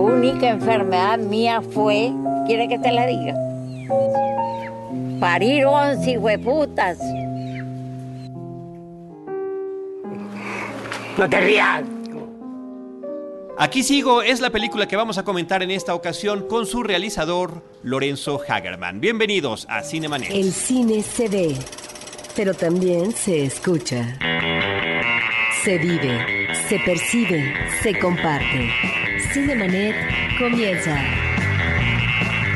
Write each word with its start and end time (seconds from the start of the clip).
única 0.00 0.48
enfermedad 0.48 1.18
mía 1.18 1.62
fue, 1.62 2.12
¿quiere 2.46 2.68
que 2.68 2.78
te 2.78 2.90
la 2.90 3.06
diga? 3.06 3.34
Parir 5.20 5.66
once 5.66 6.18
hueputas. 6.18 6.98
No 11.18 11.28
te 11.28 11.40
rías. 11.40 11.82
Aquí 13.58 13.82
sigo 13.82 14.22
es 14.22 14.40
la 14.40 14.48
película 14.48 14.88
que 14.88 14.96
vamos 14.96 15.18
a 15.18 15.22
comentar 15.22 15.62
en 15.62 15.70
esta 15.70 15.94
ocasión 15.94 16.48
con 16.48 16.64
su 16.64 16.82
realizador 16.82 17.62
Lorenzo 17.82 18.40
Hagerman. 18.48 19.00
Bienvenidos 19.00 19.66
a 19.68 19.82
Cinemanet. 19.82 20.30
El 20.30 20.50
cine 20.50 21.02
se 21.02 21.28
ve, 21.28 21.54
pero 22.34 22.54
también 22.54 23.12
se 23.12 23.44
escucha. 23.44 24.18
Se 25.62 25.76
vive, 25.76 26.48
se 26.68 26.78
percibe, 26.78 27.52
se 27.82 27.98
comparte. 27.98 28.70
Cinemanet 29.32 29.94
comienza. 30.40 31.00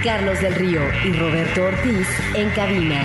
Carlos 0.02 0.40
del 0.40 0.56
Río 0.56 0.80
y 1.04 1.12
Roberto 1.12 1.66
Ortiz 1.66 2.08
en 2.34 2.50
cabina. 2.50 3.04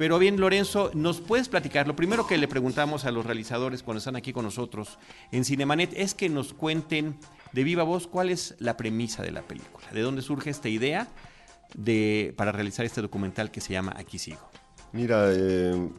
Pero 0.00 0.18
bien, 0.18 0.40
Lorenzo, 0.40 0.90
¿nos 0.94 1.20
puedes 1.20 1.50
platicar? 1.50 1.86
Lo 1.86 1.94
primero 1.94 2.26
que 2.26 2.38
le 2.38 2.48
preguntamos 2.48 3.04
a 3.04 3.10
los 3.10 3.26
realizadores 3.26 3.82
cuando 3.82 3.98
están 3.98 4.16
aquí 4.16 4.32
con 4.32 4.46
nosotros 4.46 4.98
en 5.30 5.44
Cinemanet 5.44 5.92
es 5.94 6.14
que 6.14 6.30
nos 6.30 6.54
cuenten 6.54 7.18
de 7.52 7.64
viva 7.64 7.82
voz 7.82 8.06
cuál 8.06 8.30
es 8.30 8.54
la 8.60 8.78
premisa 8.78 9.22
de 9.22 9.30
la 9.30 9.42
película, 9.42 9.86
de 9.92 10.00
dónde 10.00 10.22
surge 10.22 10.48
esta 10.48 10.70
idea 10.70 11.06
de, 11.74 12.32
para 12.38 12.50
realizar 12.50 12.86
este 12.86 13.02
documental 13.02 13.50
que 13.50 13.60
se 13.60 13.74
llama 13.74 13.92
Aquí 13.94 14.18
sigo. 14.18 14.40
Mira, 14.92 15.26
eh, 15.34 15.90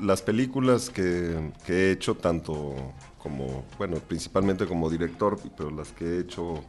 las 0.00 0.22
películas 0.22 0.88
que, 0.88 1.52
he 1.68 1.90
hecho, 1.90 2.14
tanto 2.14 2.74
como, 3.22 3.66
bueno, 3.76 3.98
principalmente 3.98 4.64
como 4.64 4.88
director, 4.88 5.38
pero 5.58 5.70
las 5.70 5.92
que 5.92 6.06
he 6.06 6.20
hecho 6.20 6.64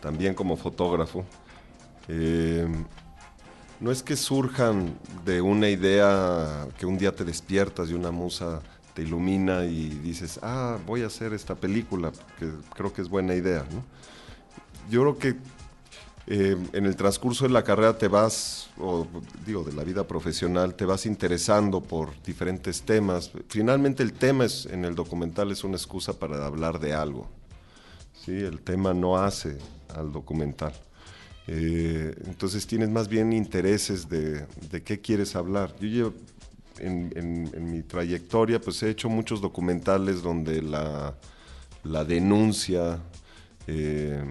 también 0.00 0.32
como 0.32 0.56
fotógrafo, 0.56 1.26
eh, 2.08 2.66
no 3.80 3.90
es 3.90 4.02
que 4.02 4.16
surjan 4.16 4.94
de 5.24 5.40
una 5.40 5.68
idea 5.68 6.68
que 6.78 6.86
un 6.86 6.98
día 6.98 7.14
te 7.14 7.24
despiertas 7.24 7.90
y 7.90 7.94
una 7.94 8.10
musa 8.10 8.60
te 8.94 9.02
ilumina 9.02 9.64
y 9.64 9.88
dices, 9.88 10.38
ah, 10.42 10.78
voy 10.86 11.02
a 11.02 11.06
hacer 11.06 11.32
esta 11.32 11.54
película, 11.54 12.12
que 12.38 12.50
creo 12.74 12.92
que 12.92 13.00
es 13.00 13.08
buena 13.08 13.34
idea. 13.34 13.64
¿no? 13.70 13.82
Yo 14.90 15.00
creo 15.02 15.18
que 15.18 15.36
eh, 16.26 16.56
en 16.72 16.86
el 16.86 16.94
transcurso 16.94 17.44
de 17.46 17.50
la 17.50 17.64
carrera 17.64 17.96
te 17.96 18.08
vas, 18.08 18.68
o 18.78 19.06
digo, 19.46 19.64
de 19.64 19.72
la 19.72 19.82
vida 19.82 20.06
profesional, 20.06 20.74
te 20.74 20.84
vas 20.84 21.06
interesando 21.06 21.80
por 21.80 22.20
diferentes 22.22 22.82
temas. 22.82 23.30
Finalmente 23.48 24.02
el 24.02 24.12
tema 24.12 24.44
es, 24.44 24.66
en 24.66 24.84
el 24.84 24.94
documental 24.94 25.50
es 25.50 25.64
una 25.64 25.76
excusa 25.76 26.12
para 26.18 26.44
hablar 26.44 26.80
de 26.80 26.92
algo. 26.92 27.28
¿sí? 28.12 28.32
El 28.32 28.60
tema 28.60 28.92
no 28.92 29.16
hace 29.16 29.56
al 29.94 30.12
documental. 30.12 30.74
Eh, 31.46 32.14
entonces 32.26 32.66
tienes 32.66 32.88
más 32.90 33.08
bien 33.08 33.32
intereses 33.32 34.08
de, 34.08 34.46
qué 34.84 35.00
quieres 35.00 35.34
hablar. 35.34 35.74
Yo 35.80 35.88
llevo, 35.88 36.14
en, 36.78 37.70
mi 37.70 37.82
trayectoria 37.82 38.60
pues 38.60 38.82
he 38.82 38.90
hecho 38.90 39.08
muchos 39.08 39.40
documentales 39.40 40.22
donde 40.22 40.62
la, 40.62 41.14
la 41.84 42.04
denuncia, 42.04 43.00
eh, 43.66 44.22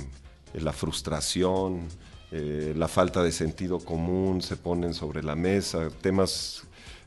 la 0.54 0.74
frustración, 0.74 1.88
eh, 2.32 2.74
la 2.76 2.88
falta 2.88 3.24
de 3.24 3.32
sentido 3.32 3.80
común 3.80 4.42
se 4.42 4.56
ponen 4.56 4.94
sobre 4.94 5.24
la 5.24 5.36
mesa, 5.36 5.90
temas 6.02 6.64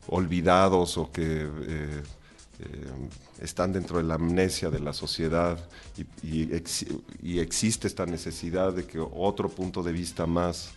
olvidados 0.08 0.98
o 0.98 1.10
que 1.10 1.48
eh, 2.60 2.64
están 3.40 3.72
dentro 3.72 3.98
de 3.98 4.04
la 4.04 4.14
amnesia 4.14 4.70
de 4.70 4.80
la 4.80 4.92
sociedad 4.92 5.58
y, 5.96 6.26
y, 6.26 6.54
ex, 6.54 6.86
y, 7.22 7.38
existe 7.38 7.86
esta 7.86 8.06
necesidad 8.06 8.72
de 8.72 8.84
que 8.84 8.98
otro 8.98 9.48
punto 9.48 9.82
de 9.82 9.92
vista 9.92 10.26
más 10.26 10.72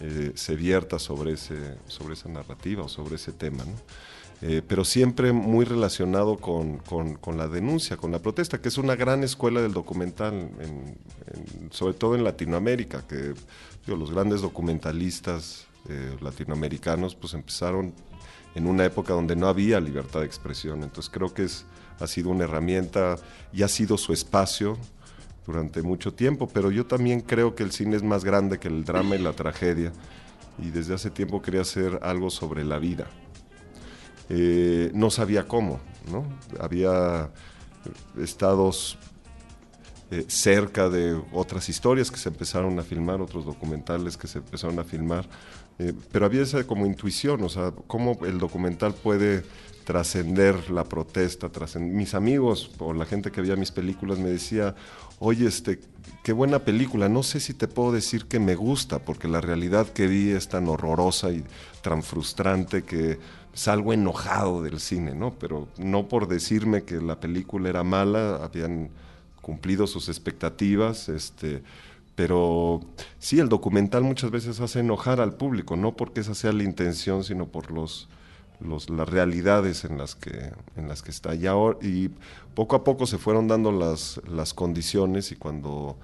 eh, 0.00 0.32
se 0.34 0.56
vierta 0.56 0.98
sobre, 0.98 1.34
ese, 1.34 1.76
sobre 1.86 2.14
esa 2.14 2.28
narrativa 2.28 2.82
o 2.82 2.88
sobre 2.88 3.16
ese 3.16 3.32
tema. 3.32 3.64
¿no? 3.64 3.72
Eh, 4.44 4.60
pero 4.66 4.84
siempre 4.84 5.32
muy 5.32 5.64
relacionado 5.64 6.36
con, 6.38 6.78
con, 6.78 7.14
con, 7.14 7.38
la 7.38 7.46
denuncia, 7.46 7.96
con 7.96 8.10
la 8.10 8.18
protesta, 8.18 8.60
que 8.60 8.68
es 8.68 8.78
una 8.78 8.96
gran 8.96 9.22
escuela 9.22 9.62
del 9.62 9.72
documental, 9.72 10.34
en, 10.34 10.58
en, 10.60 11.70
sobre 11.70 11.94
todo 11.94 12.16
en 12.16 12.24
Latinoamérica, 12.24 13.06
que 13.06 13.34
digo, 13.86 13.96
los 13.96 14.10
grandes 14.10 14.40
documentalistas 14.40 15.66
eh, 15.88 16.16
latinoamericanos 16.20 17.14
pues 17.14 17.34
empezaron 17.34 17.92
en 18.54 18.66
una 18.66 18.84
época 18.84 19.14
donde 19.14 19.36
no 19.36 19.48
había 19.48 19.80
libertad 19.80 20.20
de 20.20 20.26
expresión. 20.26 20.82
Entonces 20.82 21.10
creo 21.12 21.32
que 21.32 21.44
es, 21.44 21.64
ha 22.00 22.06
sido 22.06 22.30
una 22.30 22.44
herramienta 22.44 23.16
y 23.52 23.62
ha 23.62 23.68
sido 23.68 23.96
su 23.98 24.12
espacio 24.12 24.76
durante 25.46 25.82
mucho 25.82 26.12
tiempo, 26.12 26.48
pero 26.48 26.70
yo 26.70 26.86
también 26.86 27.20
creo 27.20 27.54
que 27.54 27.62
el 27.62 27.72
cine 27.72 27.96
es 27.96 28.02
más 28.02 28.24
grande 28.24 28.58
que 28.58 28.68
el 28.68 28.84
drama 28.84 29.16
y 29.16 29.18
la 29.18 29.32
tragedia 29.32 29.92
y 30.58 30.70
desde 30.70 30.94
hace 30.94 31.10
tiempo 31.10 31.42
quería 31.42 31.62
hacer 31.62 31.98
algo 32.02 32.30
sobre 32.30 32.64
la 32.64 32.78
vida. 32.78 33.06
Eh, 34.28 34.90
no 34.94 35.10
sabía 35.10 35.46
cómo, 35.48 35.80
¿no? 36.10 36.24
Había 36.60 37.30
estados 38.18 38.98
eh, 40.10 40.24
cerca 40.28 40.88
de 40.88 41.20
otras 41.32 41.68
historias 41.68 42.10
que 42.10 42.18
se 42.18 42.28
empezaron 42.28 42.78
a 42.78 42.82
filmar, 42.82 43.20
otros 43.20 43.44
documentales 43.44 44.16
que 44.16 44.26
se 44.26 44.38
empezaron 44.38 44.78
a 44.78 44.84
filmar, 44.84 45.26
eh, 45.78 45.92
pero 46.10 46.26
había 46.26 46.42
esa 46.42 46.64
como 46.64 46.86
intuición, 46.86 47.42
o 47.42 47.48
sea, 47.48 47.72
cómo 47.86 48.18
el 48.24 48.38
documental 48.38 48.94
puede 48.94 49.42
trascender 49.84 50.70
la 50.70 50.84
protesta. 50.84 51.48
Trascender. 51.48 51.92
Mis 51.92 52.14
amigos 52.14 52.70
o 52.78 52.92
la 52.92 53.04
gente 53.04 53.30
que 53.30 53.40
veía 53.40 53.56
mis 53.56 53.72
películas 53.72 54.18
me 54.18 54.30
decía, 54.30 54.74
oye, 55.18 55.46
este, 55.46 55.80
qué 56.22 56.32
buena 56.32 56.60
película, 56.60 57.08
no 57.08 57.22
sé 57.22 57.40
si 57.40 57.54
te 57.54 57.68
puedo 57.68 57.92
decir 57.92 58.26
que 58.26 58.38
me 58.38 58.54
gusta, 58.54 59.00
porque 59.00 59.28
la 59.28 59.40
realidad 59.40 59.88
que 59.88 60.06
vi 60.06 60.30
es 60.30 60.48
tan 60.48 60.68
horrorosa 60.68 61.30
y 61.30 61.44
tan 61.82 62.02
frustrante 62.02 62.82
que 62.82 63.18
salgo 63.52 63.92
enojado 63.92 64.62
del 64.62 64.80
cine, 64.80 65.14
¿no? 65.14 65.34
Pero 65.38 65.68
no 65.78 66.08
por 66.08 66.28
decirme 66.28 66.84
que 66.84 67.00
la 67.00 67.20
película 67.20 67.68
era 67.68 67.84
mala, 67.84 68.36
habían 68.36 68.90
cumplido 69.40 69.86
sus 69.86 70.08
expectativas, 70.08 71.08
este, 71.08 71.62
pero 72.14 72.80
sí, 73.18 73.40
el 73.40 73.48
documental 73.48 74.02
muchas 74.02 74.30
veces 74.30 74.60
hace 74.60 74.80
enojar 74.80 75.20
al 75.20 75.34
público, 75.34 75.76
no 75.76 75.96
porque 75.96 76.20
esa 76.20 76.34
sea 76.34 76.52
la 76.52 76.62
intención, 76.62 77.24
sino 77.24 77.46
por 77.46 77.70
los, 77.70 78.08
los, 78.60 78.90
las 78.90 79.08
realidades 79.08 79.84
en 79.84 79.98
las 79.98 80.14
que, 80.14 80.52
en 80.76 80.88
las 80.88 81.02
que 81.02 81.10
está. 81.10 81.34
Y, 81.34 81.46
ahora, 81.46 81.78
y 81.80 82.10
poco 82.54 82.76
a 82.76 82.84
poco 82.84 83.06
se 83.06 83.18
fueron 83.18 83.48
dando 83.48 83.72
las, 83.72 84.20
las 84.28 84.52
condiciones 84.52 85.32
y 85.32 85.36
cuando 85.36 85.96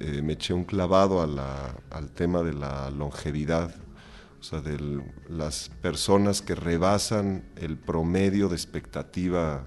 eh, 0.00 0.22
me 0.22 0.32
eché 0.32 0.54
un 0.54 0.64
clavado 0.64 1.20
a 1.20 1.74
al 1.90 2.10
tema 2.10 2.42
de 2.42 2.52
la 2.52 2.90
longevidad, 2.90 3.74
o 4.40 4.42
sea, 4.42 4.60
de 4.60 5.02
las 5.28 5.70
personas 5.80 6.42
que 6.42 6.54
rebasan 6.54 7.44
el 7.56 7.78
promedio 7.78 8.48
de 8.48 8.56
expectativa 8.56 9.66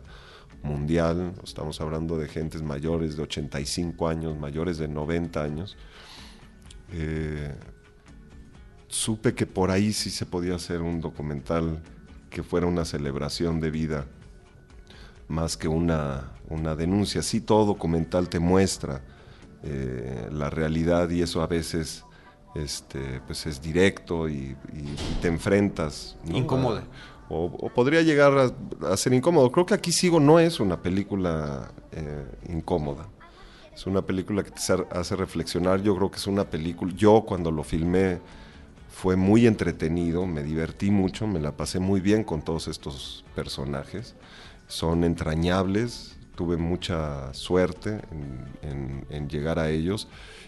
mundial, 0.63 1.33
estamos 1.43 1.79
hablando 1.81 2.17
de 2.17 2.27
gentes 2.27 2.61
mayores 2.61 3.15
de 3.15 3.23
85 3.23 4.07
años, 4.07 4.37
mayores 4.37 4.77
de 4.77 4.87
90 4.87 5.43
años, 5.43 5.77
eh, 6.91 7.53
supe 8.87 9.33
que 9.33 9.45
por 9.45 9.71
ahí 9.71 9.93
sí 9.93 10.09
se 10.09 10.25
podía 10.25 10.55
hacer 10.55 10.81
un 10.81 11.01
documental 11.01 11.81
que 12.29 12.43
fuera 12.43 12.67
una 12.67 12.85
celebración 12.85 13.59
de 13.59 13.71
vida 13.71 14.05
más 15.27 15.57
que 15.57 15.67
una, 15.67 16.31
una 16.49 16.75
denuncia. 16.75 17.21
Sí, 17.21 17.41
todo 17.41 17.65
documental 17.65 18.29
te 18.29 18.39
muestra 18.39 19.01
eh, 19.63 20.29
la 20.31 20.49
realidad 20.49 21.09
y 21.09 21.21
eso 21.21 21.41
a 21.41 21.47
veces 21.47 22.05
este, 22.55 23.21
pues 23.25 23.45
es 23.45 23.61
directo 23.61 24.29
y, 24.29 24.55
te 25.21 25.27
enfrentas. 25.27 26.17
Incómodo. 26.25 26.81
O, 27.29 27.69
podría 27.69 28.01
llegar 28.01 28.53
a, 28.81 28.97
ser 28.97 29.13
incómodo. 29.13 29.51
Creo 29.51 29.65
que 29.65 29.73
aquí 29.73 29.91
sigo 29.91 30.19
no 30.19 30.39
es 30.39 30.59
una 30.59 30.81
película 30.81 31.71
eh, 31.91 32.25
incómoda. 32.49 33.07
Es 33.73 33.85
una 33.85 34.01
película 34.01 34.43
que 34.43 34.51
te 34.51 34.61
hace 34.91 35.15
reflexionar. 35.15 35.81
Yo 35.81 35.95
creo 35.95 36.09
que 36.09 36.17
es 36.17 36.27
una 36.27 36.45
película. 36.45 36.93
Yo 36.95 37.23
cuando 37.27 37.51
lo 37.51 37.63
filmé 37.63 38.19
fue 38.89 39.15
muy 39.15 39.45
entretenido, 39.45 40.25
me 40.25 40.41
divertí 40.41 40.89
mucho, 40.89 41.27
me 41.27 41.39
la 41.39 41.55
pasé 41.55 41.79
muy 41.79 42.01
bien 42.01 42.23
con 42.23 42.41
todos 42.41 42.67
estos 42.67 43.23
personajes. 43.35 44.15
Son 44.67 45.03
entrañables, 45.03 46.17
tuve 46.35 46.57
mucha 46.57 47.31
suerte 47.33 48.01
en, 48.63 49.27
llegar 49.29 49.59
a 49.59 49.69
ellos 49.69 50.07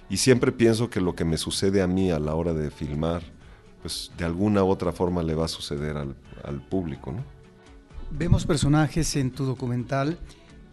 y 0.10 0.18
siempre 0.18 0.52
pienso 0.52 0.90
que 0.90 1.02
lo 1.02 1.14
que 1.16 1.26
me 1.26 1.38
sucede 1.38 1.82
a 1.82 1.88
mí 1.88 2.12
a 2.12 2.20
la 2.20 2.34
hora 2.34 2.54
de 2.54 2.72
filmar, 2.72 3.22
pues 3.82 4.12
de 4.18 4.26
alguna 4.26 4.64
u 4.64 4.70
otra 4.70 4.94
forma 4.94 5.22
le 5.22 5.36
va 5.36 5.46
a 5.46 5.50
suceder 5.50 5.98
al, 5.98 6.16
público. 6.70 7.14
Vemos 8.12 8.46
personajes 8.46 9.16
en 9.16 9.32
tu 9.32 9.46
documental 9.46 10.18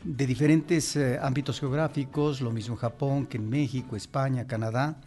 de 0.06 0.26
diferentes 0.26 0.96
eh, 0.96 1.18
ámbitos 1.20 1.58
geográficos, 1.60 2.40
lo 2.40 2.52
mismo 2.52 2.74
en 2.74 2.80
Japón 2.80 3.26
que 3.26 3.38
en 3.38 3.50
México, 3.50 3.96
España, 3.96 4.46
Canadá 4.46 5.00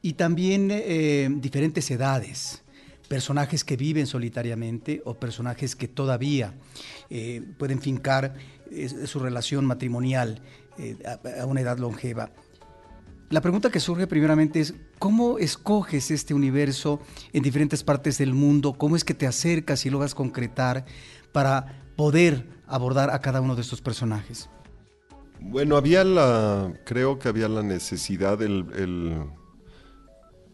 y 0.00 0.14
también 0.14 0.68
eh, 0.70 1.28
diferentes 1.30 1.90
edades, 1.90 2.62
personajes 3.08 3.64
que 3.64 3.76
viven 3.76 4.06
solitariamente 4.06 5.02
o 5.04 5.14
personajes 5.14 5.76
que 5.76 5.88
todavía 5.88 6.54
eh, 7.10 7.42
pueden 7.58 7.80
fincar 7.80 8.34
su 9.04 9.18
relación 9.18 9.66
matrimonial 9.66 10.40
a, 11.38 11.44
una 11.44 11.60
edad 11.60 11.78
longeva. 11.78 12.30
La 13.32 13.40
pregunta 13.40 13.70
que 13.70 13.80
surge 13.80 14.06
primeramente 14.06 14.60
es, 14.60 14.74
¿cómo 15.00 15.38
escoges 15.38 16.12
este 16.12 16.34
universo 16.34 17.00
en 17.32 17.42
diferentes 17.42 17.82
partes 17.82 18.18
del 18.18 18.34
mundo? 18.34 18.74
¿Cómo 18.74 18.94
es 18.94 19.04
que 19.04 19.14
te 19.14 19.26
acercas 19.26 19.84
y 19.84 19.90
logras 19.90 20.14
concretar 20.14 20.84
para 21.32 21.82
poder 21.96 22.46
abordar 22.68 23.10
a 23.10 23.20
cada 23.20 23.40
uno 23.40 23.56
de 23.56 23.62
estos 23.62 23.80
personajes? 23.80 24.48
Bueno, 25.40 25.76
había 25.76 26.04
la, 26.04 26.72
creo 26.84 27.18
que 27.18 27.28
había 27.28 27.48
la 27.48 27.64
necesidad, 27.64 28.40
el 28.42 29.26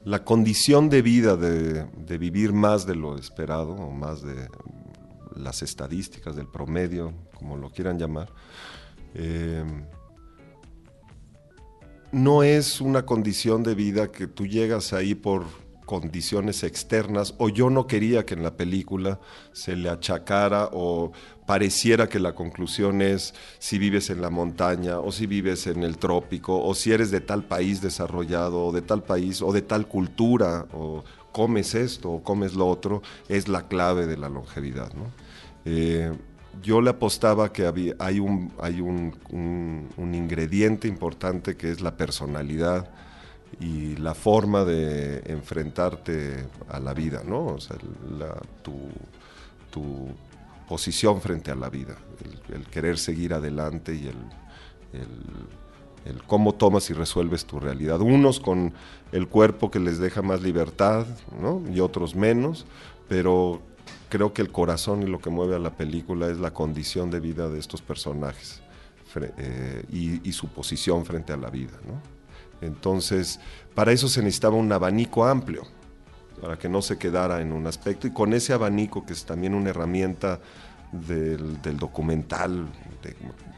la 0.09 0.25
condición 0.25 0.89
de 0.89 1.03
vida 1.03 1.37
de, 1.37 2.19
vivir 2.19 2.55
más 2.55 2.87
de 2.87 2.95
lo 2.95 3.19
esperado 3.19 3.73
o 3.73 3.91
más 3.91 4.23
de 4.23 4.49
las 5.37 5.63
estadísticas 5.63 6.35
del 6.35 6.49
promedio, 6.49 7.13
como 7.35 7.57
lo 7.57 7.71
quieran 7.71 7.99
llamar, 7.99 8.33
eh, 9.15 9.65
no 12.13 12.43
es 12.43 12.81
una 12.81 13.05
condición 13.05 13.63
de 13.63 13.75
vida 13.75 14.11
que 14.11 14.27
tú 14.27 14.47
llegas 14.47 14.93
ahí 14.93 15.15
por 15.15 15.45
condiciones 15.85 16.65
externas 16.65 17.35
o 17.39 17.49
yo 17.49 17.71
no 17.71 17.87
quería 17.87 18.27
que 18.27 18.35
en 18.35 18.43
la 18.43 18.59
película 18.59 19.21
se 19.53 19.75
le 19.75 19.89
achacara 19.89 20.69
o 20.73 21.13
pareciera 21.47 22.11
que 22.11 22.19
la 22.19 22.35
conclusión 22.35 23.01
es 23.01 23.33
si 23.59 23.79
vives 23.79 24.11
en 24.11 24.21
la 24.21 24.29
montaña 24.29 25.01
o 25.01 25.11
si 25.11 25.27
vives 25.27 25.67
en 25.67 25.83
el 25.83 25.97
trópico 25.97 26.63
o 26.63 26.75
si 26.75 26.93
eres 26.93 27.11
de 27.11 27.23
tal 27.23 27.45
país 27.45 27.81
desarrollado 27.81 28.67
o 28.67 28.73
de 28.73 28.83
tal 28.83 29.03
país 29.03 29.41
o 29.41 29.51
de 29.51 29.63
tal 29.63 29.89
cultura 29.89 30.67
o 30.75 31.05
comes 31.33 31.75
esto 31.75 32.11
o 32.11 32.23
comes 32.23 32.55
lo 32.55 32.69
otro, 32.69 33.03
es 33.29 33.49
la 33.49 33.67
clave 33.67 34.07
de 34.07 34.19
la 34.19 34.29
longevidad. 34.29 34.93
Eh, 35.65 36.13
yo 36.63 36.81
le 36.81 36.91
apostaba 36.91 37.53
que 37.53 37.67
había, 37.67 37.95
hay, 37.99 38.21
un, 38.21 38.53
hay 38.61 38.81
un, 38.81 39.15
un 39.97 40.15
ingrediente 40.15 40.89
importante 40.89 41.57
que 41.57 41.71
es 41.71 41.81
la 41.81 41.97
personalidad 41.97 42.91
y 43.61 43.97
la 43.97 44.15
forma 44.15 44.65
de 44.65 45.23
enfrentarte 45.27 46.47
a 46.69 46.79
la 46.79 46.95
vida, 46.95 47.23
¿no? 47.25 47.47
O 47.47 47.61
sea, 47.61 47.77
tu, 48.63 48.89
posición 50.69 51.23
frente 51.23 51.51
a 51.51 51.55
la 51.55 51.71
vida, 51.71 51.97
el, 52.53 52.67
querer 52.67 52.99
seguir 52.99 53.33
adelante 53.33 53.95
y 53.95 54.09
el, 54.09 54.17
el, 56.05 56.23
cómo 56.27 56.55
tomas 56.55 56.91
y 56.91 56.93
resuelves 56.93 57.47
tu 57.47 57.59
realidad. 57.59 58.01
Unos 58.01 58.39
con 58.39 58.75
el 59.13 59.29
cuerpo 59.29 59.71
que 59.71 59.81
les 59.81 59.99
deja 59.99 60.21
más 60.21 60.43
libertad, 60.43 61.07
¿no? 61.41 61.63
Y 61.73 61.81
otros 61.81 62.15
menos, 62.15 62.67
pero 63.09 63.63
creo 64.09 64.33
que 64.33 64.43
el 64.43 64.51
corazón 64.51 65.03
y 65.03 65.07
lo 65.07 65.21
que 65.21 65.31
mueve 65.31 65.57
a 65.57 65.59
la 65.59 65.77
película 65.77 66.29
es 66.29 66.39
la 66.39 66.53
condición 66.53 67.11
de 67.11 67.21
vida 67.21 67.49
de 67.49 67.59
estos 67.59 67.83
personajes 67.83 68.61
eh, 69.39 69.85
y, 69.91 70.29
y 70.29 70.33
su 70.33 70.49
posición 70.49 71.05
frente 71.05 71.33
a 71.33 71.37
la 71.37 71.51
vida, 71.51 71.79
¿no? 71.87 72.01
Entonces, 72.61 73.41
para 73.75 73.93
eso 73.93 74.09
se 74.09 74.21
necesitaba 74.23 74.57
un 74.57 74.71
abanico 74.73 75.25
amplio, 75.25 75.63
para 76.41 76.59
que 76.59 76.69
no 76.69 76.83
se 76.83 76.99
quedara 76.99 77.41
en 77.41 77.53
un 77.53 77.67
aspecto. 77.67 78.07
Y 78.07 78.13
con 78.13 78.33
ese 78.33 78.53
abanico, 78.53 79.05
que 79.05 79.13
es 79.13 79.25
también 79.25 79.55
una 79.55 79.71
herramienta 79.71 80.41
del, 80.93 81.61
documental 81.79 82.67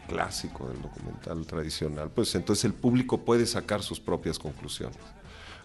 clásico, 0.08 0.68
del 0.68 0.82
documental 0.82 1.46
tradicional, 1.46 2.10
pues 2.10 2.34
entonces 2.34 2.64
el 2.64 2.74
público 2.74 3.18
puede 3.18 3.46
sacar 3.46 3.82
sus 3.82 4.00
propias 4.00 4.38
conclusiones. 4.38 4.98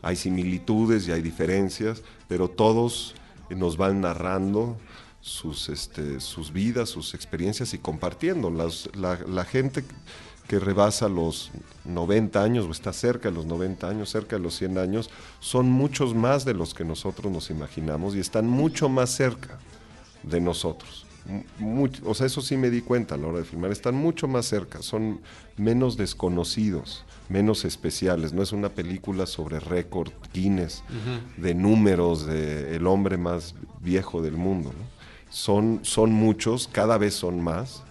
Hay 0.02 0.16
similitudes 0.16 1.08
y 1.08 1.12
hay 1.12 1.22
diferencias, 1.22 2.04
pero 2.28 2.48
todos 2.48 3.16
nos 3.50 3.78
van 3.78 4.02
narrando 4.02 4.78
sus, 5.22 5.70
este, 5.70 6.20
sus 6.20 6.54
vidas, 6.54 6.90
sus 6.90 7.14
experiencias 7.14 7.74
y 7.74 7.78
compartiendo. 7.78 8.50
la, 8.50 9.20
la 9.28 9.46
gente 9.46 9.84
que 10.48 10.60
rebasa 10.60 11.10
los 11.10 11.52
90 11.86 12.42
años 12.42 12.66
o 12.66 12.72
está 12.72 12.94
cerca 12.94 13.30
de 13.30 13.36
los 13.36 13.46
90 13.46 13.88
años, 13.88 14.10
cerca 14.10 14.36
de 14.36 14.42
los 14.42 14.56
100 14.56 14.78
años, 14.78 15.10
son 15.40 15.70
muchos 15.70 16.14
más 16.14 16.46
de 16.46 16.54
los 16.54 16.74
que 16.74 16.86
nosotros 16.86 17.32
nos 17.32 17.50
imaginamos 17.50 18.16
y 18.16 18.20
están 18.20 18.48
mucho 18.48 18.90
más 18.90 19.10
cerca 19.12 19.58
de 20.24 20.40
nosotros. 20.40 21.06
o 22.04 22.14
sea, 22.14 22.28
eso 22.28 22.42
sí 22.42 22.58
me 22.58 22.70
di 22.70 22.82
cuenta 22.82 23.16
a 23.16 23.18
la 23.18 23.28
hora 23.28 23.40
de 23.40 23.46
filmar, 23.46 23.72
están 23.72 23.96
mucho 23.96 24.28
más 24.28 24.46
cerca, 24.46 24.82
son 24.82 25.22
menos 25.58 25.98
desconocidos, 25.98 27.05
menos 27.30 27.66
especiales, 27.66 28.34
no 28.34 28.44
es 28.44 28.52
una 28.52 28.70
película 28.70 29.26
sobre 29.26 29.60
récord 29.60 30.12
Guinness, 30.34 30.84
de 31.38 31.56
números, 31.56 32.26
de 32.26 32.76
el 32.76 32.88
hombre 32.88 33.18
más 33.18 33.56
viejo 33.82 34.22
del 34.22 34.38
mundo. 34.38 34.72
Son, 35.30 35.80
son 35.84 36.14
muchos, 36.14 36.70
cada 36.72 36.98
vez 36.98 37.14
son 37.14 37.42
más, 37.42 37.84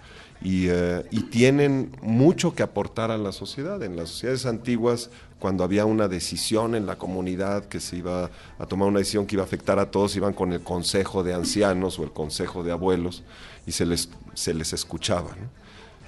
eh, 0.47 1.07
y, 1.11 1.23
tienen 1.23 1.97
mucho 2.03 2.55
que 2.55 2.63
aportar 2.63 3.11
a 3.11 3.17
la 3.17 3.33
sociedad. 3.33 3.83
En 3.83 3.97
las 3.97 4.11
sociedades 4.11 4.45
antiguas, 4.45 5.09
cuando 5.39 5.65
había 5.65 5.87
una 5.87 6.07
decisión 6.07 6.75
en 6.75 6.85
la 6.85 6.97
comunidad 6.97 7.65
que 7.65 7.81
se 7.81 7.97
iba 7.97 8.31
a 8.59 8.67
tomar 8.67 8.89
una 8.89 8.99
decisión 8.99 9.27
que 9.27 9.37
iba 9.37 9.43
a 9.43 9.47
afectar 9.47 9.79
a 9.79 9.91
todos, 9.91 10.17
iban 10.17 10.35
con 10.35 10.53
el 10.53 10.61
consejo 10.61 11.23
de 11.23 11.33
ancianos 11.33 11.99
o 11.99 12.05
el 12.05 12.13
consejo 12.13 12.63
de 12.63 12.73
abuelos 12.73 13.23
y 13.67 13.73
se 13.73 13.87
les, 13.87 14.11
se 14.35 14.53
les 14.53 14.75
escuchaba. 14.75 15.31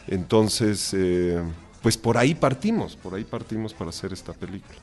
Entonces, 0.07 0.93
eh, 0.93 1.43
pues 1.87 1.97
por 1.97 2.19
ahí 2.19 2.35
partimos, 2.35 2.97
por 2.97 3.15
ahí 3.15 3.23
partimos 3.23 3.73
para 3.73 3.91
hacer 3.91 4.13
esta 4.13 4.33
película. 4.33 4.77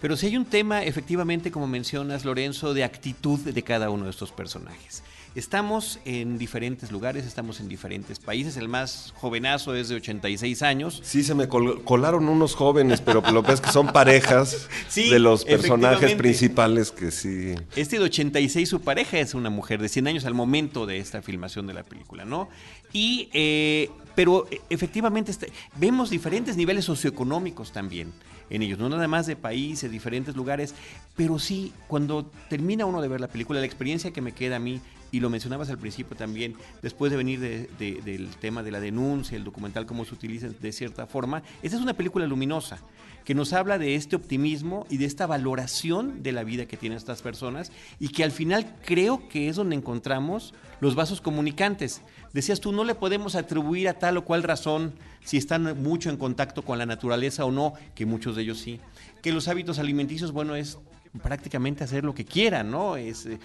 Pero 0.00 0.16
si 0.16 0.28
hay 0.28 0.38
un 0.38 0.46
tema, 0.46 0.82
efectivamente, 0.82 1.50
como 1.50 1.66
mencionas, 1.66 2.24
Lorenzo, 2.24 2.72
de 2.72 2.84
actitud 2.84 3.38
de 3.40 3.62
cada 3.62 3.90
uno 3.90 4.04
de 4.04 4.10
estos 4.10 4.32
personajes. 4.32 5.02
Estamos 5.38 6.00
en 6.04 6.36
diferentes 6.36 6.90
lugares, 6.90 7.24
estamos 7.24 7.60
en 7.60 7.68
diferentes 7.68 8.18
países. 8.18 8.56
El 8.56 8.66
más 8.66 9.14
jovenazo 9.18 9.76
es 9.76 9.88
de 9.88 9.94
86 9.94 10.62
años. 10.62 11.00
Sí, 11.04 11.22
se 11.22 11.32
me 11.36 11.46
colaron 11.46 12.28
unos 12.28 12.56
jóvenes, 12.56 13.00
pero 13.00 13.22
lo 13.30 13.44
que 13.44 13.52
es 13.52 13.60
que 13.60 13.70
son 13.70 13.86
parejas 13.92 14.68
de 14.96 15.20
los 15.20 15.44
personajes 15.44 16.16
principales 16.16 16.90
que 16.90 17.12
sí. 17.12 17.54
Este 17.76 18.00
de 18.00 18.06
86, 18.06 18.68
su 18.68 18.80
pareja 18.80 19.20
es 19.20 19.34
una 19.34 19.48
mujer 19.48 19.80
de 19.80 19.88
100 19.88 20.08
años 20.08 20.24
al 20.24 20.34
momento 20.34 20.86
de 20.86 20.98
esta 20.98 21.22
filmación 21.22 21.68
de 21.68 21.74
la 21.74 21.84
película, 21.84 22.24
¿no? 22.24 22.48
Y, 22.92 23.28
eh, 23.32 23.90
pero 24.16 24.48
eh, 24.50 24.60
efectivamente 24.70 25.30
este, 25.30 25.52
vemos 25.76 26.10
diferentes 26.10 26.56
niveles 26.56 26.84
socioeconómicos 26.84 27.70
también 27.70 28.12
en 28.50 28.62
ellos, 28.62 28.78
no 28.78 28.88
nada 28.88 29.08
más 29.08 29.26
de 29.26 29.36
países, 29.36 29.90
diferentes 29.90 30.36
lugares, 30.36 30.74
pero 31.16 31.38
sí, 31.38 31.72
cuando 31.86 32.30
termina 32.48 32.86
uno 32.86 33.02
de 33.02 33.08
ver 33.08 33.20
la 33.20 33.28
película, 33.28 33.60
la 33.60 33.66
experiencia 33.66 34.12
que 34.12 34.20
me 34.20 34.32
queda 34.32 34.56
a 34.56 34.60
mí 34.60 34.80
y 35.10 35.20
lo 35.20 35.30
mencionabas 35.30 35.70
al 35.70 35.78
principio 35.78 36.16
también, 36.16 36.54
después 36.82 37.10
de 37.10 37.16
venir 37.16 37.40
del 37.40 38.28
tema 38.40 38.62
de 38.62 38.70
la 38.70 38.80
denuncia, 38.80 39.36
el 39.36 39.44
documental, 39.44 39.86
cómo 39.86 40.04
se 40.04 40.14
utiliza 40.14 40.48
de 40.48 40.72
cierta 40.72 41.06
forma, 41.06 41.42
esta 41.62 41.76
es 41.76 41.82
una 41.82 41.94
película 41.94 42.26
luminosa 42.26 42.78
que 43.24 43.34
nos 43.34 43.52
habla 43.52 43.78
de 43.78 43.94
este 43.94 44.16
optimismo 44.16 44.86
y 44.88 44.96
de 44.96 45.04
esta 45.04 45.26
valoración 45.26 46.22
de 46.22 46.32
la 46.32 46.44
vida 46.44 46.66
que 46.66 46.76
tienen 46.76 46.96
estas 46.96 47.22
personas 47.22 47.72
y 48.00 48.08
que 48.08 48.24
al 48.24 48.32
final 48.32 48.74
creo 48.84 49.28
que 49.28 49.48
es 49.48 49.56
donde 49.56 49.76
encontramos 49.76 50.54
los 50.80 50.94
vasos 50.94 51.20
comunicantes. 51.20 52.02
Decías 52.32 52.60
tú, 52.60 52.72
no 52.72 52.84
le 52.84 52.94
podemos 52.94 53.34
atribuir 53.34 53.88
a 53.88 53.94
tal 53.94 54.16
o 54.16 54.24
cual 54.24 54.42
razón 54.42 54.92
si 55.24 55.36
están 55.36 55.82
mucho 55.82 56.10
en 56.10 56.16
contacto 56.16 56.62
con 56.62 56.78
la 56.78 56.86
naturaleza 56.86 57.44
o 57.44 57.50
no, 57.50 57.74
que 57.94 58.06
muchos 58.06 58.36
de 58.36 58.42
ellos 58.42 58.58
sí. 58.58 58.80
Que 59.22 59.32
los 59.32 59.48
hábitos 59.48 59.78
alimenticios, 59.78 60.32
bueno, 60.32 60.54
es 60.54 60.78
prácticamente 61.22 61.84
hacer 61.84 62.04
lo 62.04 62.14
que 62.14 62.24
quieran, 62.24 62.70
¿no? 62.70 62.96
Es 62.96 63.26
eh, 63.26 63.38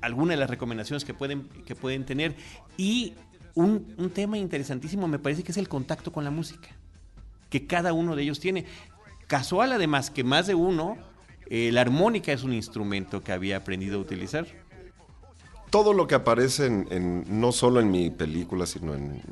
alguna 0.00 0.32
de 0.32 0.38
las 0.38 0.50
recomendaciones 0.50 1.04
que 1.04 1.14
pueden, 1.14 1.48
que 1.66 1.74
pueden 1.74 2.04
tener. 2.04 2.34
Y 2.76 3.14
un, 3.54 3.94
un 3.98 4.10
tema 4.10 4.38
interesantísimo 4.38 5.08
me 5.08 5.18
parece 5.18 5.42
que 5.42 5.52
es 5.52 5.58
el 5.58 5.68
contacto 5.68 6.12
con 6.12 6.24
la 6.24 6.30
música, 6.30 6.68
que 7.50 7.66
cada 7.66 7.92
uno 7.92 8.16
de 8.16 8.22
ellos 8.22 8.40
tiene. 8.40 8.66
Casual 9.26 9.72
además 9.72 10.10
que 10.10 10.24
más 10.24 10.46
de 10.46 10.54
uno, 10.54 10.96
eh, 11.50 11.70
la 11.72 11.80
armónica 11.80 12.32
es 12.32 12.44
un 12.44 12.52
instrumento 12.52 13.22
que 13.22 13.32
había 13.32 13.56
aprendido 13.58 13.98
a 13.98 14.00
utilizar. 14.00 14.46
Todo 15.70 15.92
lo 15.92 16.06
que 16.06 16.14
aparece 16.14 16.66
en, 16.66 17.24
no 17.28 17.52
solo 17.52 17.80
en 17.80 17.90
mi 17.90 18.10
película, 18.10 18.66
sino 18.66 18.94
en, 18.94 19.22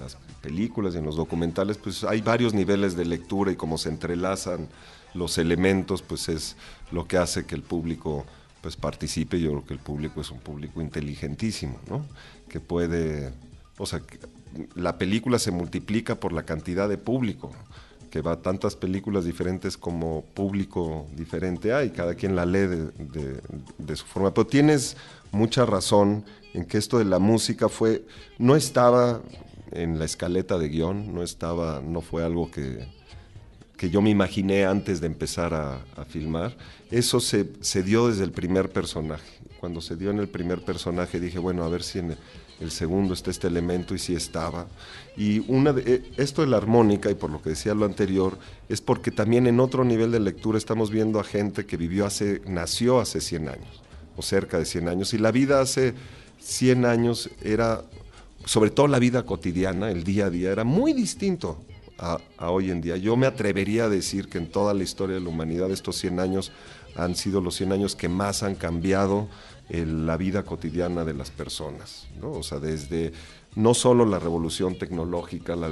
las 0.00 0.16
películas 0.40 0.94
y 0.94 0.98
en 0.98 1.04
los 1.04 1.16
documentales, 1.16 1.76
pues 1.76 2.04
hay 2.04 2.20
varios 2.20 2.54
niveles 2.54 2.96
de 2.96 3.04
lectura 3.04 3.50
y 3.50 3.56
cómo 3.56 3.78
se 3.78 3.88
entrelazan 3.88 4.68
los 5.14 5.38
elementos, 5.38 6.02
pues 6.02 6.28
es 6.28 6.56
lo 6.92 7.08
que 7.08 7.18
hace 7.18 7.44
que 7.44 7.56
el 7.56 7.62
público 7.62 8.24
pues 8.62 8.76
participe. 8.76 9.40
Yo 9.40 9.50
creo 9.50 9.66
que 9.66 9.74
el 9.74 9.80
público 9.80 10.20
es 10.20 10.30
un 10.30 10.38
público 10.38 10.80
inteligentísimo, 10.80 11.80
¿no? 11.88 12.04
Que 12.48 12.60
puede, 12.60 13.32
o 13.76 13.86
sea, 13.86 14.02
la 14.74 14.96
película 14.98 15.38
se 15.38 15.50
multiplica 15.50 16.14
por 16.14 16.32
la 16.32 16.44
cantidad 16.44 16.88
de 16.88 16.98
público 16.98 17.50
que 18.08 18.22
va 18.22 18.40
tantas 18.40 18.74
películas 18.74 19.24
diferentes 19.24 19.76
como 19.76 20.24
público 20.34 21.06
diferente 21.14 21.74
hay, 21.74 21.90
cada 21.90 22.14
quien 22.14 22.34
la 22.34 22.46
lee 22.46 22.90
de 23.78 23.96
su 23.96 24.06
forma. 24.06 24.32
Pero 24.32 24.46
tienes 24.46 24.96
mucha 25.32 25.66
razón 25.66 26.24
en 26.54 26.64
que 26.64 26.78
esto 26.78 26.98
de 26.98 27.04
la 27.04 27.18
música 27.18 27.68
fue, 27.68 28.04
no 28.38 28.56
estaba 28.56 29.20
en 29.72 29.98
la 29.98 30.04
escaleta 30.04 30.58
de 30.58 30.68
guion, 30.68 31.14
no 31.14 31.22
estaba, 31.22 31.80
no 31.80 32.00
fue 32.00 32.24
algo 32.24 32.50
que, 32.50 32.86
que 33.76 33.90
yo 33.90 34.02
me 34.02 34.10
imaginé 34.10 34.64
antes 34.64 35.00
de 35.00 35.06
empezar 35.06 35.54
a, 35.54 36.04
filmar. 36.06 36.56
Eso 36.90 37.20
se, 37.20 37.50
se 37.60 37.82
dio 37.82 38.08
desde 38.08 38.24
el 38.24 38.32
primer 38.32 38.70
personaje. 38.70 39.38
Cuando 39.60 39.80
se 39.80 39.96
dio 39.96 40.10
en 40.10 40.18
el 40.18 40.28
primer 40.28 40.64
personaje 40.64 41.20
dije, 41.20 41.38
bueno, 41.38 41.64
a 41.64 41.68
ver 41.68 41.82
si 41.82 41.98
en 41.98 42.16
el, 42.60 42.70
segundo 42.70 43.12
está 43.12 43.30
este 43.30 43.46
elemento 43.46 43.94
y 43.94 43.98
sí 43.98 44.14
estaba. 44.14 44.66
Y 45.16 45.40
una 45.50 45.72
de- 45.72 45.94
eh, 45.94 46.02
esto 46.16 46.42
de 46.42 46.48
la 46.48 46.56
armónica, 46.56 47.10
y 47.10 47.14
por 47.14 47.30
lo 47.30 47.42
que 47.42 47.50
decía 47.50 47.74
lo 47.74 47.84
anterior, 47.84 48.38
es 48.68 48.80
porque 48.80 49.10
también 49.10 49.46
en 49.46 49.60
otro 49.60 49.84
nivel 49.84 50.12
de 50.12 50.20
lectura 50.20 50.58
estamos 50.58 50.90
viendo 50.90 51.20
a 51.20 51.24
gente 51.24 51.66
que 51.66 51.76
vivió 51.76 52.06
hace, 52.06 52.40
nació 52.46 53.00
hace 53.00 53.20
100 53.20 53.48
años, 53.48 53.82
o 54.18 54.22
cerca 54.22 54.58
de 54.58 54.66
100 54.66 54.88
años, 54.88 55.14
y 55.14 55.18
la 55.18 55.30
vida 55.30 55.60
hace 55.60 55.94
100 56.40 56.84
años 56.84 57.30
era, 57.42 57.84
sobre 58.44 58.70
todo 58.70 58.88
la 58.88 58.98
vida 58.98 59.24
cotidiana, 59.24 59.90
el 59.90 60.04
día 60.04 60.26
a 60.26 60.30
día, 60.30 60.50
era 60.50 60.64
muy 60.64 60.92
distinto 60.92 61.58
a, 61.96 62.18
a 62.36 62.50
hoy 62.50 62.70
en 62.70 62.80
día. 62.80 62.96
Yo 62.96 63.16
me 63.16 63.26
atrevería 63.26 63.84
a 63.84 63.88
decir 63.88 64.28
que 64.28 64.38
en 64.38 64.50
toda 64.50 64.74
la 64.74 64.82
historia 64.82 65.14
de 65.14 65.22
la 65.22 65.28
humanidad 65.30 65.70
estos 65.70 65.96
100 65.96 66.20
años 66.20 66.52
han 66.96 67.14
sido 67.14 67.40
los 67.40 67.54
100 67.54 67.72
años 67.72 67.96
que 67.96 68.08
más 68.08 68.42
han 68.42 68.54
cambiado 68.54 69.28
eh, 69.70 69.84
la 69.84 70.16
vida 70.16 70.44
cotidiana 70.44 71.04
de 71.04 71.14
las 71.14 71.30
personas. 71.30 72.06
¿no? 72.20 72.32
O 72.32 72.42
sea, 72.42 72.58
desde 72.58 73.12
no 73.54 73.74
solo 73.74 74.04
la 74.04 74.18
revolución 74.18 74.76
tecnológica, 74.76 75.56
la 75.56 75.68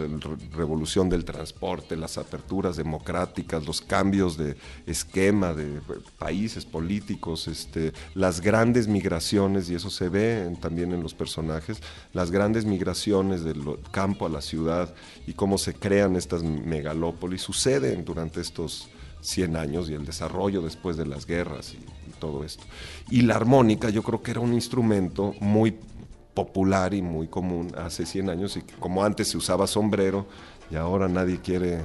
revolución 0.56 1.08
del 1.08 1.24
transporte, 1.24 1.96
las 1.96 2.18
aperturas 2.18 2.76
democráticas, 2.76 3.66
los 3.66 3.80
cambios 3.80 4.36
de 4.36 4.56
esquema 4.86 5.54
de 5.54 5.80
países 6.18 6.64
políticos, 6.64 7.48
este, 7.48 7.92
las 8.14 8.40
grandes 8.40 8.88
migraciones, 8.88 9.70
y 9.70 9.74
eso 9.74 9.90
se 9.90 10.08
ve 10.08 10.56
también 10.60 10.92
en 10.92 11.02
los 11.02 11.14
personajes, 11.14 11.80
las 12.12 12.30
grandes 12.30 12.64
migraciones 12.64 13.44
del 13.44 13.62
campo 13.92 14.26
a 14.26 14.30
la 14.30 14.40
ciudad 14.40 14.94
y 15.26 15.34
cómo 15.34 15.58
se 15.58 15.74
crean 15.74 16.16
estas 16.16 16.42
megalópolis, 16.42 17.42
suceden 17.42 18.04
durante 18.04 18.40
estos 18.40 18.88
100 19.20 19.56
años 19.56 19.90
y 19.90 19.94
el 19.94 20.04
desarrollo 20.04 20.62
después 20.62 20.96
de 20.96 21.06
las 21.06 21.26
guerras 21.26 21.74
y, 21.74 21.76
y 21.76 22.12
todo 22.18 22.44
esto. 22.44 22.64
Y 23.10 23.22
la 23.22 23.36
armónica 23.36 23.90
yo 23.90 24.02
creo 24.02 24.22
que 24.22 24.30
era 24.30 24.40
un 24.40 24.54
instrumento 24.54 25.34
muy 25.40 25.76
popular 26.36 26.92
y 26.94 27.00
muy 27.02 27.26
común 27.28 27.72
hace 27.76 28.04
100 28.06 28.28
años 28.30 28.56
y 28.58 28.62
que 28.62 28.74
como 28.74 29.02
antes 29.02 29.26
se 29.28 29.36
usaba 29.38 29.66
sombrero 29.66 30.26
y 30.70 30.76
ahora 30.76 31.08
nadie 31.08 31.40
quiere 31.40 31.80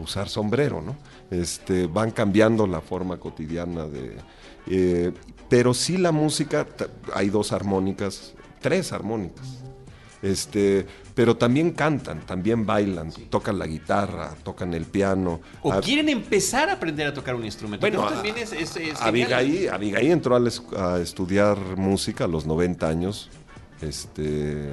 usar 0.00 0.28
sombrero, 0.28 0.82
¿no? 0.82 0.94
Este, 1.30 1.86
van 1.86 2.10
cambiando 2.10 2.66
la 2.66 2.80
forma 2.82 3.16
cotidiana 3.18 3.86
de... 3.86 4.16
eh, 4.68 5.12
pero 5.48 5.72
sí 5.72 5.96
la 5.96 6.12
música, 6.12 6.66
hay 7.14 7.30
dos 7.30 7.52
armónicas, 7.52 8.34
tres 8.60 8.92
armónicas, 8.92 9.46
este, 10.20 10.86
pero 11.14 11.36
también 11.36 11.70
cantan, 11.72 12.20
también 12.26 12.66
bailan, 12.66 13.12
tocan 13.30 13.58
la 13.58 13.66
guitarra, 13.66 14.34
tocan 14.42 14.74
el 14.74 14.84
piano. 14.86 15.40
O 15.62 15.80
quieren 15.80 16.08
empezar 16.08 16.68
a 16.70 16.72
aprender 16.74 17.06
a 17.06 17.14
tocar 17.14 17.34
un 17.34 17.44
instrumento. 17.44 17.80
bueno, 17.86 18.04
a- 18.06 18.10
también 18.14 18.36
es, 18.38 18.52
es- 18.52 18.76
es. 18.76 19.00
Abigail, 19.00 19.68
Abigail 19.70 20.10
entró 20.10 20.34
a, 20.34 20.40
la 20.40 20.48
es- 20.48 20.62
a 20.76 20.98
estudiar 20.98 21.56
música 21.76 22.24
a 22.24 22.28
los 22.28 22.46
90 22.46 22.88
años. 22.88 23.30
Este, 23.80 24.72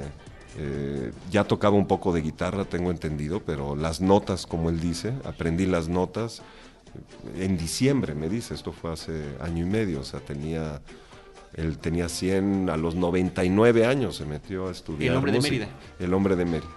eh, 0.58 1.12
ya 1.30 1.44
tocaba 1.44 1.76
un 1.76 1.86
poco 1.86 2.12
de 2.12 2.20
guitarra, 2.20 2.64
tengo 2.64 2.90
entendido, 2.90 3.42
pero 3.44 3.74
las 3.74 4.00
notas, 4.00 4.46
como 4.46 4.70
él 4.70 4.80
dice, 4.80 5.14
aprendí 5.24 5.66
las 5.66 5.88
notas 5.88 6.42
en 7.36 7.56
diciembre, 7.56 8.14
me 8.14 8.28
dice, 8.28 8.54
esto 8.54 8.72
fue 8.72 8.92
hace 8.92 9.36
año 9.40 9.64
y 9.66 9.68
medio, 9.68 10.00
o 10.00 10.04
sea, 10.04 10.20
tenía, 10.20 10.82
él 11.54 11.78
tenía 11.78 12.08
100, 12.08 12.68
a 12.68 12.76
los 12.76 12.94
99 12.94 13.86
años 13.86 14.16
se 14.16 14.26
metió 14.26 14.68
a 14.68 14.72
estudiar. 14.72 15.12
El 15.12 15.16
hombre 15.16 15.32
de. 15.32 15.40
Mérida. 15.40 15.68
El 15.98 16.12
hombre 16.12 16.36
de 16.36 16.44
Mérida. 16.44 16.70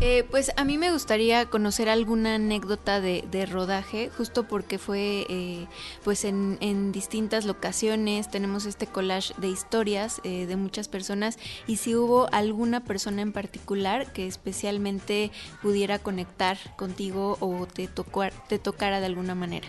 Eh, 0.00 0.24
pues 0.30 0.52
a 0.56 0.64
mí 0.64 0.78
me 0.78 0.92
gustaría 0.92 1.46
conocer 1.46 1.88
alguna 1.88 2.36
anécdota 2.36 3.00
de, 3.00 3.24
de 3.32 3.46
rodaje, 3.46 4.10
justo 4.16 4.44
porque 4.44 4.78
fue 4.78 5.26
eh, 5.28 5.66
pues 6.04 6.24
en, 6.24 6.56
en 6.60 6.92
distintas 6.92 7.44
locaciones, 7.44 8.30
tenemos 8.30 8.64
este 8.64 8.86
collage 8.86 9.34
de 9.38 9.48
historias 9.48 10.20
eh, 10.22 10.46
de 10.46 10.54
muchas 10.54 10.86
personas 10.86 11.36
y 11.66 11.78
si 11.78 11.96
hubo 11.96 12.32
alguna 12.32 12.84
persona 12.84 13.22
en 13.22 13.32
particular 13.32 14.12
que 14.12 14.28
especialmente 14.28 15.32
pudiera 15.62 15.98
conectar 15.98 16.58
contigo 16.76 17.36
o 17.40 17.66
te, 17.66 17.88
tocar, 17.88 18.32
te 18.48 18.60
tocara 18.60 19.00
de 19.00 19.06
alguna 19.06 19.34
manera. 19.34 19.66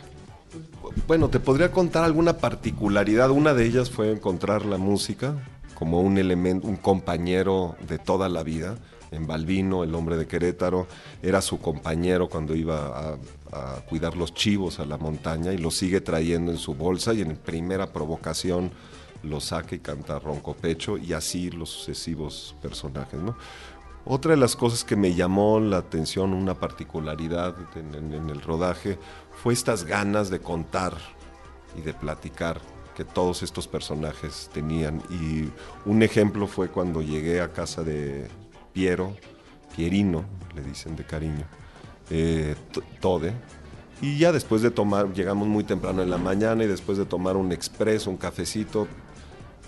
Bueno, 1.08 1.30
te 1.30 1.40
podría 1.40 1.72
contar 1.72 2.04
alguna 2.04 2.38
particularidad. 2.38 3.32
Una 3.32 3.56
de 3.56 3.66
ellas 3.66 3.90
fue 3.90 4.12
encontrar 4.12 4.64
la 4.66 4.78
música 4.78 5.44
como 5.74 6.02
un 6.02 6.20
elemento, 6.20 6.68
un 6.68 6.76
compañero 6.76 7.76
de 7.88 7.98
toda 7.98 8.30
la 8.30 8.44
vida. 8.44 8.78
En 9.12 9.26
Balbino, 9.26 9.84
el 9.84 9.96
hombre 9.96 10.18
de 10.18 10.28
Querétaro, 10.28 10.88
era 11.22 11.42
su 11.42 11.60
compañero 11.60 12.30
cuando 12.30 12.56
iba 12.56 13.18
a, 13.52 13.82
cuidar 13.90 14.16
los 14.16 14.34
chivos 14.36 14.80
a 14.80 14.86
la 14.86 14.98
montaña 14.98 15.52
y 15.52 15.58
lo 15.58 15.72
sigue 15.72 16.02
trayendo 16.02 16.52
en 16.52 16.60
su 16.60 16.76
bolsa 16.76 17.14
y 17.16 17.22
en 17.22 17.36
primera 17.36 17.92
provocación 17.92 18.70
lo 19.24 19.40
saca 19.40 19.74
y 19.76 19.80
canta 19.80 20.20
ronco 20.20 20.54
pecho 20.54 20.98
y 20.98 21.14
así 21.14 21.50
los 21.50 21.70
sucesivos 21.72 22.56
personajes. 22.62 23.20
Otra 24.06 24.32
de 24.32 24.38
las 24.38 24.56
cosas 24.56 24.84
que 24.84 24.96
me 24.96 25.16
llamó 25.16 25.60
la 25.60 25.78
atención, 25.78 26.34
una 26.34 26.54
particularidad 26.54 27.56
en- 27.76 28.14
en 28.14 28.30
el 28.30 28.42
rodaje, 28.42 28.98
fue 29.32 29.54
estas 29.54 29.84
ganas 29.84 30.30
de 30.30 30.40
contar 30.40 30.94
y 31.76 31.82
de 31.82 31.94
platicar 31.94 32.62
que 32.96 33.04
todos 33.06 33.44
estos 33.44 33.68
personajes 33.68 34.50
tenían. 34.54 35.02
Y 35.10 35.50
un 35.90 36.04
ejemplo 36.04 36.48
fue 36.48 36.70
cuando 36.70 37.02
llegué 37.02 37.42
a 37.42 37.52
casa 37.52 37.84
de 37.84 38.28
Piero, 38.74 39.16
Pierino, 39.76 40.26
le 40.56 40.62
dicen 40.62 40.96
de 40.96 41.04
cariño, 41.04 41.46
eh, 42.10 42.56
Tode. 43.00 43.34
Y 44.02 44.18
ya 44.18 44.32
después 44.32 44.62
de 44.62 44.72
tomar, 44.72 45.12
llegamos 45.14 45.48
muy 45.48 45.64
temprano 45.64 46.02
en 46.02 46.10
la 46.10 46.18
mañana 46.18 46.64
y 46.64 46.68
después 46.68 46.98
de 46.98 47.06
tomar 47.06 47.36
un 47.36 47.52
expreso, 47.52 48.10
un 48.10 48.18
cafecito, 48.18 48.88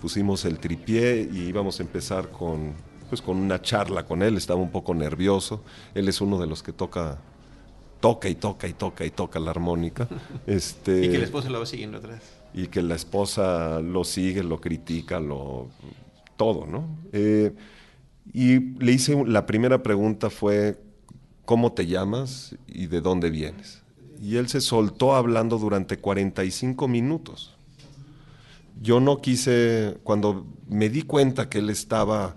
pusimos 0.02 0.46
el 0.46 0.58
tripié 0.60 1.30
y 1.32 1.42
íbamos 1.50 1.80
a 1.80 1.84
empezar 1.84 2.30
con, 2.30 2.74
pues, 3.10 3.22
con 3.22 3.38
una 3.38 3.62
charla 3.62 4.06
con 4.06 4.22
él. 4.24 4.38
Estaba 4.38 4.60
un 4.62 4.72
poco 4.72 4.94
nervioso. 4.94 5.64
Él 5.94 6.08
es 6.08 6.22
uno 6.22 6.40
de 6.40 6.48
los 6.48 6.64
que 6.64 6.72
toca, 6.72 7.20
toca 8.00 8.30
y 8.30 8.36
toca 8.36 8.68
y 8.70 8.74
toca 8.74 9.04
y 9.06 9.12
toca 9.12 9.40
la 9.40 9.52
armónica. 9.52 10.08
Este, 10.48 11.06
Y 11.06 11.10
que 11.10 11.18
el 11.18 11.24
esposo 11.24 11.50
lo 11.50 11.60
va 11.60 11.66
siguiendo 11.66 11.98
atrás. 11.98 12.22
y 12.54 12.68
que 12.68 12.82
la 12.82 12.96
esposa 12.96 13.82
lo 13.82 14.04
sigue, 14.06 14.44
lo 14.44 14.62
critica, 14.62 15.20
lo 15.20 15.68
todo, 16.38 16.66
¿no? 16.66 16.86
Eh, 17.12 17.54
y 18.34 18.60
le 18.84 18.94
hice 18.94 19.24
la 19.26 19.46
primera 19.46 19.84
pregunta 19.84 20.30
fue 20.30 20.78
¿cómo 21.46 21.74
te 21.74 21.86
llamas 21.86 22.56
y 22.68 22.88
de 22.88 23.02
dónde 23.02 23.30
vienes? 23.30 23.82
Y 24.22 24.38
él 24.38 24.48
se 24.48 24.62
soltó 24.62 25.16
hablando 25.16 25.58
durante 25.58 25.98
45 25.98 26.88
minutos. 26.88 27.56
Yo 28.82 29.00
no 29.00 29.20
quise, 29.20 29.98
cuando 30.04 30.46
me 30.70 30.90
di 30.90 31.02
cuenta 31.02 31.50
que 31.50 31.58
él 31.58 31.70
estaba 31.70 32.36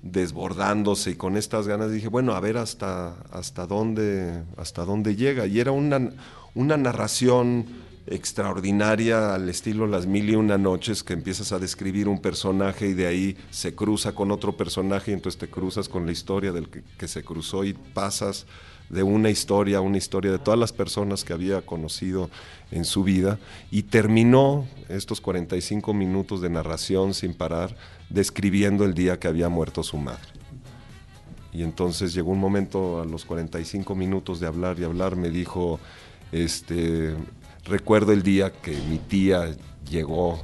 desbordándose 0.00 1.10
y 1.10 1.14
con 1.14 1.36
estas 1.36 1.68
ganas 1.68 1.92
dije, 1.92 2.08
bueno, 2.08 2.34
a 2.34 2.40
ver 2.40 2.56
hasta, 2.56 3.14
hasta, 3.30 3.66
dónde, 3.66 4.44
hasta 4.56 4.84
dónde 4.84 5.14
llega. 5.14 5.46
Y 5.46 5.60
era 5.60 5.72
una, 5.72 6.10
una 6.54 6.76
narración 6.76 7.66
extraordinaria 8.06 9.34
al 9.34 9.48
estilo 9.48 9.86
Las 9.86 10.06
Mil 10.06 10.30
y 10.30 10.34
Una 10.34 10.58
Noches, 10.58 11.02
que 11.02 11.12
empiezas 11.12 11.52
a 11.52 11.58
describir 11.58 12.08
un 12.08 12.20
personaje 12.20 12.88
y 12.88 12.94
de 12.94 13.06
ahí 13.06 13.36
se 13.50 13.74
cruza 13.74 14.14
con 14.14 14.30
otro 14.30 14.56
personaje 14.56 15.10
y 15.10 15.14
entonces 15.14 15.38
te 15.38 15.48
cruzas 15.48 15.88
con 15.88 16.06
la 16.06 16.12
historia 16.12 16.52
del 16.52 16.68
que, 16.68 16.82
que 16.98 17.08
se 17.08 17.22
cruzó 17.22 17.64
y 17.64 17.74
pasas 17.74 18.46
de 18.88 19.02
una 19.02 19.30
historia, 19.30 19.80
una 19.80 19.96
historia 19.96 20.30
de 20.30 20.38
todas 20.38 20.60
las 20.60 20.72
personas 20.72 21.24
que 21.24 21.32
había 21.32 21.62
conocido 21.62 22.28
en 22.70 22.84
su 22.84 23.04
vida 23.04 23.38
y 23.70 23.84
terminó 23.84 24.66
estos 24.88 25.20
45 25.20 25.94
minutos 25.94 26.42
de 26.42 26.50
narración 26.50 27.14
sin 27.14 27.32
parar 27.32 27.74
describiendo 28.10 28.84
el 28.84 28.92
día 28.92 29.18
que 29.18 29.28
había 29.28 29.48
muerto 29.48 29.82
su 29.82 29.96
madre. 29.96 30.28
Y 31.52 31.62
entonces 31.62 32.14
llegó 32.14 32.30
un 32.32 32.40
momento 32.40 33.00
a 33.00 33.04
los 33.04 33.24
45 33.24 33.94
minutos 33.94 34.40
de 34.40 34.46
hablar 34.46 34.78
y 34.78 34.84
hablar, 34.84 35.16
me 35.16 35.30
dijo, 35.30 35.80
este, 36.30 37.14
recuerdo 37.64 38.12
el 38.12 38.22
día 38.22 38.52
que 38.52 38.76
mi 38.88 38.98
tía 38.98 39.54
llegó, 39.88 40.40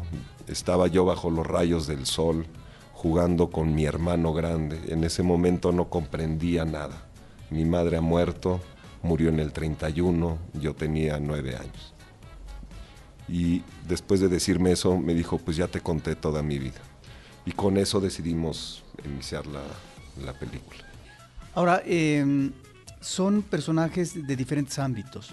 estaba 0.47 0.87
yo 0.87 1.05
bajo 1.05 1.31
los 1.31 1.47
rayos 1.47 1.87
del 1.87 2.07
sol 2.07 2.47
jugando 2.93 3.51
con 3.51 3.75
mi 3.75 3.85
hermano 3.85 4.33
grande. 4.33 4.81
En 4.89 5.05
ese 5.05 5.23
momento 5.23 5.73
no 5.73 5.89
comprendía 5.89 6.65
nada. 6.65 7.07
Mi 7.51 7.65
madre 7.65 7.97
ha 7.97 8.01
muerto, 8.01 8.61
murió 9.03 9.29
en 9.29 9.41
el 9.41 9.53
31, 9.53 10.39
yo 10.55 10.75
tenía 10.75 11.19
nueve 11.21 11.57
años. 11.57 11.95
Y 13.29 13.63
después 13.87 14.21
de 14.21 14.29
decirme 14.29 14.73
eso, 14.73 14.99
me 14.99 15.15
dijo, 15.15 15.39
pues 15.39 15.57
ya 15.57 15.69
te 15.69 15.81
conté 15.81 16.17
toda 16.17 16.43
mi 16.43 16.59
vida. 16.59 16.81
Y 17.47 17.53
con 17.53 17.77
eso 17.77 18.01
decidimos 18.01 18.83
iniciar 19.05 19.47
la, 19.47 19.63
la 20.25 20.33
película. 20.33 20.81
Ahora, 21.55 21.83
eh, 21.85 22.51
son 23.01 23.43
personajes 23.43 24.27
de 24.27 24.37
diferentes 24.37 24.79
ámbitos. 24.79 25.31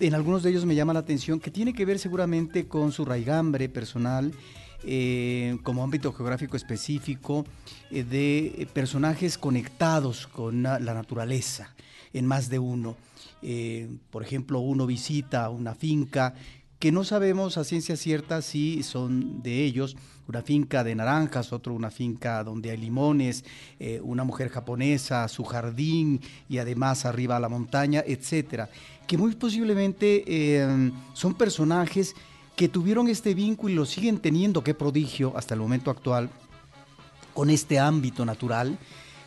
En 0.00 0.14
algunos 0.14 0.42
de 0.42 0.50
ellos 0.50 0.64
me 0.64 0.74
llama 0.74 0.94
la 0.94 1.00
atención 1.00 1.38
que 1.38 1.50
tiene 1.50 1.74
que 1.74 1.84
ver 1.84 1.98
seguramente 1.98 2.66
con 2.66 2.92
su 2.92 3.04
raigambre 3.04 3.68
personal, 3.68 4.32
eh, 4.84 5.58
como 5.62 5.84
ámbito 5.84 6.12
geográfico 6.12 6.56
específico, 6.56 7.44
eh, 7.90 8.02
de 8.02 8.66
personajes 8.72 9.38
conectados 9.38 10.26
con 10.26 10.62
la 10.62 10.80
naturaleza, 10.80 11.74
en 12.12 12.26
más 12.26 12.48
de 12.48 12.58
uno. 12.58 12.96
Eh, 13.42 13.88
por 14.10 14.22
ejemplo, 14.22 14.60
uno 14.60 14.86
visita 14.86 15.50
una 15.50 15.74
finca 15.74 16.34
que 16.78 16.90
no 16.90 17.04
sabemos 17.04 17.58
a 17.58 17.64
ciencia 17.64 17.96
cierta 17.96 18.42
si 18.42 18.82
son 18.82 19.40
de 19.42 19.62
ellos, 19.62 19.96
una 20.26 20.42
finca 20.42 20.82
de 20.82 20.96
naranjas, 20.96 21.52
otro 21.52 21.74
una 21.74 21.92
finca 21.92 22.42
donde 22.42 22.72
hay 22.72 22.76
limones, 22.76 23.44
una 24.02 24.24
mujer 24.24 24.48
japonesa, 24.48 25.28
su 25.28 25.44
jardín 25.44 26.20
y 26.48 26.58
además 26.58 27.04
arriba 27.04 27.36
a 27.36 27.40
la 27.40 27.48
montaña, 27.48 28.02
etcétera, 28.04 28.68
que 29.12 29.18
muy 29.18 29.34
posiblemente 29.34 30.24
eh, 30.26 30.90
son 31.12 31.34
personajes 31.34 32.14
que 32.56 32.66
tuvieron 32.66 33.08
este 33.08 33.34
vínculo 33.34 33.70
y 33.70 33.76
lo 33.76 33.84
siguen 33.84 34.16
teniendo, 34.16 34.64
qué 34.64 34.72
prodigio 34.72 35.36
hasta 35.36 35.52
el 35.52 35.60
momento 35.60 35.90
actual, 35.90 36.30
con 37.34 37.50
este 37.50 37.78
ámbito 37.78 38.24
natural 38.24 38.78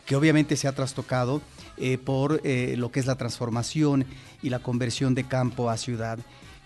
que 0.04 0.16
obviamente 0.16 0.56
se 0.56 0.66
ha 0.66 0.72
trastocado 0.72 1.40
eh, 1.76 1.98
por 1.98 2.42
lo 2.42 2.90
que 2.90 2.98
es 2.98 3.06
la 3.06 3.14
transformación 3.14 4.06
y 4.42 4.50
la 4.50 4.58
conversión 4.58 5.14
de 5.14 5.22
campo 5.22 5.70
a 5.70 5.76
ciudad. 5.76 6.18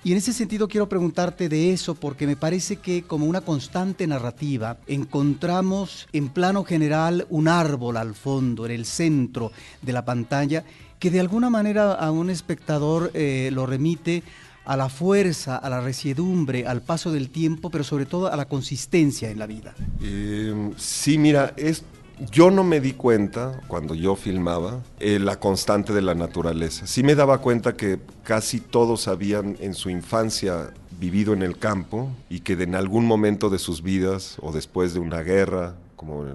Y 0.02 0.12
en 0.12 0.16
ese 0.16 0.32
sentido 0.32 0.66
quiero 0.66 0.88
preguntarte 0.88 1.50
de 1.50 1.74
eso 1.74 1.94
porque 1.94 2.26
me 2.26 2.36
parece 2.36 2.76
que 2.76 3.02
como 3.02 3.26
una 3.26 3.42
constante 3.42 4.06
narrativa 4.06 4.78
encontramos 4.86 6.08
en 6.14 6.30
plano 6.30 6.64
general 6.64 7.26
un 7.28 7.48
árbol 7.48 7.98
al 7.98 8.14
fondo, 8.14 8.64
en 8.64 8.72
el 8.72 8.86
centro 8.86 9.52
de 9.82 9.92
la 9.92 10.06
pantalla, 10.06 10.64
que 11.00 11.10
de 11.10 11.18
alguna 11.18 11.50
manera 11.50 11.94
a 11.94 12.12
un 12.12 12.30
espectador 12.30 13.10
eh, 13.14 13.50
lo 13.52 13.66
remite 13.66 14.22
a 14.64 14.76
la 14.76 14.88
fuerza, 14.88 15.56
a 15.56 15.68
la 15.68 15.80
resiedumbre, 15.80 16.66
al 16.66 16.82
paso 16.82 17.10
del 17.10 17.30
tiempo, 17.30 17.70
pero 17.70 17.82
sobre 17.82 18.06
todo 18.06 18.30
a 18.32 18.36
la 18.36 18.44
consistencia 18.44 19.30
en 19.30 19.38
la 19.38 19.46
vida. 19.46 19.74
Eh, 20.00 20.70
sí, 20.76 21.18
mira, 21.18 21.54
es 21.56 21.82
yo 22.30 22.50
no 22.50 22.64
me 22.64 22.80
di 22.80 22.92
cuenta, 22.92 23.62
cuando 23.66 23.94
yo 23.94 24.14
filmaba, 24.14 24.82
eh, 24.98 25.18
la 25.18 25.40
constante 25.40 25.94
de 25.94 26.02
la 26.02 26.14
naturaleza. 26.14 26.86
Sí 26.86 27.02
me 27.02 27.14
daba 27.14 27.38
cuenta 27.38 27.76
que 27.76 27.98
casi 28.24 28.60
todos 28.60 29.08
habían 29.08 29.56
en 29.60 29.72
su 29.72 29.88
infancia 29.88 30.74
vivido 31.00 31.32
en 31.32 31.42
el 31.42 31.56
campo 31.56 32.10
y 32.28 32.40
que 32.40 32.52
en 32.52 32.74
algún 32.74 33.06
momento 33.06 33.48
de 33.48 33.58
sus 33.58 33.82
vidas 33.82 34.36
o 34.42 34.52
después 34.52 34.92
de 34.92 35.00
una 35.00 35.22
guerra, 35.22 35.76
como 35.96 36.26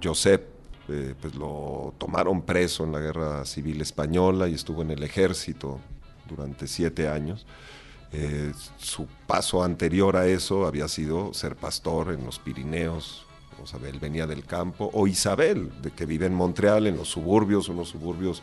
Josep, 0.00 0.51
eh, 0.92 1.14
pues 1.20 1.34
lo 1.34 1.94
tomaron 1.98 2.42
preso 2.42 2.84
en 2.84 2.92
la 2.92 3.00
guerra 3.00 3.44
civil 3.46 3.80
española 3.80 4.48
y 4.48 4.54
estuvo 4.54 4.82
en 4.82 4.90
el 4.90 5.02
ejército 5.02 5.80
durante 6.28 6.66
siete 6.66 7.08
años. 7.08 7.46
Eh, 8.12 8.52
su 8.76 9.06
paso 9.26 9.64
anterior 9.64 10.16
a 10.16 10.26
eso 10.26 10.66
había 10.66 10.86
sido 10.88 11.32
ser 11.32 11.56
pastor 11.56 12.12
en 12.12 12.24
los 12.26 12.38
Pirineos, 12.38 13.24
o 13.58 13.86
él 13.86 13.98
venía 14.00 14.26
del 14.26 14.44
campo, 14.44 14.90
o 14.92 15.06
Isabel, 15.06 15.70
de 15.80 15.92
que 15.92 16.04
vive 16.04 16.26
en 16.26 16.34
Montreal, 16.34 16.86
en 16.86 16.96
los 16.96 17.08
suburbios, 17.08 17.68
unos 17.68 17.88
suburbios 17.88 18.42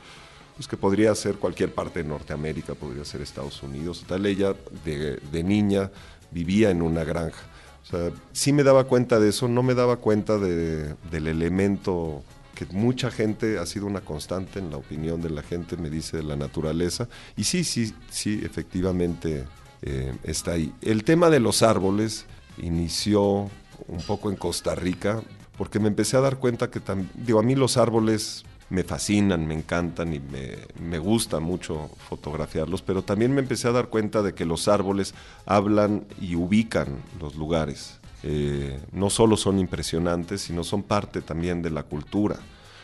pues 0.56 0.68
que 0.68 0.76
podría 0.76 1.16
ser 1.16 1.36
cualquier 1.36 1.74
parte 1.74 2.04
de 2.04 2.10
Norteamérica, 2.10 2.74
podría 2.74 3.06
ser 3.06 3.22
Estados 3.22 3.64
Unidos. 3.64 4.04
Tal 4.08 4.26
ella 4.26 4.56
de, 4.84 5.44
niña 5.44 5.90
vivía 6.32 6.70
en 6.70 6.82
una 6.82 7.06
granja. 7.06 7.44
O 7.84 7.86
sea, 7.86 8.12
sí 8.34 8.52
me 8.52 8.64
daba 8.64 8.84
cuenta 8.84 9.20
de 9.20 9.30
eso, 9.30 9.48
no 9.48 9.64
me 9.64 9.74
daba 9.74 9.98
cuenta 9.98 10.38
de, 10.38 10.96
del 11.12 11.28
elemento 11.28 12.24
que 12.60 12.66
mucha 12.76 13.10
gente 13.10 13.58
ha 13.58 13.66
sido 13.66 13.86
una 13.86 14.02
constante 14.02 14.60
en 14.60 14.70
la 14.70 14.76
opinión 14.76 15.22
de 15.22 15.30
la 15.30 15.42
gente, 15.42 15.78
me 15.78 15.90
dice 15.90 16.18
de 16.18 16.24
la 16.24 16.36
naturaleza. 16.36 17.08
Y 17.38 17.46
sí, 17.46 17.64
sí, 17.64 17.94
sí, 18.10 18.42
efectivamente 18.44 19.46
eh, 19.82 20.14
está 20.24 20.52
ahí. 20.52 20.74
El 20.82 21.06
tema 21.06 21.30
de 21.30 21.40
los 21.40 21.64
árboles 21.64 22.26
inició 22.58 23.50
un 23.88 24.02
poco 24.06 24.30
en 24.30 24.36
Costa 24.36 24.76
Rica, 24.76 25.22
porque 25.58 25.80
me 25.80 25.88
empecé 25.88 26.18
a 26.18 26.20
dar 26.20 26.38
cuenta 26.38 26.70
que, 26.70 26.82
digo, 27.16 27.40
a 27.40 27.44
mí 27.44 27.56
los 27.56 27.78
árboles 27.78 28.44
me 28.70 28.84
fascinan, 28.84 29.48
me 29.48 29.54
encantan 29.54 30.14
y 30.14 30.20
me, 30.20 31.00
gusta 31.00 31.40
mucho 31.40 31.90
fotografiarlos, 32.10 32.82
pero 32.82 33.04
también 33.04 33.34
me 33.34 33.40
empecé 33.40 33.70
a 33.70 33.72
dar 33.72 33.88
cuenta 33.88 34.22
de 34.22 34.34
que 34.34 34.44
los 34.44 34.68
árboles 34.68 35.14
hablan 35.46 36.04
y 36.20 36.36
ubican 36.36 36.88
los 37.22 37.36
lugares. 37.36 37.99
Eh, 38.24 38.80
no 38.92 39.10
solo 39.10 39.38
son 39.38 39.60
impresionantes, 39.60 40.42
sino 40.42 40.64
son 40.64 40.84
parte 40.84 41.22
también 41.22 41.62
de 41.62 41.70
la 41.70 41.84
cultura. 41.84 42.38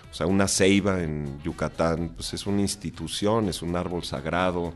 O 0.10 0.14
sea, 0.14 0.28
una 0.28 0.48
ceiba 0.48 1.04
en 1.04 1.42
Yucatán 1.44 2.14
pues 2.16 2.34
es 2.34 2.48
una 2.48 2.62
institución, 2.62 3.50
es 3.50 3.62
un 3.62 3.76
árbol 3.76 4.04
sagrado, 4.06 4.74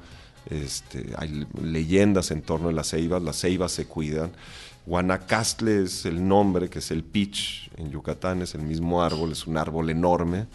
este, 0.50 1.14
hay 1.18 1.48
leyendas 1.62 2.32
en 2.32 2.42
torno 2.42 2.70
a 2.70 2.72
las 2.74 2.90
ceibas, 2.90 3.22
las 3.22 3.40
ceibas 3.40 3.72
se 3.72 3.86
cuidan. 3.86 4.32
Guanacastle 4.86 5.84
es 5.84 6.06
el 6.06 6.28
nombre, 6.28 6.70
que 6.70 6.80
es 6.80 6.92
el 6.92 7.04
pitch 7.04 7.70
en 7.78 7.90
Yucatán, 7.92 8.42
es 8.42 8.56
el 8.56 8.64
mismo 8.64 9.02
árbol, 9.02 9.32
es 9.32 9.48
un 9.48 9.58
árbol 9.58 9.90
enorme, 9.90 10.48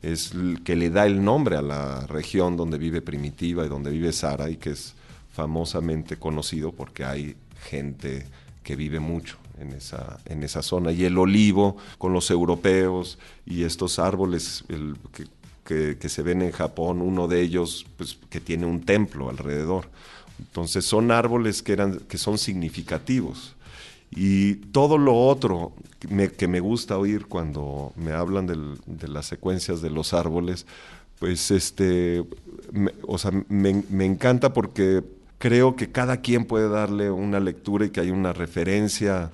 es 0.00 0.32
el 0.32 0.62
que 0.62 0.76
le 0.76 0.88
da 0.88 1.04
el 1.04 1.22
nombre 1.22 1.56
a 1.56 1.62
la 1.62 2.06
región 2.06 2.56
donde 2.56 2.78
vive 2.78 3.02
Primitiva 3.02 3.66
y 3.66 3.68
donde 3.68 3.90
vive 3.90 4.12
Sara 4.12 4.48
y 4.48 4.56
que 4.56 4.70
es 4.70 4.94
famosamente 5.32 6.16
conocido 6.16 6.72
porque 6.72 7.04
hay 7.04 7.36
gente 7.68 8.26
que 8.62 8.76
vive 8.76 9.00
mucho 9.00 9.36
en 9.60 9.72
esa, 9.72 10.18
en 10.26 10.42
esa 10.42 10.62
zona. 10.62 10.92
Y 10.92 11.04
el 11.04 11.18
olivo 11.18 11.76
con 11.98 12.12
los 12.12 12.30
europeos 12.30 13.18
y 13.46 13.64
estos 13.64 13.98
árboles 13.98 14.64
que, 15.64 15.96
que, 15.96 16.08
se 16.08 16.22
ven 16.22 16.42
en 16.42 16.50
Japón, 16.50 17.00
uno 17.00 17.28
de 17.28 17.42
ellos 17.42 17.86
pues, 17.96 18.18
que 18.28 18.40
tiene 18.40 18.66
un 18.66 18.80
templo 18.80 19.30
alrededor. 19.30 19.88
Entonces 20.38 20.84
son 20.84 21.10
árboles 21.10 21.62
que, 21.62 21.72
eran, 21.72 21.98
que 22.00 22.18
son 22.18 22.38
significativos. 22.38 23.54
Y 24.10 24.54
todo 24.72 24.98
lo 24.98 25.16
otro 25.16 25.72
que 26.00 26.48
me 26.48 26.60
gusta 26.60 26.98
oír 26.98 27.26
cuando 27.26 27.92
me 27.94 28.12
hablan 28.12 28.46
de 28.86 29.08
las 29.08 29.26
secuencias 29.26 29.82
de 29.82 29.90
los 29.90 30.14
árboles, 30.14 30.66
pues 31.20 31.50
este, 31.50 32.24
me, 32.72 32.92
o 33.06 33.18
sea, 33.18 33.30
me, 33.48 33.84
me, 33.88 34.06
encanta 34.06 34.52
porque 34.52 35.04
creo 35.38 35.76
que 35.76 35.92
cada 35.92 36.22
quien 36.22 36.46
puede 36.46 36.68
darle 36.68 37.10
una 37.10 37.38
lectura 37.38 37.84
y 37.84 37.90
que 37.90 38.00
hay 38.00 38.10
una 38.10 38.32
referencia 38.32 39.30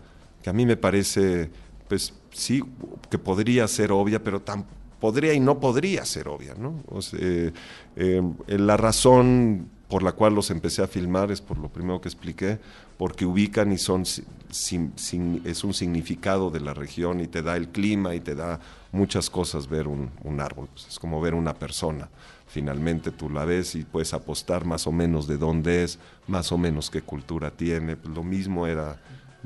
a 0.48 0.52
mí 0.52 0.66
me 0.66 0.76
parece, 0.76 1.50
pues 1.88 2.14
sí, 2.32 2.62
que 3.10 3.18
podría 3.18 3.66
ser 3.68 3.92
obvia, 3.92 4.22
pero 4.22 4.40
tan 4.40 4.66
podría 5.00 5.34
y 5.34 5.40
no 5.40 5.60
podría 5.60 6.04
ser 6.04 6.28
obvia, 6.28 6.54
¿no? 6.54 6.82
Eh, 7.18 7.52
eh, 7.96 8.22
la 8.48 8.76
razón 8.76 9.68
por 9.88 10.02
la 10.02 10.12
cual 10.12 10.34
los 10.34 10.50
empecé 10.50 10.82
a 10.82 10.86
filmar 10.86 11.30
es 11.30 11.40
por 11.40 11.58
lo 11.58 11.68
primero 11.68 12.00
que 12.00 12.08
expliqué, 12.08 12.58
porque 12.98 13.24
ubican 13.24 13.72
y 13.72 13.78
son 13.78 14.02
es 14.02 15.64
un 15.64 15.74
significado 15.74 16.50
de 16.50 16.60
la 16.60 16.74
región 16.74 17.20
y 17.20 17.26
te 17.26 17.42
da 17.42 17.56
el 17.56 17.68
clima 17.68 18.14
y 18.14 18.20
te 18.20 18.34
da 18.34 18.60
muchas 18.92 19.28
cosas 19.28 19.68
ver 19.68 19.86
un, 19.86 20.10
árbol. 20.40 20.68
Es 20.88 20.98
como 20.98 21.20
ver 21.20 21.34
una 21.34 21.54
persona. 21.54 22.08
Finalmente 22.46 23.10
tú 23.10 23.28
la 23.28 23.44
ves 23.44 23.74
y 23.74 23.84
puedes 23.84 24.14
apostar 24.14 24.64
más 24.64 24.86
o 24.86 24.92
menos 24.92 25.26
de 25.26 25.36
dónde 25.36 25.84
es, 25.84 25.98
más 26.26 26.52
o 26.52 26.58
menos 26.58 26.90
qué 26.90 27.02
cultura 27.02 27.50
tiene. 27.50 27.96
Pues 27.96 28.14
lo 28.14 28.22
mismo 28.22 28.66
era 28.66 28.98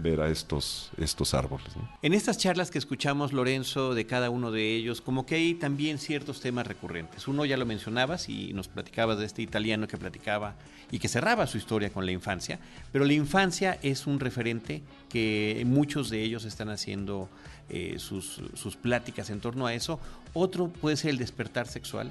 ver 0.02 0.20
a 0.20 0.28
estos, 0.28 0.90
estos 0.98 1.34
árboles. 1.34 1.66
En 2.02 2.14
estas 2.14 2.38
charlas 2.38 2.70
que 2.70 2.78
escuchamos, 2.78 3.32
Lorenzo, 3.32 3.94
de 3.94 4.06
cada 4.06 4.30
uno 4.30 4.50
de 4.50 4.74
ellos, 4.74 5.00
como 5.00 5.26
que 5.26 5.36
hay 5.36 5.54
también 5.54 5.98
ciertos 5.98 6.40
temas 6.40 6.66
recurrentes. 6.66 7.28
Uno 7.28 7.44
ya 7.44 7.56
lo 7.56 7.66
mencionabas 7.66 8.28
y 8.28 8.52
nos 8.52 8.68
platicabas 8.68 9.18
de 9.18 9.26
este 9.26 9.42
italiano 9.42 9.86
que 9.86 9.96
platicaba 9.96 10.56
y 10.90 10.98
que 10.98 11.08
cerraba 11.08 11.46
su 11.46 11.58
historia 11.58 11.90
con 11.90 12.06
la 12.06 12.12
infancia, 12.12 12.58
pero 12.92 13.04
la 13.04 13.12
infancia 13.12 13.78
es 13.82 14.06
un 14.06 14.20
referente 14.20 14.82
que 15.08 15.62
muchos 15.66 16.10
de 16.10 16.22
ellos 16.22 16.44
están 16.44 16.68
haciendo 16.68 17.28
eh, 17.68 17.96
sus, 17.98 18.40
sus 18.54 18.76
pláticas 18.76 19.30
en 19.30 19.40
torno 19.40 19.66
a 19.66 19.74
eso. 19.74 20.00
Otro 20.32 20.68
puede 20.68 20.96
ser 20.96 21.10
el 21.10 21.18
despertar 21.18 21.68
sexual, 21.68 22.10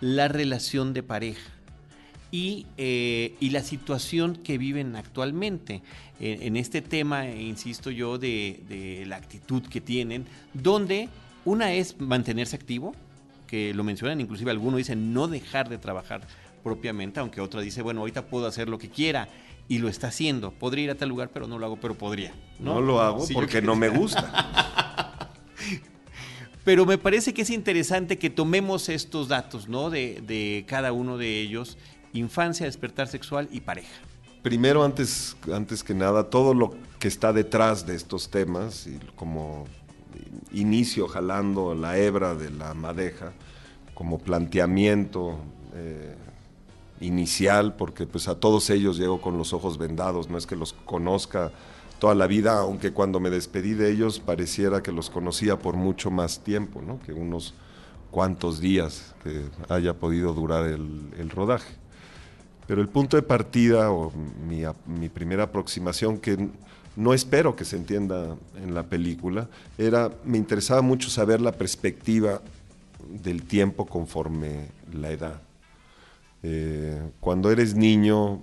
la 0.00 0.28
relación 0.28 0.92
de 0.94 1.02
pareja. 1.02 1.50
Y, 2.32 2.66
eh, 2.76 3.34
y, 3.40 3.50
la 3.50 3.62
situación 3.62 4.36
que 4.36 4.56
viven 4.56 4.94
actualmente. 4.94 5.82
En, 6.20 6.42
en 6.42 6.56
este 6.56 6.80
tema, 6.80 7.28
insisto 7.28 7.90
yo, 7.90 8.18
de, 8.18 8.62
de, 8.68 9.04
la 9.06 9.16
actitud 9.16 9.62
que 9.62 9.80
tienen, 9.80 10.26
donde 10.54 11.08
una 11.44 11.72
es 11.72 12.00
mantenerse 12.00 12.54
activo, 12.54 12.94
que 13.46 13.74
lo 13.74 13.82
mencionan, 13.82 14.20
inclusive 14.20 14.52
algunos 14.52 14.78
dicen 14.78 15.12
no 15.12 15.26
dejar 15.26 15.68
de 15.68 15.78
trabajar 15.78 16.22
propiamente, 16.62 17.18
aunque 17.20 17.40
otra 17.40 17.60
dice, 17.60 17.82
bueno, 17.82 18.00
ahorita 18.00 18.26
puedo 18.26 18.46
hacer 18.46 18.68
lo 18.68 18.78
que 18.78 18.88
quiera 18.88 19.28
y 19.68 19.78
lo 19.78 19.88
está 19.88 20.08
haciendo. 20.08 20.52
Podría 20.52 20.84
ir 20.84 20.90
a 20.90 20.94
tal 20.94 21.08
lugar, 21.08 21.30
pero 21.32 21.46
no 21.46 21.58
lo 21.58 21.66
hago, 21.66 21.76
pero 21.76 21.94
podría. 21.94 22.32
No, 22.58 22.74
no 22.74 22.80
lo 22.80 23.00
hago 23.00 23.24
porque 23.32 23.62
no 23.62 23.76
me 23.76 23.88
gusta. 23.88 25.30
pero 26.64 26.86
me 26.86 26.98
parece 26.98 27.32
que 27.32 27.42
es 27.42 27.50
interesante 27.50 28.18
que 28.18 28.30
tomemos 28.30 28.88
estos 28.88 29.28
datos, 29.28 29.68
¿no? 29.68 29.90
De, 29.90 30.22
de, 30.26 30.64
cada 30.66 30.92
uno 30.92 31.18
de 31.18 31.40
ellos, 31.40 31.78
infancia, 32.12 32.66
despertar 32.66 33.08
sexual 33.08 33.48
y 33.50 33.60
pareja. 33.60 33.94
Primero, 34.42 34.84
antes, 34.84 35.36
antes 35.52 35.84
que 35.84 35.94
nada, 35.94 36.30
todo 36.30 36.54
lo 36.54 36.74
que 36.98 37.08
está 37.08 37.32
detrás 37.32 37.86
de 37.86 37.94
estos 37.94 38.30
temas, 38.30 38.86
y 38.86 38.98
como 39.14 39.66
inicio 40.52 41.08
jalando 41.08 41.74
la 41.74 41.98
hebra 41.98 42.34
de 42.34 42.50
la 42.50 42.74
madeja, 42.74 43.32
como 43.94 44.18
planteamiento 44.18 45.38
eh, 45.74 46.16
inicial, 47.00 47.74
porque 47.76 48.06
pues 48.06 48.28
a 48.28 48.34
todos 48.40 48.70
ellos 48.70 48.96
llego 48.96 49.20
con 49.20 49.36
los 49.36 49.52
ojos 49.52 49.76
vendados, 49.76 50.30
no 50.30 50.38
es 50.38 50.46
que 50.46 50.56
los 50.56 50.72
conozca 50.72 51.52
toda 51.98 52.14
la 52.14 52.26
vida, 52.26 52.60
aunque 52.60 52.92
cuando 52.92 53.20
me 53.20 53.28
despedí 53.28 53.74
de 53.74 53.90
ellos 53.90 54.20
pareciera 54.20 54.82
que 54.82 54.90
los 54.90 55.10
conocía 55.10 55.58
por 55.58 55.76
mucho 55.76 56.10
más 56.10 56.42
tiempo, 56.42 56.80
¿no? 56.80 56.98
que 57.00 57.12
unos 57.12 57.54
cuantos 58.10 58.58
días 58.58 59.14
que 59.22 59.44
haya 59.68 59.94
podido 59.94 60.32
durar 60.32 60.66
el, 60.66 61.10
el 61.18 61.28
rodaje. 61.28 61.74
Pero 62.70 62.82
el 62.82 62.88
punto 62.88 63.16
de 63.16 63.24
partida 63.24 63.90
o 63.90 64.12
mi, 64.86 65.08
primera 65.08 65.42
aproximación, 65.42 66.18
que 66.18 66.50
no 66.94 67.12
espero 67.12 67.56
que 67.56 67.64
se 67.64 67.74
entienda 67.74 68.36
en 68.62 68.74
la 68.74 68.84
película, 68.84 69.48
era, 69.76 70.12
me 70.24 70.38
interesaba 70.38 70.80
mucho 70.80 71.10
saber 71.10 71.40
la 71.40 71.50
perspectiva 71.50 72.40
del 73.08 73.42
tiempo 73.42 73.86
conforme 73.86 74.68
la 74.92 75.10
edad. 75.10 75.42
Eh, 76.44 77.10
cuando 77.18 77.50
eres 77.50 77.74
niño, 77.74 78.40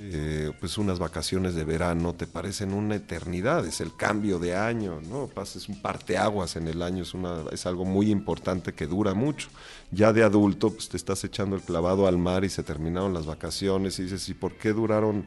eh, 0.00 0.52
pues 0.60 0.78
unas 0.78 1.00
vacaciones 1.00 1.56
de 1.56 1.64
verano 1.64 2.14
te 2.14 2.28
parecen 2.28 2.72
una 2.72 2.94
eternidad, 2.94 3.66
es 3.66 3.80
el 3.80 3.96
cambio 3.96 4.38
de 4.38 4.54
año, 4.54 5.00
¿no? 5.00 5.26
Pases 5.26 5.68
un 5.68 5.82
parteaguas 5.82 6.54
en 6.54 6.68
el 6.68 6.82
año, 6.82 7.02
es, 7.02 7.14
una, 7.14 7.42
es 7.50 7.66
algo 7.66 7.84
muy 7.84 8.10
importante 8.10 8.74
que 8.74 8.86
dura 8.86 9.14
mucho. 9.14 9.48
Ya 9.90 10.12
de 10.12 10.22
adulto, 10.22 10.70
pues 10.70 10.88
te 10.88 10.96
estás 10.96 11.24
echando 11.24 11.56
el 11.56 11.62
clavado 11.62 12.06
al 12.06 12.16
mar 12.16 12.44
y 12.44 12.48
se 12.48 12.62
terminaron 12.62 13.12
las 13.12 13.26
vacaciones 13.26 13.98
y 13.98 14.04
dices, 14.04 14.28
¿y 14.28 14.34
por 14.34 14.54
qué 14.54 14.72
duraron 14.72 15.26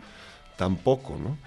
tan 0.57 0.77
poco, 0.77 1.17
no? 1.17 1.37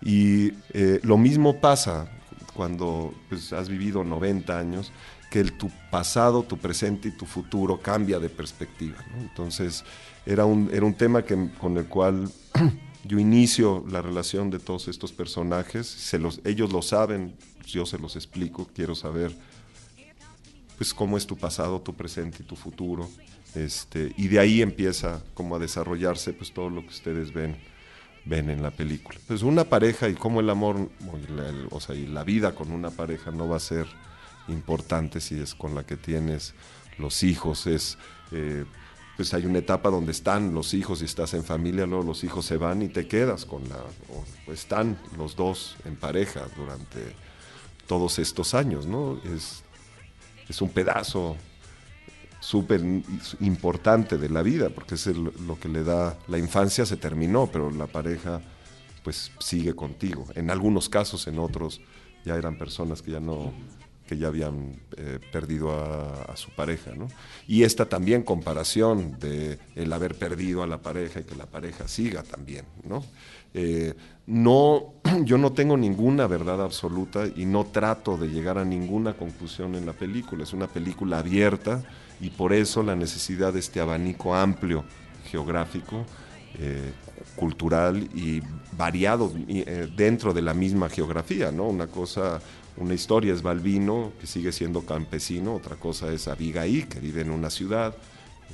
Y 0.00 0.52
eh, 0.72 0.98
lo 1.04 1.16
mismo 1.18 1.60
pasa 1.60 2.10
cuando 2.54 3.14
pues, 3.28 3.52
has 3.52 3.68
vivido 3.68 4.02
90 4.02 4.58
años, 4.58 4.92
que 5.30 5.40
el, 5.40 5.52
tu 5.56 5.70
pasado, 5.90 6.42
tu 6.42 6.58
presente 6.58 7.08
y 7.08 7.12
tu 7.12 7.26
futuro 7.26 7.80
cambia 7.80 8.18
de 8.18 8.28
perspectiva. 8.28 8.98
¿no? 9.14 9.22
Entonces, 9.22 9.84
era 10.26 10.44
un, 10.44 10.70
era 10.72 10.84
un 10.84 10.94
tema 10.94 11.22
que, 11.24 11.50
con 11.60 11.76
el 11.76 11.86
cual 11.86 12.30
yo 13.04 13.18
inicio 13.18 13.84
la 13.90 14.02
relación 14.02 14.50
de 14.50 14.58
todos 14.58 14.88
estos 14.88 15.12
personajes. 15.12 15.86
Se 15.86 16.18
los, 16.18 16.40
ellos 16.44 16.72
lo 16.72 16.82
saben, 16.82 17.36
yo 17.66 17.86
se 17.86 17.98
los 17.98 18.16
explico, 18.16 18.68
quiero 18.74 18.94
saber 18.94 19.32
pues 20.76 20.94
cómo 20.94 21.16
es 21.16 21.26
tu 21.26 21.36
pasado, 21.36 21.80
tu 21.80 21.94
presente 21.94 22.38
y 22.42 22.46
tu 22.46 22.56
futuro. 22.56 23.08
Este, 23.54 24.12
y 24.16 24.28
de 24.28 24.38
ahí 24.38 24.62
empieza 24.62 25.22
como 25.34 25.56
a 25.56 25.58
desarrollarse 25.58 26.32
pues 26.32 26.52
todo 26.52 26.70
lo 26.70 26.82
que 26.82 26.88
ustedes 26.88 27.32
ven 27.32 27.56
ven 28.24 28.50
en 28.50 28.62
la 28.62 28.70
película. 28.70 29.18
Pues 29.26 29.42
una 29.42 29.64
pareja 29.64 30.08
y 30.08 30.14
cómo 30.14 30.40
el 30.40 30.50
amor, 30.50 30.90
o 31.70 31.80
sea, 31.80 31.94
y 31.94 32.06
la 32.06 32.24
vida 32.24 32.54
con 32.54 32.70
una 32.70 32.90
pareja 32.90 33.30
no 33.30 33.48
va 33.48 33.56
a 33.56 33.60
ser 33.60 33.86
importante 34.48 35.20
si 35.20 35.40
es 35.40 35.54
con 35.54 35.74
la 35.74 35.84
que 35.84 35.96
tienes 35.96 36.54
los 36.98 37.22
hijos, 37.22 37.66
es... 37.66 37.98
Eh, 38.30 38.64
pues 39.16 39.34
hay 39.34 39.46
una 39.46 39.58
etapa 39.58 39.90
donde 39.90 40.12
están 40.12 40.54
los 40.54 40.74
hijos 40.74 41.02
y 41.02 41.04
estás 41.04 41.34
en 41.34 41.44
familia, 41.44 41.86
luego 41.86 42.04
los 42.04 42.24
hijos 42.24 42.46
se 42.46 42.56
van 42.56 42.82
y 42.82 42.88
te 42.88 43.06
quedas 43.06 43.44
con 43.44 43.68
la... 43.68 43.76
O 44.46 44.52
están 44.52 44.98
los 45.16 45.36
dos 45.36 45.76
en 45.84 45.96
pareja 45.96 46.46
durante 46.56 47.14
todos 47.86 48.18
estos 48.18 48.54
años, 48.54 48.86
¿no? 48.86 49.20
Es, 49.24 49.62
es 50.48 50.62
un 50.62 50.70
pedazo 50.70 51.36
súper 52.40 52.82
importante 53.40 54.18
de 54.18 54.28
la 54.28 54.42
vida, 54.42 54.70
porque 54.70 54.96
es 54.96 55.06
lo 55.06 55.58
que 55.60 55.68
le 55.68 55.84
da, 55.84 56.18
la 56.26 56.38
infancia 56.38 56.84
se 56.84 56.96
terminó, 56.96 57.46
pero 57.46 57.70
la 57.70 57.86
pareja 57.86 58.40
pues 59.04 59.30
sigue 59.38 59.74
contigo. 59.74 60.26
En 60.34 60.50
algunos 60.50 60.88
casos, 60.88 61.26
en 61.28 61.38
otros 61.38 61.80
ya 62.24 62.36
eran 62.36 62.58
personas 62.58 63.02
que 63.02 63.12
ya 63.12 63.20
no, 63.20 63.52
que 64.12 64.18
ya 64.18 64.28
habían 64.28 64.80
eh, 64.96 65.18
perdido 65.32 65.70
a, 65.70 66.24
a, 66.24 66.36
su 66.36 66.50
pareja, 66.50 66.90
¿no? 66.94 67.08
Y 67.48 67.62
esta 67.62 67.86
también 67.86 68.22
comparación 68.22 69.18
de 69.18 69.58
el 69.74 69.90
haber 69.92 70.14
perdido 70.16 70.62
a 70.62 70.66
la 70.66 70.82
pareja 70.82 71.20
y 71.20 71.24
que 71.24 71.34
la 71.34 71.46
pareja 71.46 71.88
siga 71.88 72.22
también, 72.22 72.66
¿no? 72.84 73.02
Eh, 73.54 73.94
no, 74.26 74.94
yo 75.24 75.38
no 75.38 75.52
tengo 75.52 75.76
ninguna 75.76 76.26
verdad 76.26 76.62
absoluta 76.62 77.24
y 77.26 77.46
no 77.46 77.64
trato 77.64 78.16
de 78.16 78.28
llegar 78.28 78.58
a 78.58 78.64
ninguna 78.64 79.14
conclusión 79.14 79.74
en 79.74 79.86
la 79.86 79.92
película. 79.94 80.42
Es 80.42 80.52
una 80.52 80.66
película 80.66 81.18
abierta 81.18 81.82
y 82.20 82.30
por 82.30 82.52
eso 82.52 82.82
la 82.82 82.96
necesidad 82.96 83.52
de 83.52 83.60
este 83.60 83.80
abanico 83.80 84.34
amplio 84.34 84.84
geográfico, 85.30 86.04
eh, 86.58 86.92
cultural 87.36 88.08
y 88.14 88.42
variado 88.76 89.32
eh, 89.48 89.88
dentro 89.96 90.34
de 90.34 90.42
la 90.42 90.52
misma 90.52 90.88
geografía, 90.88 91.50
¿no? 91.50 91.64
Una 91.64 91.86
cosa, 91.86 92.40
una 92.76 92.94
historia 92.94 93.32
es 93.32 93.42
Balbino, 93.42 94.12
que 94.20 94.26
sigue 94.26 94.52
siendo 94.52 94.84
campesino, 94.86 95.54
otra 95.54 95.76
cosa 95.76 96.12
es 96.12 96.28
Abigail, 96.28 96.88
que 96.88 97.00
vive 97.00 97.20
en 97.20 97.30
una 97.30 97.50
ciudad, 97.50 97.94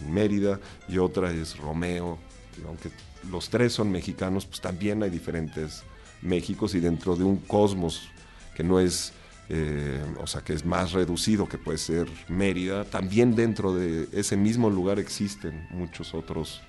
en 0.00 0.12
Mérida, 0.12 0.60
y 0.88 0.98
otra 0.98 1.30
es 1.30 1.56
Romeo, 1.56 2.18
que 2.54 2.66
aunque 2.66 2.90
los 3.30 3.48
tres 3.48 3.72
son 3.72 3.90
mexicanos, 3.90 4.46
pues 4.46 4.60
también 4.60 5.02
hay 5.02 5.10
diferentes 5.10 5.84
Méxicos 6.20 6.74
y 6.74 6.80
dentro 6.80 7.14
de 7.14 7.22
un 7.22 7.36
cosmos 7.36 8.08
que 8.56 8.64
no 8.64 8.80
es 8.80 9.12
eh, 9.50 10.04
o 10.20 10.26
sea, 10.26 10.42
que 10.42 10.52
es 10.52 10.66
más 10.66 10.92
reducido 10.92 11.48
que 11.48 11.56
puede 11.56 11.78
ser 11.78 12.06
Mérida, 12.28 12.84
también 12.84 13.34
dentro 13.34 13.74
de 13.74 14.06
ese 14.12 14.36
mismo 14.36 14.68
lugar 14.68 14.98
existen 14.98 15.66
muchos 15.70 16.12
otros 16.12 16.60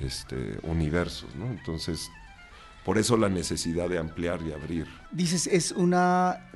este, 0.00 0.58
universos, 0.62 1.32
¿no? 1.36 1.46
Entonces, 1.46 2.10
por 2.84 2.98
eso 2.98 3.16
la 3.16 3.28
necesidad 3.28 3.88
de 3.88 3.98
ampliar 3.98 4.40
y 4.42 4.52
abrir. 4.52 4.88
Dices, 5.12 5.46
es 5.46 5.70
una 5.70 6.50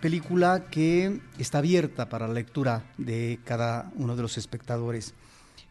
película 0.00 0.66
que 0.70 1.20
está 1.38 1.58
abierta 1.58 2.08
para 2.08 2.28
la 2.28 2.34
lectura 2.34 2.84
de 2.98 3.38
cada 3.44 3.90
uno 3.96 4.16
de 4.16 4.22
los 4.22 4.38
espectadores. 4.38 5.14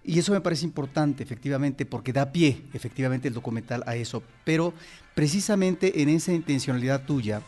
Y 0.03 0.19
eso 0.19 0.31
me 0.31 0.41
parece 0.41 0.65
importante, 0.65 1.23
efectivamente, 1.23 1.85
porque 1.85 2.13
da 2.13 2.31
pie, 2.31 2.61
efectivamente, 2.73 3.27
el 3.27 3.33
documental 3.33 3.83
a 3.87 3.95
eso. 3.95 4.21
Pero 4.43 4.73
precisamente 5.15 6.01
en 6.01 6.09
esa 6.09 6.31
intencionalidad 6.31 7.05
tuya, 7.05 7.41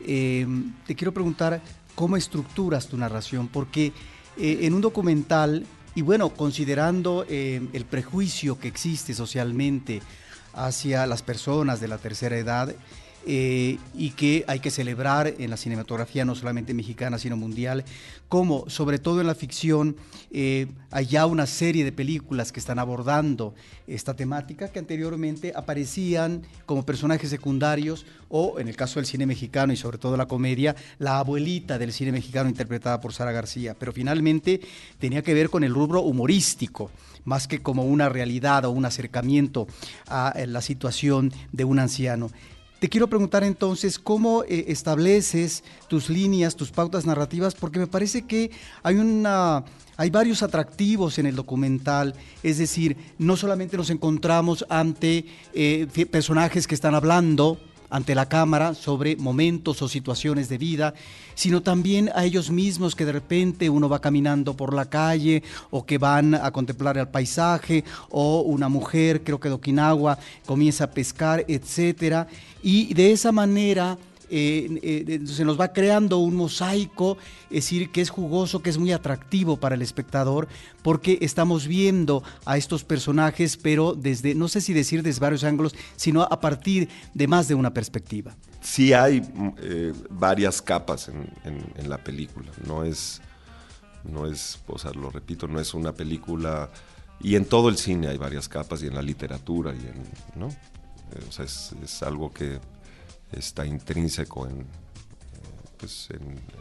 eh, 0.00 0.46
te 0.86 0.94
quiero 0.94 1.12
preguntar 1.12 1.62
cómo 1.94 2.16
estructuras 2.16 2.86
tu 2.86 2.96
narración, 2.98 3.48
porque 3.48 3.92
eh, 4.36 4.58
en 4.62 4.74
un 4.74 4.80
documental, 4.82 5.66
y 5.94 6.02
bueno, 6.02 6.30
considerando 6.30 7.24
eh, 7.28 7.66
el 7.72 7.84
prejuicio 7.86 8.58
que 8.58 8.68
existe 8.68 9.14
socialmente 9.14 10.02
hacia 10.52 11.06
las 11.06 11.22
personas 11.22 11.80
de 11.80 11.88
la 11.88 11.98
tercera 11.98 12.36
edad, 12.36 12.74
eh, 13.26 13.78
y 13.94 14.10
que 14.10 14.44
hay 14.46 14.60
que 14.60 14.70
celebrar 14.70 15.34
en 15.38 15.50
la 15.50 15.56
cinematografía 15.56 16.24
no 16.24 16.34
solamente 16.34 16.74
mexicana, 16.74 17.18
sino 17.18 17.36
mundial, 17.36 17.84
como 18.28 18.68
sobre 18.70 18.98
todo 18.98 19.20
en 19.20 19.26
la 19.26 19.34
ficción 19.34 19.96
eh, 20.30 20.68
hay 20.90 21.06
ya 21.06 21.26
una 21.26 21.46
serie 21.46 21.84
de 21.84 21.92
películas 21.92 22.52
que 22.52 22.60
están 22.60 22.78
abordando 22.78 23.54
esta 23.86 24.14
temática 24.14 24.68
que 24.68 24.78
anteriormente 24.78 25.52
aparecían 25.54 26.42
como 26.66 26.86
personajes 26.86 27.28
secundarios 27.28 28.06
o 28.28 28.60
en 28.60 28.68
el 28.68 28.76
caso 28.76 29.00
del 29.00 29.06
cine 29.06 29.26
mexicano 29.26 29.72
y 29.72 29.76
sobre 29.76 29.98
todo 29.98 30.16
la 30.16 30.26
comedia, 30.26 30.76
la 30.98 31.18
abuelita 31.18 31.78
del 31.78 31.92
cine 31.92 32.12
mexicano 32.12 32.48
interpretada 32.48 33.00
por 33.00 33.12
Sara 33.12 33.32
García, 33.32 33.74
pero 33.78 33.92
finalmente 33.92 34.60
tenía 34.98 35.22
que 35.22 35.34
ver 35.34 35.50
con 35.50 35.64
el 35.64 35.74
rubro 35.74 36.00
humorístico 36.02 36.90
más 37.24 37.46
que 37.46 37.60
como 37.60 37.84
una 37.84 38.08
realidad 38.08 38.64
o 38.64 38.70
un 38.70 38.84
acercamiento 38.84 39.66
a 40.08 40.32
eh, 40.36 40.46
la 40.46 40.60
situación 40.60 41.32
de 41.52 41.64
un 41.64 41.78
anciano. 41.78 42.30
Te 42.80 42.88
quiero 42.88 43.08
preguntar 43.08 43.44
entonces 43.44 43.98
cómo 43.98 44.42
eh, 44.44 44.64
estableces 44.68 45.64
tus 45.86 46.08
líneas, 46.08 46.56
tus 46.56 46.70
pautas 46.70 47.04
narrativas, 47.04 47.54
porque 47.54 47.78
me 47.78 47.86
parece 47.86 48.22
que 48.22 48.50
hay 48.82 48.96
una 48.96 49.64
hay 49.98 50.08
varios 50.08 50.42
atractivos 50.42 51.18
en 51.18 51.26
el 51.26 51.36
documental, 51.36 52.14
es 52.42 52.56
decir, 52.56 52.96
no 53.18 53.36
solamente 53.36 53.76
nos 53.76 53.90
encontramos 53.90 54.64
ante 54.70 55.26
eh, 55.52 55.86
personajes 56.10 56.66
que 56.66 56.74
están 56.74 56.94
hablando, 56.94 57.60
ante 57.90 58.14
la 58.14 58.28
cámara 58.28 58.74
sobre 58.74 59.16
momentos 59.16 59.82
o 59.82 59.88
situaciones 59.88 60.48
de 60.48 60.58
vida, 60.58 60.94
sino 61.34 61.62
también 61.62 62.10
a 62.14 62.24
ellos 62.24 62.50
mismos 62.50 62.94
que 62.94 63.04
de 63.04 63.12
repente 63.12 63.68
uno 63.68 63.88
va 63.88 64.00
caminando 64.00 64.56
por 64.56 64.72
la 64.72 64.86
calle 64.88 65.42
o 65.70 65.84
que 65.84 65.98
van 65.98 66.34
a 66.34 66.50
contemplar 66.50 66.96
el 66.96 67.08
paisaje 67.08 67.84
o 68.08 68.42
una 68.42 68.68
mujer, 68.68 69.22
creo 69.22 69.40
que 69.40 69.48
de 69.48 69.54
Okinawa, 69.54 70.18
comienza 70.46 70.84
a 70.84 70.90
pescar, 70.90 71.44
etcétera, 71.48 72.28
y 72.62 72.94
de 72.94 73.12
esa 73.12 73.32
manera 73.32 73.98
se 74.30 75.44
nos 75.44 75.60
va 75.60 75.72
creando 75.72 76.18
un 76.18 76.36
mosaico, 76.36 77.18
es 77.44 77.64
decir, 77.64 77.90
que 77.90 78.00
es 78.00 78.10
jugoso, 78.10 78.62
que 78.62 78.70
es 78.70 78.78
muy 78.78 78.92
atractivo 78.92 79.56
para 79.56 79.74
el 79.74 79.82
espectador, 79.82 80.46
porque 80.82 81.18
estamos 81.20 81.66
viendo 81.66 82.22
a 82.44 82.56
estos 82.56 82.84
personajes, 82.84 83.56
pero 83.56 83.94
desde, 83.94 84.34
no 84.34 84.46
sé 84.46 84.60
si 84.60 84.72
decir 84.72 85.02
desde 85.02 85.20
varios 85.20 85.42
ángulos, 85.42 85.74
sino 85.96 86.22
a 86.22 86.40
partir 86.40 86.88
de 87.12 87.26
más 87.26 87.48
de 87.48 87.56
una 87.56 87.74
perspectiva. 87.74 88.36
Sí 88.60 88.92
hay 88.92 89.22
eh, 89.62 89.92
varias 90.10 90.62
capas 90.62 91.08
en, 91.08 91.88
la 91.88 91.98
película, 91.98 92.50
no 92.64 92.84
es, 92.84 93.20
no 94.04 94.26
es, 94.26 94.60
o 94.68 94.78
sea, 94.78 94.92
lo 94.92 95.10
repito, 95.10 95.48
no 95.48 95.58
es 95.58 95.74
una 95.74 95.92
película, 95.92 96.70
y 97.20 97.34
en 97.34 97.46
todo 97.46 97.68
el 97.68 97.76
cine 97.76 98.08
hay 98.08 98.16
varias 98.16 98.48
capas, 98.48 98.82
y 98.82 98.86
en 98.86 98.94
la 98.94 99.02
literatura, 99.02 99.74
y 99.74 99.80
en, 99.80 100.40
¿no? 100.40 100.46
O 101.28 101.32
sea, 101.32 101.44
es 101.44 102.02
algo 102.04 102.32
que 102.32 102.60
está 103.32 103.66
intrínseco 103.66 104.46
en, 104.46 104.66
pues 105.78 106.08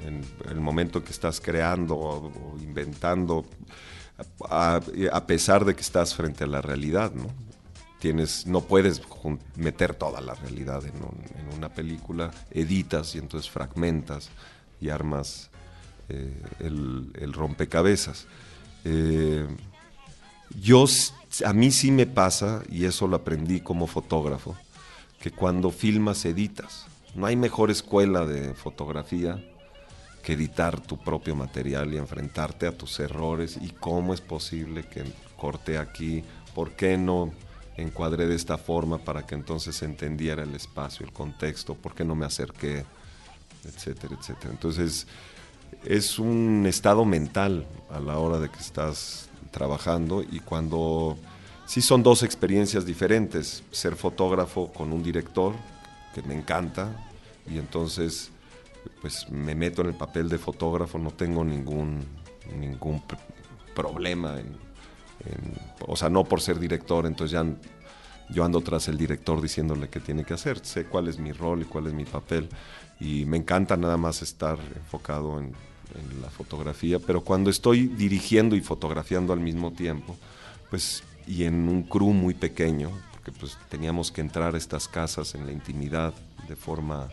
en, 0.04 0.24
el 0.50 0.60
momento 0.60 1.04
que 1.04 1.12
estás 1.12 1.42
creando 1.42 1.96
o, 1.96 2.58
inventando, 2.62 3.46
a, 4.50 4.82
pesar 5.28 5.66
de 5.66 5.76
que 5.76 5.82
estás 5.82 6.16
frente 6.16 6.46
a 6.46 6.48
la 6.48 6.62
realidad, 6.62 7.12
¿no? 7.14 7.28
Tienes, 8.00 8.48
no 8.48 8.62
puedes 8.62 9.02
meter 9.58 9.94
toda 9.94 10.22
la 10.22 10.34
realidad 10.34 10.84
en, 10.86 10.94
una 11.58 11.68
película, 11.68 12.32
editas 12.52 13.16
y 13.16 13.18
entonces 13.18 13.50
fragmentas 13.50 14.30
y 14.80 14.88
armas 14.88 15.50
eh, 16.08 16.42
el, 16.60 17.34
rompecabezas. 17.34 18.26
Eh, 18.86 19.46
yo, 20.62 20.86
a 21.46 21.54
mí 21.54 21.72
sí 21.72 21.92
me 21.92 22.08
pasa, 22.08 22.64
y 22.70 22.86
eso 22.86 23.08
lo 23.08 23.18
aprendí 23.18 23.60
como 23.60 23.86
fotógrafo, 23.86 24.56
que 25.20 25.32
cuando 25.32 25.72
filmas 25.72 26.26
editas. 26.26 26.86
No 27.16 27.26
hay 27.26 27.36
mejor 27.36 27.72
escuela 27.72 28.26
de 28.26 28.54
fotografía 28.54 29.44
que 30.24 30.34
editar 30.34 30.80
tu 30.80 30.98
propio 30.98 31.36
material 31.36 31.94
y 31.94 31.98
enfrentarte 31.98 32.68
a 32.68 32.78
tus 32.78 33.00
errores 33.00 33.58
y 33.62 33.70
cómo 33.70 34.14
es 34.14 34.22
posible 34.22 34.84
que 34.84 35.04
corte 35.38 35.78
aquí, 35.78 36.24
por 36.54 36.72
qué 36.72 36.98
no 36.98 37.32
encuadré 37.78 38.28
de 38.28 38.36
esta 38.36 38.58
forma 38.58 38.98
para 39.00 39.26
que 39.26 39.36
entonces 39.36 39.76
se 39.78 39.86
entendiera 39.86 40.44
el 40.44 40.54
espacio, 40.54 41.06
el 41.06 41.14
contexto, 41.14 41.76
por 41.76 41.96
qué 41.96 42.04
no 42.04 42.16
me 42.16 42.26
acerqué, 42.26 42.86
etcétera, 43.64 44.16
etcétera. 44.20 44.52
Entonces 44.52 45.08
es 45.86 46.20
un 46.20 46.66
estado 46.68 47.06
mental 47.06 47.66
a 47.90 48.00
la 48.00 48.20
hora 48.20 48.40
de 48.40 48.50
que 48.50 48.60
estás 48.60 49.30
trabajando 49.52 50.22
y 50.22 50.40
cuando 50.42 51.18
sí 51.70 51.84
son 51.84 52.02
dos 52.02 52.24
experiencias 52.24 52.84
diferentes, 52.84 53.62
ser 53.70 53.96
fotógrafo 53.96 54.74
con 54.74 54.92
un 54.92 55.04
director, 55.04 55.54
que 56.16 56.24
me 56.24 56.34
encanta, 56.34 57.08
y 57.48 57.60
entonces 57.60 58.32
pues 59.02 59.30
me 59.30 59.54
meto 59.54 59.84
en 59.84 59.90
el 59.90 59.94
papel 59.94 60.30
de 60.30 60.40
fotógrafo, 60.40 60.98
no 60.98 61.12
tengo 61.12 61.44
ningún, 61.44 62.04
ningún 62.60 63.04
problema, 63.76 64.40
en, 64.40 64.58
o 65.86 65.96
sea, 65.96 66.10
no 66.10 66.24
por 66.24 66.42
ser 66.42 66.58
director, 66.60 67.06
entonces 67.06 67.34
ya 67.34 67.46
yo 68.30 68.44
ando 68.44 68.62
tras 68.62 68.88
el 68.88 68.98
director 68.98 69.40
diciéndole 69.40 69.90
qué 69.90 70.00
tiene 70.00 70.24
que 70.24 70.34
hacer, 70.34 70.66
sé 70.66 70.86
cuál 70.86 71.08
es 71.08 71.20
mi 71.20 71.34
rol 71.34 71.62
y 71.62 71.66
cuál 71.66 71.86
es 71.86 71.94
mi 71.94 72.06
papel, 72.06 72.50
y 73.00 73.26
me 73.26 73.38
encanta 73.38 73.78
nada 73.78 73.96
más 73.96 74.24
estar 74.24 74.58
enfocado 74.76 75.38
en, 75.38 75.46
en 75.46 76.22
la 76.24 76.32
fotografía, 76.32 76.98
pero 76.98 77.22
cuando 77.22 77.52
estoy 77.52 77.90
dirigiendo 77.90 78.56
y 78.56 78.62
fotografiando 78.62 79.34
al 79.34 79.40
mismo 79.40 79.72
tiempo, 79.72 80.18
pues 80.72 81.04
y 81.30 81.44
en 81.44 81.70
un 81.70 81.84
crew 81.84 82.12
muy 82.12 82.34
pequeño, 82.34 82.90
porque 83.12 83.32
pues 83.32 83.56
teníamos 83.70 84.12
que 84.12 84.20
entrar 84.20 84.56
a 84.56 84.58
estas 84.58 84.88
casas 84.88 85.36
en 85.36 85.46
la 85.46 85.52
intimidad 85.52 86.12
de 86.48 86.56
forma 86.56 87.08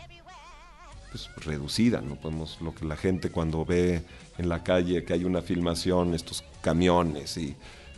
pues, 1.11 1.29
reducida, 1.37 2.01
no 2.01 2.17
podemos 2.17 2.59
lo 2.63 2.75
que 2.75 2.87
la 2.87 2.97
gente 2.97 3.31
cuando 3.31 3.67
ve 3.67 4.03
en 4.39 4.49
la 4.49 4.65
calle 4.65 5.05
que 5.05 5.13
hay 5.13 5.25
una 5.25 5.43
filmación, 5.43 6.15
estos 6.15 6.45
camiones 6.63 7.37
y 7.37 7.55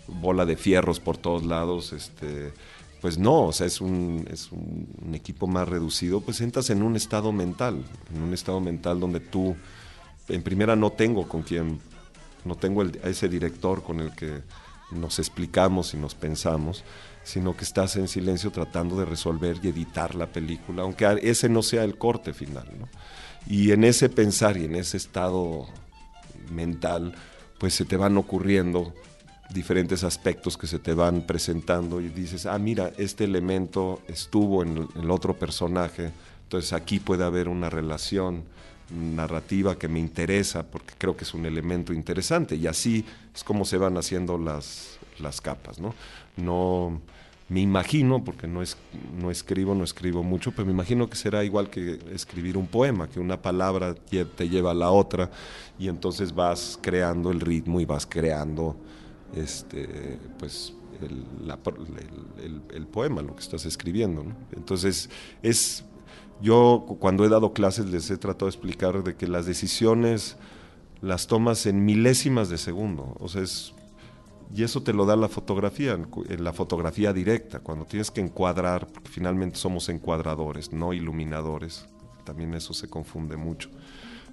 bola 0.09 0.44
de 0.44 0.57
fierros 0.57 0.98
por 0.98 1.16
todos 1.16 1.46
lados, 1.46 1.92
este 1.92 2.52
pues 3.00 3.16
no, 3.16 3.44
o 3.44 3.52
sea, 3.52 3.68
es 3.68 3.81
un, 3.81 4.26
es 4.28 4.50
un, 4.50 5.14
equipo 5.14 5.46
más 5.46 5.68
reducido, 5.68 6.20
pues 6.20 6.40
entras 6.40 6.68
en 6.70 6.83
un 6.83 6.96
estado 6.96 7.31
mental, 7.31 7.85
en 8.12 8.22
un 8.22 8.35
estado 8.35 8.59
mental 8.59 8.98
donde 8.98 9.20
tú, 9.20 9.54
en 10.28 10.42
primera 10.42 10.74
no 10.74 10.90
tengo 10.90 11.28
con 11.28 11.42
quien, 11.42 11.78
no 12.44 12.57
tengo 12.57 12.83
a 12.83 13.09
ese 13.09 13.28
director 13.28 13.85
con 13.85 14.00
el 14.00 14.12
que 14.16 14.42
nos 14.90 15.18
explicamos 15.18 15.94
y 15.94 15.96
nos 15.96 16.14
pensamos, 16.14 16.85
sino 17.24 17.57
que 17.57 17.64
estás 17.64 17.96
en 17.96 18.09
silencio 18.09 18.51
tratando 18.51 18.98
de 18.98 19.05
resolver 19.05 19.59
y 19.62 19.68
editar 19.68 20.14
la 20.14 20.27
película, 20.27 20.83
aunque 20.83 21.07
ese 21.22 21.48
no 21.48 21.62
sea 21.62 21.85
el 21.85 21.98
corte 21.98 22.33
final. 22.33 22.66
Y 23.46 23.72
en 23.72 23.85
ese 23.85 24.09
pensar 24.09 24.57
y 24.57 24.64
en 24.64 24.74
ese 24.74 24.96
estado 24.96 25.66
mental, 26.51 27.14
pues 27.59 27.74
se 27.74 27.85
te 27.85 27.96
van 27.96 28.16
ocurriendo 28.16 28.94
diferentes 29.51 30.05
aspectos 30.05 30.57
que 30.57 30.66
se 30.66 30.79
te 30.79 30.94
van 30.94 31.22
presentando 31.22 32.01
y 32.01 32.09
dices, 32.09 32.46
ah, 32.46 32.59
mira, 32.59 32.92
este 32.98 33.24
elemento 33.24 34.03
estuvo 34.07 34.62
en 34.62 34.88
el 34.94 35.11
otro 35.11 35.38
personaje, 35.38 36.11
entonces 36.44 36.72
aquí 36.72 37.01
puede 37.01 37.24
haber 37.24 37.48
una 37.48 37.70
relación 37.70 38.44
narrativa 38.90 39.79
que 39.79 39.88
me 39.88 39.98
interesa 39.98 40.64
porque 40.64 40.94
creo 40.96 41.16
que 41.16 41.24
es 41.24 41.35
un 41.35 41.46
elemento 41.46 41.92
interesante 41.92 42.57
y 42.57 42.66
así 42.66 43.05
es 43.35 43.44
como 43.44 43.64
se 43.64 43.77
van 43.77 43.96
haciendo 43.96 44.38
las, 44.38 44.98
las 45.18 45.40
capas, 45.40 45.79
¿no? 45.79 45.94
No 46.37 47.01
me 47.48 47.61
imagino, 47.61 48.22
porque 48.24 48.46
no, 48.46 48.61
es, 48.61 48.77
no 49.18 49.31
escribo, 49.31 49.74
no 49.74 49.83
escribo 49.83 50.22
mucho, 50.22 50.53
pero 50.53 50.66
me 50.66 50.72
imagino 50.72 51.09
que 51.09 51.16
será 51.16 51.44
igual 51.44 51.70
que 51.70 51.98
escribir 52.12 52.59
un 52.59 52.66
poema, 52.66 53.09
que 53.09 53.20
una 53.20 53.40
palabra 53.40 53.94
te 53.94 54.48
lleva 54.48 54.72
a 54.72 54.74
la 54.74 54.90
otra 54.90 55.31
y 55.79 55.88
entonces 55.88 56.35
vas 56.35 56.79
creando 56.83 57.31
el 57.31 57.40
ritmo 57.40 57.81
y 57.81 57.87
vas 57.87 58.07
creando 58.07 58.77
este, 59.35 60.18
pues, 60.38 60.74
el, 62.74 62.87
poema, 62.87 63.22
lo 63.22 63.35
que 63.35 63.42
estás 63.42 63.64
escribiendo. 63.64 64.27
Entonces 64.55 65.09
es 65.42 65.85
yo 66.40 66.85
cuando 67.01 67.24
he 67.24 67.29
dado 67.29 67.53
clases 67.53 67.87
les 67.87 68.11
he 68.11 68.16
tratado 68.16 68.46
de 68.46 68.51
explicar 68.51 69.03
de 69.03 69.16
que 69.16 69.27
las 69.27 69.46
decisiones 69.46 70.37
las 71.01 71.27
tomas 71.27 71.66
en 71.66 71.85
milésimas 71.85 72.48
de 72.48 72.59
segundo, 72.59 73.16
o 73.20 73.29
sea, 73.29 73.44
y 74.55 74.62
eso 74.62 74.83
te 74.83 74.92
lo 74.92 75.05
da 75.05 75.14
la 75.14 75.29
fotografía, 75.29 75.92
en 75.92 76.44
la 76.44 76.53
fotografía 76.53 77.12
directa, 77.12 77.61
cuando 77.61 77.85
tienes 77.85 78.11
que 78.11 78.20
encuadrar, 78.20 78.87
porque 78.87 79.11
finalmente 79.11 79.59
somos 79.59 79.88
encuadradores, 79.88 80.72
no 80.72 80.92
iluminadores, 80.92 81.87
también 82.24 82.55
eso 82.55 82.72
se 82.72 82.88
confunde 82.88 83.37
mucho. 83.37 83.70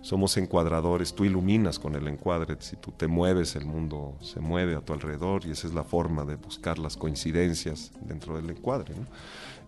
Somos 0.02 0.38
encuadradores, 0.38 1.16
tú 1.16 1.26
iluminas 1.26 1.80
con 1.80 1.96
el 1.96 2.08
encuadre, 2.08 2.56
si 2.60 2.76
tú 2.76 2.92
te 2.92 3.08
mueves, 3.08 3.56
el 3.56 3.66
mundo 3.66 4.16
se 4.22 4.40
mueve 4.40 4.76
a 4.76 4.82
tu 4.82 4.94
alrededor 4.94 5.46
y 5.46 5.52
esa 5.52 5.68
es 5.68 5.74
la 5.74 5.84
forma 5.84 6.24
de 6.26 6.36
buscar 6.36 6.78
las 6.78 6.96
coincidencias 6.96 7.92
dentro 8.02 8.36
del 8.36 8.52
encuadre. 8.52 8.94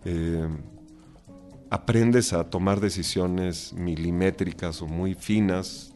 Eh, 0.04 0.46
aprendes 1.70 2.32
a 2.32 2.44
tomar 2.50 2.80
decisiones 2.80 3.72
milimétricas 3.72 4.82
o 4.82 4.86
muy 4.86 5.14
finas 5.14 5.92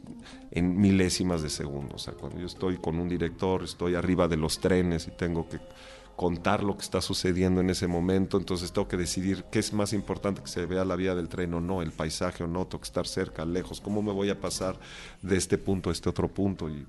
en 0.50 0.78
milésimas 0.78 1.42
de 1.42 1.48
segundos. 1.48 1.94
O 1.94 2.04
sea, 2.04 2.14
cuando 2.14 2.38
yo 2.38 2.46
estoy 2.46 2.76
con 2.76 2.98
un 2.98 3.08
director, 3.08 3.64
estoy 3.64 3.94
arriba 3.94 4.28
de 4.28 4.36
los 4.36 4.60
trenes 4.60 5.08
y 5.08 5.10
tengo 5.10 5.48
que 5.48 5.58
contar 6.14 6.62
lo 6.62 6.76
que 6.76 6.82
está 6.82 7.00
sucediendo 7.00 7.60
en 7.60 7.70
ese 7.70 7.86
momento, 7.86 8.36
entonces 8.36 8.70
tengo 8.70 8.86
que 8.86 8.98
decidir 8.98 9.44
qué 9.50 9.58
es 9.58 9.72
más 9.72 9.92
importante 9.92 10.42
que 10.42 10.48
se 10.48 10.66
vea 10.66 10.84
la 10.84 10.94
vía 10.94 11.14
del 11.14 11.28
tren 11.28 11.54
o 11.54 11.60
no, 11.60 11.82
el 11.82 11.90
paisaje 11.90 12.44
o 12.44 12.46
no, 12.46 12.66
tengo 12.66 12.80
que 12.80 12.86
estar 12.86 13.06
cerca, 13.06 13.44
lejos, 13.44 13.80
cómo 13.80 14.02
me 14.02 14.12
voy 14.12 14.28
a 14.30 14.38
pasar 14.38 14.78
de 15.22 15.36
este 15.36 15.58
punto 15.58 15.90
a 15.90 15.92
este 15.92 16.08
otro 16.08 16.28
punto. 16.28 16.68
Y, 16.68 16.86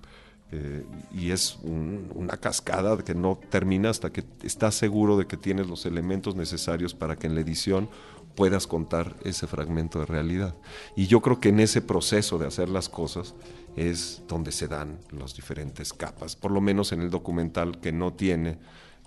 eh, 0.51 0.85
es 1.15 1.57
una 1.63 2.37
cascada 2.37 2.95
que 2.97 3.15
no 3.15 3.39
termina 3.49 3.89
hasta 3.89 4.11
que 4.11 4.23
estás 4.43 4.75
seguro 4.75 5.17
de 5.17 5.25
que 5.25 5.35
tienes 5.35 5.67
los 5.67 5.87
elementos 5.87 6.35
necesarios 6.35 6.93
para 6.93 7.15
que 7.15 7.25
en 7.25 7.33
la 7.33 7.41
edición 7.41 7.89
puedas 8.35 8.67
contar 8.67 9.15
ese 9.23 9.47
fragmento 9.47 9.99
de 9.99 10.05
realidad. 10.05 10.55
Y 10.95 11.07
yo 11.07 11.21
creo 11.21 11.39
que 11.39 11.49
en 11.49 11.59
ese 11.59 11.81
proceso 11.81 12.37
de 12.37 12.47
hacer 12.47 12.69
las 12.69 12.89
cosas 12.89 13.35
es 13.75 14.21
donde 14.27 14.51
se 14.51 14.67
dan 14.67 14.99
las 15.11 15.35
diferentes 15.35 15.93
capas, 15.93 16.35
por 16.35 16.51
lo 16.51 16.61
menos 16.61 16.91
en 16.91 17.01
el 17.01 17.09
documental 17.09 17.79
que 17.79 17.91
no 17.91 18.13
tiene 18.13 18.59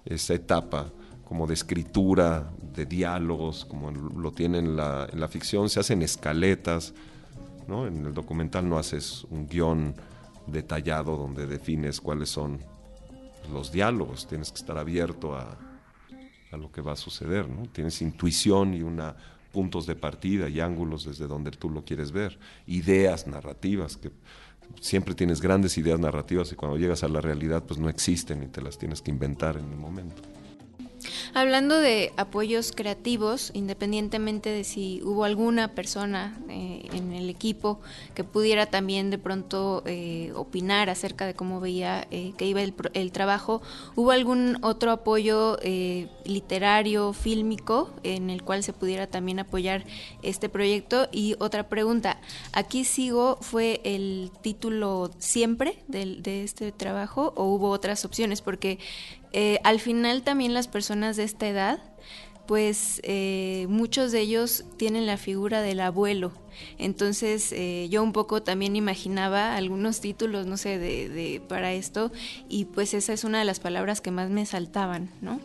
esa 0.05 0.35
etapa 0.35 0.93
como 1.25 1.47
de 1.47 1.55
escritura, 1.55 2.53
de 2.75 2.87
diálogos, 2.87 3.65
como 3.65 3.91
lo 3.91 4.33
tiene 4.33 4.59
en 4.59 4.77
la, 4.77 5.09
la 5.13 5.29
ficción, 5.29 5.69
se 5.69 5.81
hacen 5.81 6.03
escaletas, 6.03 6.95
¿no? 7.67 7.87
en 7.87 8.07
el 8.07 8.15
documental 8.15 8.69
no 8.69 8.79
haces 8.79 9.25
un 9.31 9.49
guion 9.49 9.95
detallado 10.47 11.17
donde 11.17 11.47
defines 11.47 12.01
cuáles 12.01 12.29
son 12.29 12.61
los 13.53 13.73
diálogos, 13.73 14.27
tienes 14.29 14.53
que 14.53 14.59
estar 14.59 14.79
abierto 14.79 15.35
a, 15.35 15.59
a 16.51 16.57
lo 16.57 16.71
que 16.71 16.81
va 16.81 16.93
a 16.93 16.97
suceder, 16.97 17.49
¿no? 17.49 17.67
Tienes 17.69 18.03
intuición 18.03 18.75
y 18.75 18.83
una 18.83 19.17
puntos 19.53 19.87
de 19.87 19.95
partida 19.95 20.51
y 20.51 20.61
ángulos 20.61 21.07
desde 21.07 21.27
donde 21.27 21.51
tú 21.51 21.71
lo 21.71 21.83
quieres 21.83 22.13
ver, 22.13 22.39
ideas 22.67 23.27
narrativas 23.27 23.97
que 23.97 24.11
siempre 24.83 25.15
tienes 25.15 25.41
grandes 25.41 25.79
ideas 25.79 25.99
narrativas 25.99 26.53
y 26.53 26.57
cuando 26.57 26.77
llegas 26.77 27.03
a 27.05 27.09
la 27.09 27.23
realidad 27.23 27.65
pues 27.65 27.81
no 27.81 27.89
existen 27.89 28.43
y 28.43 28.49
te 28.49 28.61
las 28.61 28.77
tienes 28.77 29.01
que 29.01 29.11
inventar 29.11 29.57
en 29.57 29.71
el 29.71 29.77
momento. 29.79 30.21
Hablando 31.37 31.81
de 31.81 32.15
apoyos 32.17 32.73
creativos, 32.73 33.51
independientemente 33.53 34.49
de 34.49 34.65
si 34.65 35.03
hubo 35.05 35.25
alguna 35.25 35.75
persona 35.75 36.41
eh, 36.49 36.89
en 36.95 37.13
el 37.13 37.29
equipo 37.29 37.79
que 38.15 38.25
pudiera 38.25 38.65
también 38.65 39.11
de 39.11 39.19
pronto 39.19 39.83
eh, 39.85 40.33
opinar 40.35 40.89
acerca 40.89 41.27
de 41.27 41.35
cómo 41.35 41.61
veía 41.61 42.07
eh, 42.11 42.33
que 42.39 42.47
iba 42.47 42.63
el, 42.63 42.73
el, 42.95 43.13
trabajo, 43.13 43.61
¿hubo 43.97 44.13
algún 44.13 44.57
otro 44.63 44.91
apoyo 44.91 45.59
literario, 46.25 47.13
fílmico, 47.13 47.91
en 48.03 48.31
el 48.31 48.43
cual 48.43 48.63
se 48.63 48.73
pudiera 48.73 49.07
también 49.07 49.39
apoyar 49.39 49.85
este 50.23 50.49
proyecto? 50.49 51.07
Y 51.13 51.37
otra 51.39 51.69
pregunta, 51.69 52.19
¿aquí 52.55 52.87
sigo 52.87 53.37
fue 53.43 53.83
el 53.85 54.31
título 54.41 55.11
siempre 55.19 55.83
de, 55.87 56.17
de 56.19 56.45
este 56.45 56.73
trabajo 56.73 57.35
o 57.37 57.45
hubo 57.45 57.69
otras 57.69 58.07
opciones? 58.07 58.41
Porque 58.41 58.79
eh, 59.33 59.59
al 59.65 59.81
final 59.81 60.23
también 60.23 60.55
las 60.55 60.69
personas 60.69 61.17
de 61.17 61.25
esta 61.25 61.49
edad, 61.49 61.79
pues 62.47 63.01
eh, 63.05 63.67
muchos 63.69 64.13
de 64.13 64.21
ellos 64.21 64.65
tienen 64.77 65.07
la 65.07 65.17
figura 65.17 65.63
del 65.63 65.81
abuelo. 65.81 66.33
Entonces 66.79 67.53
eh, 67.53 67.89
yo 67.91 68.03
un 68.03 68.13
poco 68.13 68.43
también 68.43 68.77
imaginaba 68.77 69.57
algunos 69.57 70.01
títulos, 70.01 70.47
no 70.47 70.57
sé, 70.57 70.79
de, 70.79 71.09
de, 71.09 71.43
para 71.47 71.73
esto 71.73 72.13
y 72.49 72.67
pues 72.67 72.95
esa 72.95 73.13
es 73.13 73.25
una 73.25 73.41
de 73.41 73.45
las 73.45 73.61
palabras 73.61 74.01
que 74.01 74.11
más 74.11 74.31
me 74.31 74.47
saltaban, 74.47 75.11
¿no? 75.21 75.41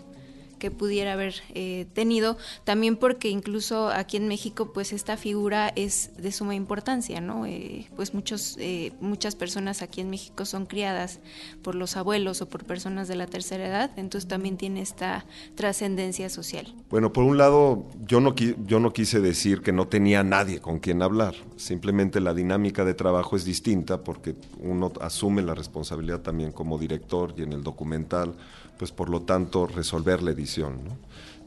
Que 0.61 0.69
pudiera 0.69 1.13
haber 1.13 1.33
eh, 1.55 1.87
tenido, 1.93 2.37
también 2.65 2.95
porque 2.95 3.29
incluso 3.29 3.89
aquí 3.89 4.17
en 4.17 4.27
México 4.27 4.71
pues 4.73 4.93
esta 4.93 5.17
figura 5.17 5.73
es 5.75 6.11
de 6.17 6.31
suma 6.31 6.53
importancia, 6.53 7.19
¿no? 7.19 7.47
Eh, 7.47 7.89
pues 7.95 8.13
muchos, 8.13 8.57
eh, 8.59 8.91
muchas 9.01 9.35
personas 9.35 9.81
aquí 9.81 10.01
en 10.01 10.11
México 10.11 10.45
son 10.45 10.67
criadas 10.67 11.19
por 11.63 11.73
los 11.73 11.97
abuelos 11.97 12.43
o 12.43 12.47
por 12.47 12.63
personas 12.63 13.07
de 13.07 13.15
la 13.15 13.25
tercera 13.25 13.67
edad, 13.67 13.91
entonces 13.97 14.27
también 14.27 14.55
tiene 14.55 14.81
esta 14.81 15.25
trascendencia 15.55 16.29
social. 16.29 16.75
Bueno, 16.91 17.11
por 17.11 17.23
un 17.23 17.39
lado, 17.39 17.87
yo 18.05 18.19
no, 18.21 18.35
yo 18.35 18.79
no 18.79 18.93
quise 18.93 19.19
decir 19.19 19.61
que 19.61 19.71
no 19.71 19.87
tenía 19.87 20.23
nadie 20.23 20.59
con 20.61 20.77
quien 20.77 21.01
hablar, 21.01 21.33
simplemente 21.55 22.21
la 22.21 22.35
dinámica 22.35 22.85
de 22.85 22.93
trabajo 22.93 23.35
es 23.35 23.45
distinta 23.45 24.03
porque 24.03 24.35
uno 24.59 24.93
asume 25.01 25.41
la 25.41 25.55
responsabilidad 25.55 26.19
también 26.19 26.51
como 26.51 26.77
director 26.77 27.33
y 27.35 27.41
en 27.41 27.53
el 27.53 27.63
documental 27.63 28.35
pues 28.77 28.91
por 28.91 29.09
lo 29.09 29.21
tanto 29.21 29.67
resolver 29.67 30.23
la. 30.23 30.31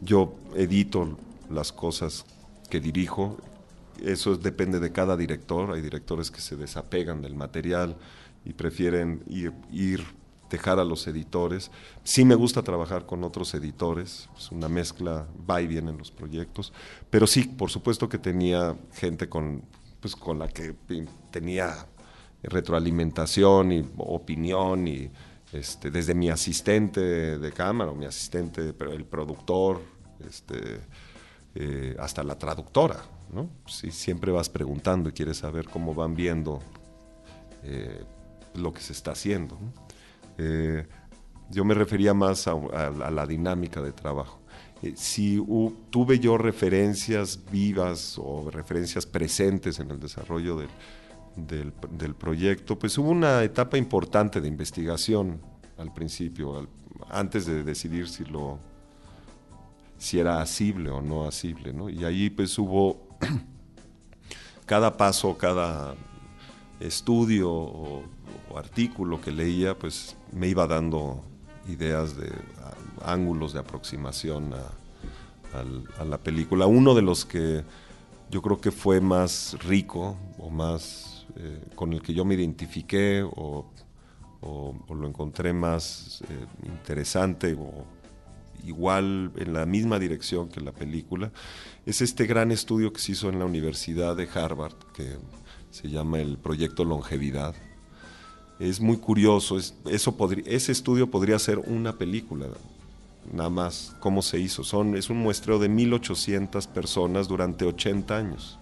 Yo 0.01 0.35
edito 0.57 1.19
las 1.51 1.73
cosas 1.73 2.25
que 2.71 2.81
dirijo, 2.81 3.37
eso 4.03 4.37
depende 4.37 4.81
de 4.81 4.93
cada 4.93 5.17
director, 5.17 5.73
hay 5.73 5.81
directores 5.81 6.31
que 6.31 6.41
se 6.41 6.57
desapegan 6.57 7.23
del 7.23 7.35
material 7.35 7.97
y 8.45 8.53
prefieren 8.53 9.23
ir, 9.29 9.53
ir 9.71 10.05
dejar 10.51 10.79
a 10.79 10.85
los 10.85 11.07
editores. 11.07 11.71
Sí 12.03 12.25
me 12.25 12.35
gusta 12.35 12.63
trabajar 12.63 13.07
con 13.07 13.25
otros 13.25 13.55
editores, 13.55 14.29
es 14.37 14.51
una 14.51 14.69
mezcla, 14.69 15.27
va 15.49 15.61
y 15.61 15.67
viene 15.67 15.91
en 15.91 15.99
los 15.99 16.11
proyectos, 16.11 16.73
pero 17.11 17.27
sí, 17.27 17.45
por 17.45 17.71
supuesto 17.71 18.09
que 18.09 18.19
tenía 18.19 18.77
gente 18.93 19.29
con, 19.29 19.63
pues, 20.01 20.15
con 20.17 20.39
la 20.39 20.49
que 20.49 20.75
tenía 21.31 21.87
retroalimentación 22.43 23.73
y 23.73 23.89
opinión 23.97 24.87
y 24.87 25.11
este, 25.55 25.91
desde 25.91 26.15
mi 26.15 26.31
asistente 26.31 27.39
de 27.39 27.53
cámara, 27.53 27.93
o 27.93 27.95
mi 27.95 28.07
asistente, 28.07 28.75
el 28.91 29.05
productor, 29.05 29.81
este, 30.27 30.81
eh, 31.55 31.97
hasta 32.01 32.25
la 32.25 32.37
traductora, 32.37 33.01
¿no? 33.33 33.49
siempre 33.69 34.33
vas 34.33 34.49
preguntando 34.49 35.09
y 35.09 35.13
quieres 35.13 35.39
saber 35.39 35.67
cómo 35.67 35.95
van 35.95 36.17
viendo 36.17 36.61
eh, 37.63 38.03
lo 38.55 38.73
que 38.73 38.81
se 38.81 38.93
está 38.93 39.13
haciendo. 39.13 39.57
Eh, 40.39 40.89
yo 41.51 41.65
me 41.65 41.75
refería 41.75 42.15
más 42.15 42.49
a, 42.49 42.91
la 42.91 43.25
dinámica 43.25 43.81
de 43.81 43.93
trabajo. 43.93 44.41
si 44.97 45.41
tuve 45.91 46.19
yo 46.19 46.37
referencias 46.37 47.39
vivas 47.53 48.19
o 48.19 48.51
referencias 48.51 49.07
presentes 49.07 49.79
en 49.79 49.93
el 49.93 50.01
desarrollo 50.01 50.57
del, 50.57 50.71
del, 51.37 52.15
proyecto, 52.15 52.79
pues 52.79 52.97
hubo 52.99 53.11
una 53.11 53.43
etapa 53.43 53.77
importante 53.77 54.41
de 54.41 54.49
investigación 54.49 55.41
al 55.79 55.93
principio, 55.93 56.69
antes 57.11 57.47
de 57.47 57.63
decidir 57.63 58.09
si 58.09 58.25
lo 58.25 58.59
si 59.97 60.19
era 60.19 60.43
asible 60.43 60.91
o 60.91 61.01
no 61.01 61.27
asible, 61.27 61.73
¿no? 61.73 61.89
Y 61.89 62.05
ahí 62.05 62.29
pues 62.29 62.59
hubo 62.59 63.09
cada 64.67 64.97
paso, 64.97 65.39
cada 65.39 65.95
estudio 66.81 67.51
o, 67.51 68.05
artículo 68.57 69.21
que 69.21 69.33
leía, 69.33 69.77
pues 69.77 70.17
me 70.31 70.47
iba 70.47 70.65
dando 70.69 71.25
ideas 71.69 72.17
de 72.17 72.31
ángulos 73.05 73.53
de 73.53 73.59
aproximación 73.59 74.53
a 75.99 76.05
la 76.05 76.19
película. 76.19 76.67
Uno 76.67 76.95
de 76.95 77.03
los 77.03 77.25
que 77.25 77.65
yo 78.31 78.43
creo 78.43 78.61
que 78.61 78.71
fue 78.71 79.01
más 79.01 79.57
rico 79.65 80.17
o 80.39 80.51
más 80.51 81.14
eh, 81.37 81.61
con 81.75 81.93
el 81.93 82.01
que 82.01 82.15
yo 82.15 82.25
me 82.25 82.35
identifiqué 82.35 83.23
o, 83.25 83.71
lo 84.91 85.09
encontré 85.09 85.55
más 85.55 86.23
eh, 86.29 86.47
interesante 86.67 87.57
o 87.59 87.87
igual 88.67 89.33
en 89.37 89.55
la 89.55 89.65
misma 89.65 89.99
dirección 89.99 90.49
que 90.49 90.61
la 90.61 90.73
película, 90.73 91.33
es 91.87 92.03
este 92.03 92.27
gran 92.27 92.53
estudio 92.53 92.93
que 92.93 93.01
se 93.01 93.13
hizo 93.13 93.31
en 93.31 93.39
la 93.39 93.47
Universidad 93.47 94.15
de 94.17 94.29
Harvard, 94.33 94.75
que 94.95 95.17
se 95.71 95.89
llama 95.89 96.21
el 96.21 96.39
Proyecto 96.39 96.85
Longevidad. 96.85 97.55
Es 98.59 98.81
muy 98.81 98.99
curioso, 98.99 99.59
eso 99.59 100.17
ese 100.45 100.73
estudio 100.73 101.11
podría 101.11 101.39
ser 101.39 101.59
una 101.59 101.97
película, 101.97 102.47
nada 103.33 103.51
más 103.51 103.97
cómo 103.99 104.23
se 104.23 104.39
hizo. 104.39 104.63
Son, 104.63 104.95
es 104.97 105.11
un 105.11 105.17
muestreo 105.19 105.59
de 105.59 105.71
1.800 105.71 106.69
personas 106.69 107.29
durante 107.29 107.65
80 107.65 108.17
años 108.17 108.59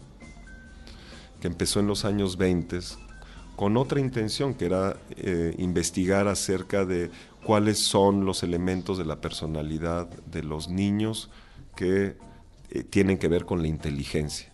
que 1.43 1.49
empezó 1.49 1.81
en 1.81 1.89
los 1.89 2.05
años 2.05 2.37
20 2.37 2.79
con 3.57 3.77
otra 3.77 3.99
intención, 3.99 4.55
que 4.55 4.65
era 4.65 4.97
eh, 5.17 5.57
investigar 5.59 6.29
acerca 6.29 6.85
de 6.85 7.11
cuáles 7.45 7.81
son 7.81 8.25
los 8.25 8.45
elementos 8.45 8.97
de 8.97 9.05
la 9.05 9.21
personalidad 9.21 10.09
de 10.09 10.45
los 10.45 10.69
niños 10.69 11.31
que 11.75 12.17
eh, 12.71 12.85
tienen 12.85 13.19
que 13.19 13.27
ver 13.27 13.45
con 13.45 13.61
la 13.61 13.67
inteligencia. 13.67 14.53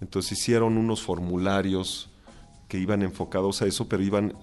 Entonces 0.00 0.32
hicieron 0.32 0.76
unos 0.76 1.00
formularios 1.00 2.10
que 2.66 2.78
iban 2.78 3.02
enfocados 3.02 3.62
a 3.62 3.66
eso, 3.66 3.88
pero 3.88 4.02
iban 4.02 4.34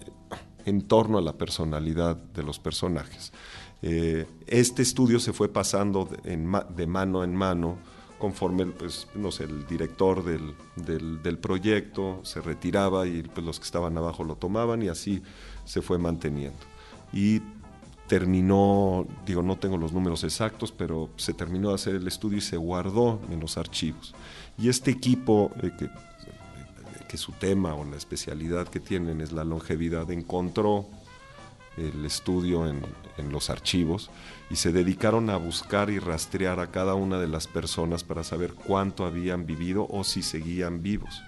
en 0.64 0.84
torno 0.84 1.18
a 1.18 1.22
la 1.22 1.34
personalidad 1.34 2.16
de 2.16 2.44
los 2.44 2.60
personajes. 2.60 3.34
Eh, 3.82 4.26
este 4.48 4.82
estudio 4.82 5.20
se 5.20 5.34
fue 5.34 5.50
pasando 5.50 6.08
de 6.24 6.88
mano 6.88 7.26
en 7.26 7.36
mano 7.36 7.78
conforme 8.24 8.66
pues, 8.68 9.10
no 9.16 9.32
sé, 9.32 9.44
el 9.44 9.68
director 9.68 10.24
del, 10.24 10.56
del, 10.78 11.38
proyecto 11.38 12.22
se 12.24 12.40
retiraba 12.40 13.06
y 13.06 13.22
pues, 13.22 13.46
los 13.46 13.60
que 13.60 13.66
estaban 13.66 13.98
abajo 13.98 14.24
lo 14.24 14.38
tomaban 14.38 14.82
y 14.82 14.88
así 14.88 15.22
se 15.66 15.82
fue 15.82 15.98
manteniendo. 15.98 16.58
Y 17.12 17.42
terminó, 18.08 19.06
digo, 19.26 19.44
no 19.44 19.58
tengo 19.58 19.76
los 19.76 19.92
números 19.92 20.24
exactos, 20.24 20.72
pero 20.72 21.10
se 21.18 21.34
terminó 21.34 21.68
de 21.68 21.76
hacer 21.76 21.96
el 21.96 22.08
estudio 22.08 22.38
y 22.38 22.42
se 22.42 22.56
guardó 22.56 23.20
en 23.30 23.42
los 23.42 23.58
archivos. 23.58 24.16
Y 24.58 24.70
este 24.70 24.92
equipo, 24.92 25.52
eh, 25.62 25.72
que, 25.78 25.90
que 27.10 27.18
su 27.18 27.34
tema 27.34 27.76
o 27.76 27.84
la 27.84 27.98
especialidad 27.98 28.70
que 28.70 28.80
tienen 28.80 29.20
es 29.20 29.34
la 29.34 29.44
longevidad, 29.44 30.10
encontró 30.12 30.86
el 31.76 32.06
estudio 32.06 32.70
en, 32.70 32.86
en, 33.18 33.34
los 33.34 33.50
archivos 33.50 34.10
y 34.54 34.56
se 34.56 34.72
dedicaron 34.72 35.32
a 35.32 35.38
buscar 35.38 35.90
y 35.90 35.98
rastrear 35.98 36.60
a 36.60 36.68
cada 36.68 36.94
una 36.94 37.18
de 37.20 37.28
las 37.28 37.48
personas 37.48 38.04
para 38.04 38.24
saber 38.24 38.54
cuánto 38.54 39.04
habían 39.04 39.48
vivido 39.48 39.88
o 39.90 40.04
si 40.04 40.22
seguían 40.22 40.84
vivos. 40.84 41.24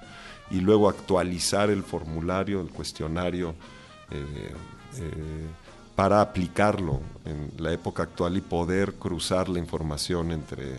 Y 0.51 0.59
luego 0.61 0.87
actualizar 0.87 1.71
el 1.71 1.81
formulario, 1.81 2.61
el 2.61 2.69
cuestionario, 2.69 3.55
eh, 4.11 4.53
eh, 4.97 5.47
para 5.95 6.21
aplicarlo 6.21 6.99
en 7.25 7.51
la 7.57 7.73
época 7.73 8.03
actual 8.03 8.37
y 8.37 8.41
poder 8.41 8.93
cruzar 8.93 9.49
la 9.49 9.57
información 9.57 10.31
entre, 10.31 10.77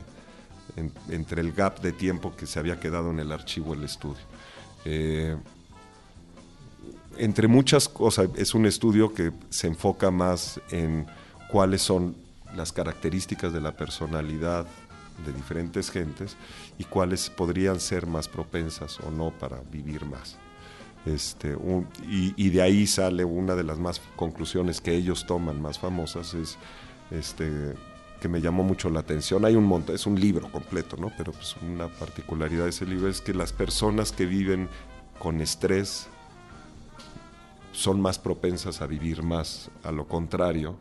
entre 1.09 1.41
el 1.41 1.53
gap 1.53 1.81
de 1.81 1.91
tiempo 1.91 2.37
que 2.37 2.47
se 2.47 2.61
había 2.61 2.79
quedado 2.79 3.11
en 3.11 3.19
el 3.19 3.33
archivo 3.33 3.75
del 3.75 3.83
estudio. 3.83 4.23
Eh, 4.85 5.37
entre 7.19 7.49
muchas 7.49 7.89
cosas, 7.89 8.29
es 8.37 8.55
un 8.55 8.67
estudio 8.67 9.13
que 9.13 9.33
se 9.51 9.67
enfoca 9.67 10.13
más 10.13 10.61
en 10.71 11.09
cuáles 11.51 11.83
son 11.83 12.25
las 12.55 12.73
características 12.73 13.53
de 13.53 13.61
la 13.61 13.77
personalidad 13.77 14.67
de 15.25 15.33
diferentes 15.33 15.91
gentes 15.91 16.37
y 16.79 16.85
cuáles 16.85 17.31
podrían 17.31 17.81
ser 17.81 18.07
más 18.07 18.29
propensas 18.29 19.01
o 19.01 19.11
no 19.11 19.31
para 19.31 19.61
vivir 19.73 20.05
más. 20.05 20.37
Este, 21.07 21.57
y, 22.09 22.51
de 22.51 22.63
ahí 22.63 22.87
sale 22.87 23.25
una 23.25 23.55
de 23.55 23.63
las 23.63 23.79
más 23.79 24.01
conclusiones 24.17 24.81
que 24.81 24.93
ellos 24.93 25.25
toman 25.25 25.63
más 25.63 25.79
famosas, 25.79 26.35
es 26.35 26.59
este, 27.13 27.75
que 28.21 28.29
me 28.29 28.41
llamó 28.41 28.65
mucho 28.65 28.91
la 28.91 29.01
atención. 29.01 29.45
Hay 29.45 29.55
un 29.55 29.65
montón, 29.65 29.95
es 29.95 30.07
un 30.07 30.21
libro 30.21 30.51
completo, 30.51 30.97
¿no? 30.97 31.13
Pero 31.17 31.31
pues 31.31 31.55
una 31.63 31.87
particularidad 31.89 32.65
de 32.65 32.71
ese 32.71 32.87
libro 32.87 33.09
es 33.09 33.21
que 33.21 33.35
las 33.35 33.53
personas 33.53 34.11
que 34.11 34.27
viven 34.27 34.69
con 35.21 35.41
estrés 35.41 36.09
son 37.71 38.01
más 38.01 38.19
propensas 38.19 38.83
a 38.83 38.87
vivir 38.87 39.23
más, 39.23 39.71
a 39.85 39.93
lo 39.93 40.09
contrario 40.09 40.77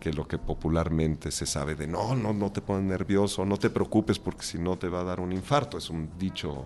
que 0.00 0.12
lo 0.12 0.26
que 0.26 0.38
popularmente 0.38 1.30
se 1.30 1.46
sabe 1.46 1.74
de 1.74 1.86
no, 1.86 2.16
no, 2.16 2.32
no 2.32 2.50
te 2.50 2.62
pones 2.62 2.84
nervioso, 2.84 3.44
no 3.44 3.58
te 3.58 3.70
preocupes 3.70 4.18
porque 4.18 4.42
si 4.42 4.58
no 4.58 4.78
te 4.78 4.88
va 4.88 5.00
a 5.00 5.04
dar 5.04 5.20
un 5.20 5.32
infarto, 5.32 5.78
es 5.78 5.90
un 5.90 6.10
dicho 6.18 6.64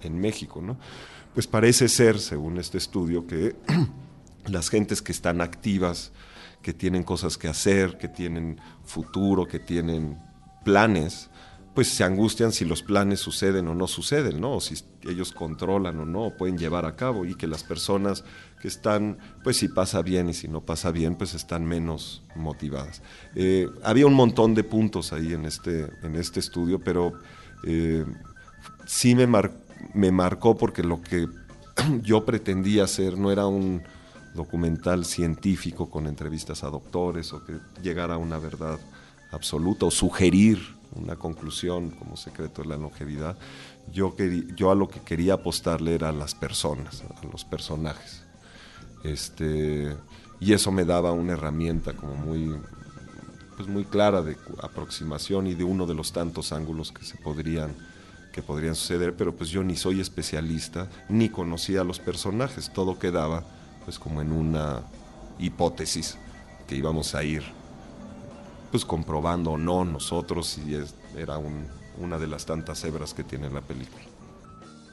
en 0.00 0.18
México, 0.18 0.60
¿no? 0.62 0.78
Pues 1.34 1.46
parece 1.46 1.88
ser, 1.88 2.18
según 2.18 2.58
este 2.58 2.78
estudio, 2.78 3.26
que 3.26 3.54
las 4.46 4.70
gentes 4.70 5.02
que 5.02 5.12
están 5.12 5.42
activas, 5.42 6.12
que 6.62 6.72
tienen 6.72 7.04
cosas 7.04 7.36
que 7.36 7.46
hacer, 7.46 7.98
que 7.98 8.08
tienen 8.08 8.58
futuro, 8.84 9.46
que 9.46 9.58
tienen 9.58 10.18
planes, 10.64 11.30
pues 11.74 11.88
se 11.88 12.04
angustian 12.04 12.52
si 12.52 12.64
los 12.64 12.82
planes 12.82 13.20
suceden 13.20 13.68
o 13.68 13.74
no 13.74 13.86
suceden, 13.86 14.40
¿no? 14.40 14.60
Si 14.60 14.82
ellos 15.02 15.32
controlan 15.32 16.00
o 16.00 16.06
no, 16.06 16.34
pueden 16.38 16.56
llevar 16.56 16.86
a 16.86 16.96
cabo, 16.96 17.26
y 17.26 17.34
que 17.34 17.46
las 17.46 17.64
personas 17.64 18.24
que 18.60 18.68
están, 18.68 19.18
pues 19.44 19.58
si 19.58 19.68
pasa 19.68 20.02
bien 20.02 20.28
y 20.28 20.34
si 20.34 20.48
no 20.48 20.60
pasa 20.60 20.90
bien, 20.90 21.16
pues 21.16 21.34
están 21.34 21.64
menos 21.64 22.22
motivadas. 22.34 23.02
Eh, 23.34 23.68
había 23.82 24.06
un 24.06 24.14
montón 24.14 24.54
de 24.54 24.64
puntos 24.64 25.12
ahí 25.12 25.32
en 25.32 25.44
este, 25.44 25.90
en 26.02 26.16
este 26.16 26.40
estudio, 26.40 26.78
pero 26.78 27.12
eh, 27.64 28.04
sí 28.86 29.14
me, 29.14 29.26
me 29.94 30.10
marcó 30.10 30.56
porque 30.56 30.82
lo 30.82 31.00
que 31.02 31.28
yo 32.02 32.24
pretendía 32.24 32.84
hacer 32.84 33.18
no 33.18 33.30
era 33.30 33.46
un 33.46 33.82
documental 34.34 35.04
científico 35.04 35.88
con 35.90 36.06
entrevistas 36.06 36.62
a 36.62 36.68
doctores 36.68 37.32
o 37.32 37.44
que 37.44 37.54
llegara 37.82 38.14
a 38.14 38.18
una 38.18 38.38
verdad 38.38 38.78
absoluta 39.32 39.86
o 39.86 39.90
sugerir 39.90 40.76
una 40.94 41.16
conclusión 41.16 41.90
como 41.90 42.16
secreto 42.16 42.62
de 42.62 42.68
la 42.68 42.76
longevidad, 42.76 43.36
yo, 43.92 44.14
yo 44.54 44.70
a 44.70 44.74
lo 44.74 44.88
que 44.88 45.00
quería 45.00 45.34
apostarle 45.34 45.94
era 45.94 46.08
a 46.08 46.12
las 46.12 46.34
personas, 46.34 47.02
a 47.02 47.26
los 47.26 47.44
personajes. 47.44 48.22
Este, 49.02 49.96
y 50.40 50.52
eso 50.52 50.72
me 50.72 50.84
daba 50.84 51.12
una 51.12 51.32
herramienta 51.32 51.94
como 51.94 52.14
muy, 52.14 52.56
pues 53.56 53.68
muy 53.68 53.84
clara 53.84 54.22
de 54.22 54.36
aproximación 54.62 55.46
y 55.46 55.54
de 55.54 55.64
uno 55.64 55.86
de 55.86 55.94
los 55.94 56.12
tantos 56.12 56.52
ángulos 56.52 56.92
que 56.92 57.04
se 57.04 57.16
podrían 57.16 57.74
que 58.36 58.42
podrían 58.42 58.74
suceder, 58.74 59.16
pero 59.16 59.34
pues 59.34 59.48
yo 59.48 59.64
ni 59.64 59.76
soy 59.76 59.98
especialista 59.98 60.90
ni 61.08 61.30
conocía 61.30 61.80
a 61.80 61.84
los 61.84 61.98
personajes, 62.00 62.70
todo 62.70 62.98
quedaba 62.98 63.44
pues 63.86 63.98
como 63.98 64.20
en 64.20 64.30
una 64.30 64.82
hipótesis 65.38 66.18
que 66.68 66.76
íbamos 66.76 67.14
a 67.14 67.24
ir 67.24 67.42
pues 68.70 68.84
comprobando 68.84 69.52
o 69.52 69.56
no 69.56 69.86
nosotros 69.86 70.48
si 70.48 70.78
era 71.16 71.40
una 71.98 72.18
de 72.18 72.26
las 72.26 72.44
tantas 72.44 72.84
hebras 72.84 73.14
que 73.14 73.24
tiene 73.24 73.48
la 73.48 73.62
película. 73.62 74.04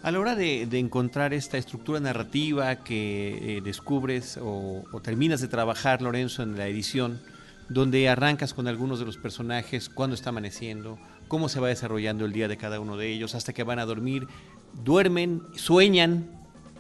A 0.04 0.12
la 0.12 0.20
hora 0.20 0.36
de, 0.36 0.64
encontrar 0.78 1.34
esta 1.34 1.58
estructura 1.58 1.98
narrativa 2.02 2.84
que 2.84 3.58
eh, 3.58 3.62
descubres 3.62 4.38
o, 4.38 4.84
terminas 5.02 5.40
de 5.40 5.48
trabajar, 5.48 6.02
Lorenzo, 6.02 6.44
en 6.44 6.58
la 6.58 6.68
edición, 6.68 7.22
donde 7.70 8.10
arrancas 8.10 8.54
con 8.54 8.68
algunos 8.68 9.00
de 9.00 9.06
los 9.06 9.16
personajes, 9.16 9.88
cuándo 9.88 10.14
está 10.14 10.32
amaneciendo, 10.32 11.00
cómo 11.30 11.48
se 11.48 11.62
va 11.62 11.70
desarrollando 11.70 12.26
el 12.26 12.34
día 12.34 12.50
de 12.50 12.58
cada 12.58 12.82
uno 12.82 12.98
de 12.98 13.14
ellos, 13.14 13.34
hasta 13.34 13.54
que 13.54 13.64
van 13.64 13.80
a 13.80 13.86
dormir, 13.86 14.28
duermen, 14.84 15.42
sueñan, 15.56 16.30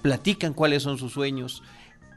platican 0.01 0.53
cuáles 0.53 0.83
son 0.83 0.97
sus 0.97 1.13
sueños 1.13 1.63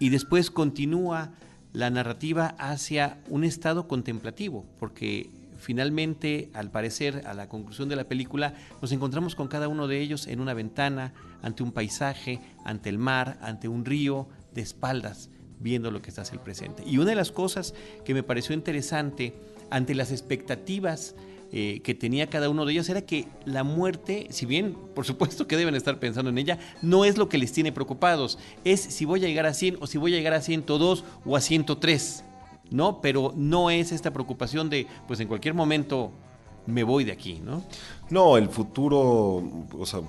y 0.01 0.09
después 0.09 0.51
continúa 0.51 1.31
la 1.73 1.89
narrativa 1.89 2.57
hacia 2.59 3.19
un 3.29 3.45
estado 3.45 3.87
contemplativo, 3.87 4.67
porque 4.81 5.31
finalmente, 5.67 6.49
al 6.55 6.71
parecer, 6.71 7.25
a 7.27 7.35
la 7.35 7.49
conclusión 7.49 7.89
de 7.89 7.97
la 7.97 8.05
película, 8.05 8.55
nos 8.81 8.93
encontramos 8.93 9.35
con 9.35 9.49
cada 9.49 9.67
uno 9.67 9.89
de 9.89 10.01
ellos 10.01 10.29
en 10.29 10.39
una 10.39 10.55
ventana, 10.55 11.13
ante 11.43 11.65
un 11.65 11.73
paisaje, 11.73 12.39
ante 12.65 12.89
el 12.89 12.99
mar, 12.99 13.37
ante 13.43 13.67
un 13.67 13.85
río, 13.85 14.29
de 14.55 14.63
espaldas, 14.63 15.29
viendo 15.59 15.91
lo 15.91 16.03
que 16.03 16.11
está 16.11 16.23
el 16.31 16.39
presente. 16.39 16.85
Y 16.87 16.99
una 16.99 17.11
de 17.11 17.17
las 17.17 17.33
cosas 17.33 17.75
que 18.05 18.15
me 18.15 18.23
pareció 18.23 18.55
interesante 18.55 19.35
ante 19.69 19.97
las 19.97 20.13
expectativas 20.13 21.17
eh, 21.51 21.81
que 21.83 21.97
tenía 21.97 22.31
cada 22.31 22.49
uno 22.49 22.65
de 22.65 22.71
ellos 22.71 22.89
era 22.89 23.03
que 23.03 23.27
la 23.45 23.65
muerte, 23.65 24.29
si 24.31 24.47
bien 24.47 24.77
por 24.95 25.05
supuesto 25.05 25.49
que 25.49 25.57
deben 25.57 25.75
estar 25.75 25.99
pensando 25.99 26.31
en 26.31 26.39
ella, 26.39 26.61
no 26.81 27.05
es 27.05 27.19
lo 27.19 27.29
que 27.29 27.39
les 27.39 27.51
tiene 27.51 27.73
preocupados, 27.73 28.39
es 28.63 28.81
si 28.81 29.05
voy 29.05 29.25
a 29.25 29.29
llegar 29.29 29.47
a 29.47 29.55
100 29.55 29.79
o 29.81 29.89
si 29.89 29.99
voy 29.99 30.15
a 30.15 30.17
llegar 30.17 30.35
a 30.35 30.43
102 30.43 31.05
o 31.25 31.37
a 31.37 31.41
103, 31.41 32.25
¿no? 32.71 33.01
Pero 33.01 33.33
no 33.37 33.71
es 33.71 33.93
esta 33.93 34.13
preocupación 34.13 34.71
de, 34.71 34.87
pues 35.07 35.21
en 35.21 35.29
cualquier 35.29 35.55
momento 35.55 36.11
me 36.67 36.83
voy 36.83 37.05
de 37.05 37.13
aquí, 37.13 37.41
¿no? 37.45 37.63
No, 38.11 38.37
el 38.37 38.49
futuro, 38.49 39.43
o 39.79 39.87
sea, 39.87 40.01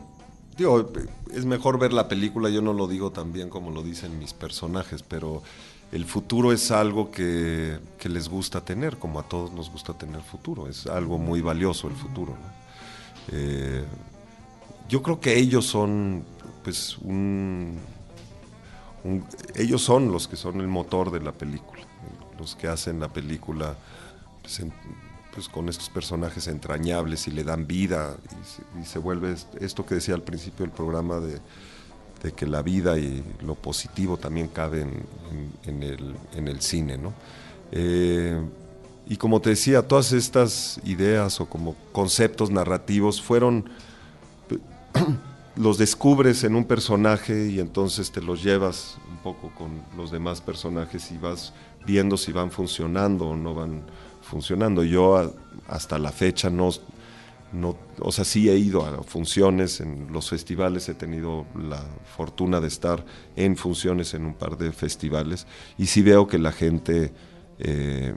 es 1.34 1.46
mejor 1.46 1.78
ver 1.78 1.94
la 1.94 2.08
película, 2.08 2.50
yo 2.50 2.62
no 2.62 2.74
lo 2.74 2.88
digo 2.88 3.12
tan 3.12 3.32
bien 3.32 3.50
como 3.50 3.72
lo 3.72 3.84
dicen 3.84 4.18
mis 4.18 4.34
personajes, 4.34 5.04
pero 5.04 5.44
el 5.92 6.06
futuro 6.06 6.52
es 6.52 6.72
algo 6.72 7.12
que, 7.12 7.80
les 8.04 8.30
gusta 8.30 8.62
tener, 8.62 8.98
como 8.98 9.20
a 9.20 9.24
todos 9.24 9.52
nos 9.52 9.70
gusta 9.70 9.94
tener 9.94 10.22
futuro, 10.22 10.68
es 10.68 10.88
algo 10.88 11.18
muy 11.18 11.42
valioso 11.42 11.88
el 11.88 11.96
futuro. 11.96 12.36
Eh, 13.32 13.84
yo 14.90 15.02
creo 15.02 15.20
que 15.20 15.38
ellos 15.38 15.66
son, 15.66 16.24
pues, 16.64 16.98
un, 17.00 17.78
ellos 19.56 19.82
son 19.82 20.12
los 20.12 20.28
que 20.28 20.36
son 20.36 20.60
el 20.60 20.68
motor 20.68 21.12
de 21.12 21.20
la 21.20 21.32
película, 21.32 21.82
los 22.38 22.56
que 22.56 22.68
hacen 22.68 23.00
la 23.00 23.10
película 23.10 23.76
pues, 24.42 24.62
pues 25.34 25.50
con 25.50 25.70
estos 25.70 25.90
personajes 25.90 26.48
entrañables 26.48 27.28
y 27.28 27.32
le 27.32 27.44
dan 27.44 27.68
vida 27.68 28.16
y 28.82 28.86
se 28.86 29.00
vuelve 29.00 29.36
esto 29.60 29.86
que 29.86 29.96
decía 29.96 30.16
al 30.16 30.24
principio 30.24 30.66
del 30.66 30.74
programa 30.74 31.20
de 31.20 31.40
que 32.36 32.46
la 32.46 32.62
vida 32.62 32.98
y 32.98 33.24
lo 33.42 33.56
positivo 33.56 34.18
también 34.18 34.48
cabe 34.48 34.86
en, 35.66 35.84
el, 35.84 36.62
cine. 36.62 36.98
¿no? 36.98 37.14
Eh, 37.72 38.42
y 39.08 39.18
como 39.18 39.40
te 39.40 39.52
decía, 39.52 39.88
todas 39.88 40.12
estas 40.12 40.80
ideas 40.84 41.40
o 41.40 41.46
como 41.46 41.76
conceptos 41.92 42.50
narrativos 42.50 43.22
fueron, 43.22 43.70
los 45.56 45.78
descubres 45.78 46.44
en 46.44 46.56
un 46.56 46.66
personaje 46.66 47.50
y 47.50 47.60
entonces 47.60 48.12
te 48.12 48.22
los 48.22 48.44
llevas 48.44 48.98
un 49.10 49.18
poco 49.18 49.52
con 49.56 49.82
los 49.96 50.12
demás 50.12 50.42
personajes 50.42 51.12
y 51.12 51.18
vas 51.18 51.54
viendo 51.86 52.18
si 52.18 52.32
van 52.32 52.52
funcionando 52.52 53.30
o 53.30 53.36
no 53.36 53.54
van 53.54 53.84
funcionando. 54.22 54.84
Yo 54.84 55.34
hasta 55.68 55.98
la 55.98 56.12
fecha 56.12 56.50
no, 56.50 56.70
no, 57.54 57.78
o 58.00 58.12
sea, 58.12 58.26
sí 58.26 58.50
he 58.50 58.58
ido 58.58 58.86
a 58.86 59.04
funciones 59.04 59.80
en 59.80 60.12
los 60.12 60.30
festivales, 60.30 60.90
he 60.90 60.94
tenido 60.94 61.46
la 61.56 61.84
fortuna 62.16 62.60
de 62.60 62.68
estar 62.68 63.06
en 63.36 63.56
funciones 63.56 64.14
en 64.14 64.26
un 64.26 64.34
par 64.34 64.58
de 64.58 64.72
festivales 64.72 65.48
y 65.78 65.88
sí 65.88 66.02
veo 66.02 66.28
que 66.28 66.40
la 66.40 66.52
gente 66.52 67.12
eh, 67.60 68.14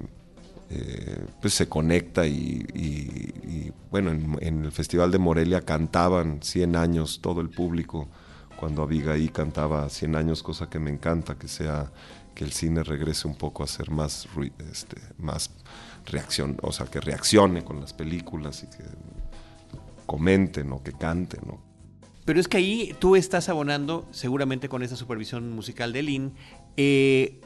eh, 0.73 1.25
pues 1.41 1.55
se 1.55 1.69
conecta 1.69 2.29
y, 2.29 3.73
bueno, 3.91 4.13
en, 4.13 4.65
el 4.65 4.71
Festival 4.71 5.11
de 5.11 5.19
Morelia 5.19 5.63
cantaban 5.63 6.41
100 6.43 6.77
años 6.77 7.19
todo 7.21 7.41
el 7.41 7.49
público 7.49 8.09
cuando 8.57 8.83
Abigail 8.83 9.33
cantaba 9.33 9.89
100 9.89 10.15
años, 10.15 10.45
cosa 10.45 10.71
que 10.71 10.79
me 10.79 10.91
encanta, 10.91 11.37
que 11.37 11.49
sea 11.49 11.91
que 12.35 12.45
el 12.45 12.53
cine 12.53 12.83
regrese 12.83 13.29
un 13.29 13.37
poco 13.37 13.63
a 13.63 13.67
ser 13.67 13.91
más, 13.91 14.29
este, 14.71 14.97
más 15.19 15.51
reacción, 16.07 16.57
o 16.63 16.73
sea, 16.73 16.87
que 16.87 17.01
reaccione 17.01 17.65
con 17.65 17.81
las 17.81 17.93
películas 17.93 18.63
y 18.63 18.67
que 18.67 18.85
comenten 20.07 20.73
o 20.73 20.83
que 20.83 20.93
canten. 20.93 21.41
Pero 22.25 22.41
es 22.41 22.49
que 22.49 22.59
ahí 22.59 22.95
tú 22.99 23.17
estás 23.17 23.49
abonando, 23.49 24.07
seguramente 24.11 24.69
con 24.69 24.83
esa 24.83 24.97
supervisión 24.97 25.51
musical 25.53 25.93
de 25.93 26.03
Lynn, 26.03 26.35
eh, 26.77 27.41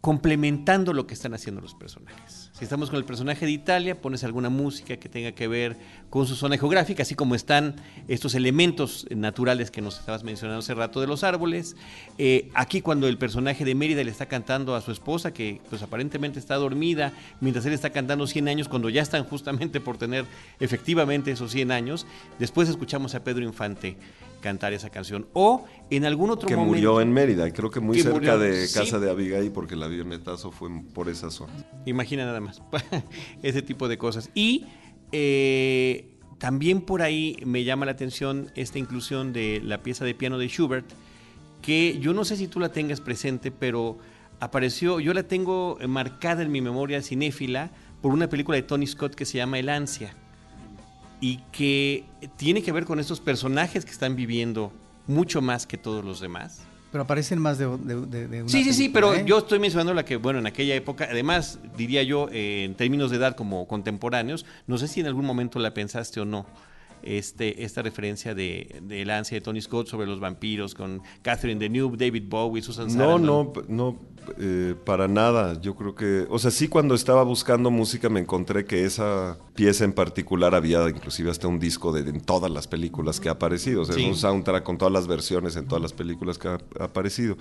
complementando 0.00 0.92
lo 0.92 1.06
que 1.06 1.14
están 1.14 1.34
haciendo 1.34 1.60
los 1.60 1.74
personajes. 1.74 2.25
Si 2.56 2.64
estamos 2.64 2.88
con 2.88 2.96
el 2.96 3.04
personaje 3.04 3.44
de 3.44 3.52
Italia, 3.52 4.00
pones 4.00 4.24
alguna 4.24 4.48
música 4.48 4.96
que 4.96 5.10
tenga 5.10 5.32
que 5.32 5.46
ver 5.46 5.76
con 6.08 6.26
su 6.26 6.34
zona 6.34 6.56
geográfica, 6.56 7.02
así 7.02 7.14
como 7.14 7.34
están 7.34 7.76
estos 8.08 8.34
elementos 8.34 9.06
naturales 9.10 9.70
que 9.70 9.82
nos 9.82 9.98
estabas 9.98 10.24
mencionando 10.24 10.60
hace 10.60 10.72
rato 10.72 11.02
de 11.02 11.06
los 11.06 11.22
árboles. 11.22 11.76
Eh, 12.16 12.48
aquí 12.54 12.80
cuando 12.80 13.08
el 13.08 13.18
personaje 13.18 13.66
de 13.66 13.74
Mérida 13.74 14.02
le 14.02 14.10
está 14.10 14.24
cantando 14.24 14.74
a 14.74 14.80
su 14.80 14.90
esposa, 14.90 15.34
que 15.34 15.60
pues 15.68 15.82
aparentemente 15.82 16.38
está 16.38 16.54
dormida, 16.54 17.12
mientras 17.42 17.66
él 17.66 17.74
está 17.74 17.90
cantando 17.90 18.26
100 18.26 18.48
años, 18.48 18.68
cuando 18.68 18.88
ya 18.88 19.02
están 19.02 19.24
justamente 19.24 19.78
por 19.78 19.98
tener 19.98 20.24
efectivamente 20.58 21.32
esos 21.32 21.52
100 21.52 21.70
años, 21.72 22.06
después 22.38 22.70
escuchamos 22.70 23.14
a 23.14 23.22
Pedro 23.22 23.44
Infante 23.44 23.98
cantar 24.40 24.72
esa 24.72 24.90
canción. 24.90 25.26
O 25.32 25.64
en 25.90 26.04
algún 26.04 26.30
otro 26.30 26.48
que 26.48 26.56
momento. 26.56 26.74
Que 26.74 26.78
murió 26.78 27.00
en 27.00 27.12
Mérida, 27.12 27.50
creo 27.52 27.70
que 27.70 27.80
muy 27.80 28.00
cerca 28.00 28.36
de 28.36 28.66
casa 28.72 28.98
de 28.98 29.10
Abigail, 29.10 29.50
porque 29.52 29.74
el 29.74 29.82
avionetazo 29.82 30.50
fue 30.50 30.70
por 30.94 31.08
esa 31.08 31.30
zona. 31.30 31.52
Imagina 31.84 32.24
nada 32.24 32.40
más. 32.40 32.62
ese 33.42 33.62
tipo 33.62 33.88
de 33.88 33.98
cosas. 33.98 34.30
Y 34.34 34.66
eh, 35.12 36.16
también 36.38 36.80
por 36.80 37.02
ahí 37.02 37.36
me 37.44 37.64
llama 37.64 37.86
la 37.86 37.92
atención 37.92 38.50
esta 38.54 38.78
inclusión 38.78 39.32
de 39.32 39.60
la 39.64 39.82
pieza 39.82 40.04
de 40.04 40.14
piano 40.14 40.38
de 40.38 40.48
Schubert, 40.48 40.86
que 41.62 41.98
yo 42.00 42.12
no 42.12 42.24
sé 42.24 42.36
si 42.36 42.48
tú 42.48 42.60
la 42.60 42.70
tengas 42.70 43.00
presente, 43.00 43.50
pero 43.50 43.98
apareció, 44.40 45.00
yo 45.00 45.14
la 45.14 45.24
tengo 45.24 45.78
marcada 45.88 46.42
en 46.42 46.52
mi 46.52 46.60
memoria 46.60 47.02
cinéfila 47.02 47.70
por 48.02 48.12
una 48.12 48.28
película 48.28 48.56
de 48.56 48.62
Tony 48.62 48.86
Scott 48.86 49.14
que 49.14 49.24
se 49.24 49.38
llama 49.38 49.58
El 49.58 49.68
Ansia 49.70 50.14
y 51.20 51.38
que 51.52 52.04
tiene 52.36 52.62
que 52.62 52.72
ver 52.72 52.84
con 52.84 53.00
estos 53.00 53.20
personajes 53.20 53.84
que 53.84 53.90
están 53.90 54.16
viviendo 54.16 54.72
mucho 55.06 55.40
más 55.40 55.66
que 55.66 55.78
todos 55.78 56.04
los 56.04 56.20
demás. 56.20 56.62
Pero 56.92 57.04
aparecen 57.04 57.38
más 57.38 57.58
de, 57.58 57.66
de, 57.78 58.28
de 58.28 58.42
una 58.42 58.48
Sí, 58.48 58.64
sí, 58.64 58.72
sí, 58.72 58.88
pero 58.88 59.14
¿eh? 59.14 59.24
yo 59.26 59.38
estoy 59.38 59.58
mencionando 59.58 59.92
la 59.92 60.04
que, 60.04 60.16
bueno, 60.16 60.38
en 60.38 60.46
aquella 60.46 60.74
época, 60.74 61.08
además, 61.10 61.58
diría 61.76 62.02
yo, 62.02 62.28
eh, 62.30 62.64
en 62.64 62.74
términos 62.74 63.10
de 63.10 63.16
edad 63.16 63.34
como 63.36 63.66
contemporáneos, 63.66 64.46
no 64.66 64.78
sé 64.78 64.88
si 64.88 65.00
en 65.00 65.06
algún 65.06 65.24
momento 65.24 65.58
la 65.58 65.74
pensaste 65.74 66.20
o 66.20 66.24
no, 66.24 66.46
este, 67.02 67.64
esta 67.64 67.82
referencia 67.82 68.34
de, 68.34 68.80
de 68.82 69.02
El 69.02 69.10
ansia 69.10 69.36
de 69.36 69.40
Tony 69.40 69.60
Scott 69.60 69.86
sobre 69.88 70.06
los 70.06 70.20
vampiros 70.20 70.74
con 70.74 71.02
Catherine 71.22 71.58
Deneuve, 71.60 71.96
David 71.96 72.24
Bowie, 72.28 72.62
Susan 72.62 72.86
No, 72.88 72.92
Sarandon. 72.92 73.24
no, 73.26 73.52
p- 73.52 73.60
no, 73.68 73.98
eh, 74.38 74.74
para 74.84 75.06
nada. 75.08 75.60
Yo 75.60 75.74
creo 75.76 75.94
que, 75.94 76.26
o 76.28 76.38
sea, 76.38 76.50
sí 76.50 76.68
cuando 76.68 76.94
estaba 76.94 77.22
buscando 77.22 77.70
música 77.70 78.08
me 78.08 78.20
encontré 78.20 78.64
que 78.64 78.84
esa 78.84 79.38
pieza 79.54 79.84
en 79.84 79.92
particular 79.92 80.54
había 80.54 80.88
inclusive 80.88 81.30
hasta 81.30 81.46
un 81.48 81.58
disco 81.58 81.92
de, 81.92 82.08
en 82.08 82.20
todas 82.20 82.50
las 82.50 82.66
películas 82.66 83.20
que 83.20 83.28
ha 83.28 83.32
aparecido. 83.32 83.82
O 83.82 83.84
sea, 83.84 83.94
Sí. 83.94 84.02
es 84.02 84.08
un 84.08 84.16
soundtrack 84.16 84.64
con 84.64 84.78
todas 84.78 84.92
las 84.92 85.06
versiones 85.06 85.56
en 85.56 85.66
todas 85.68 85.82
las 85.82 85.92
películas 85.92 86.38
que 86.38 86.48
ha, 86.48 86.58
ha 86.80 86.84
aparecido. 86.84 87.36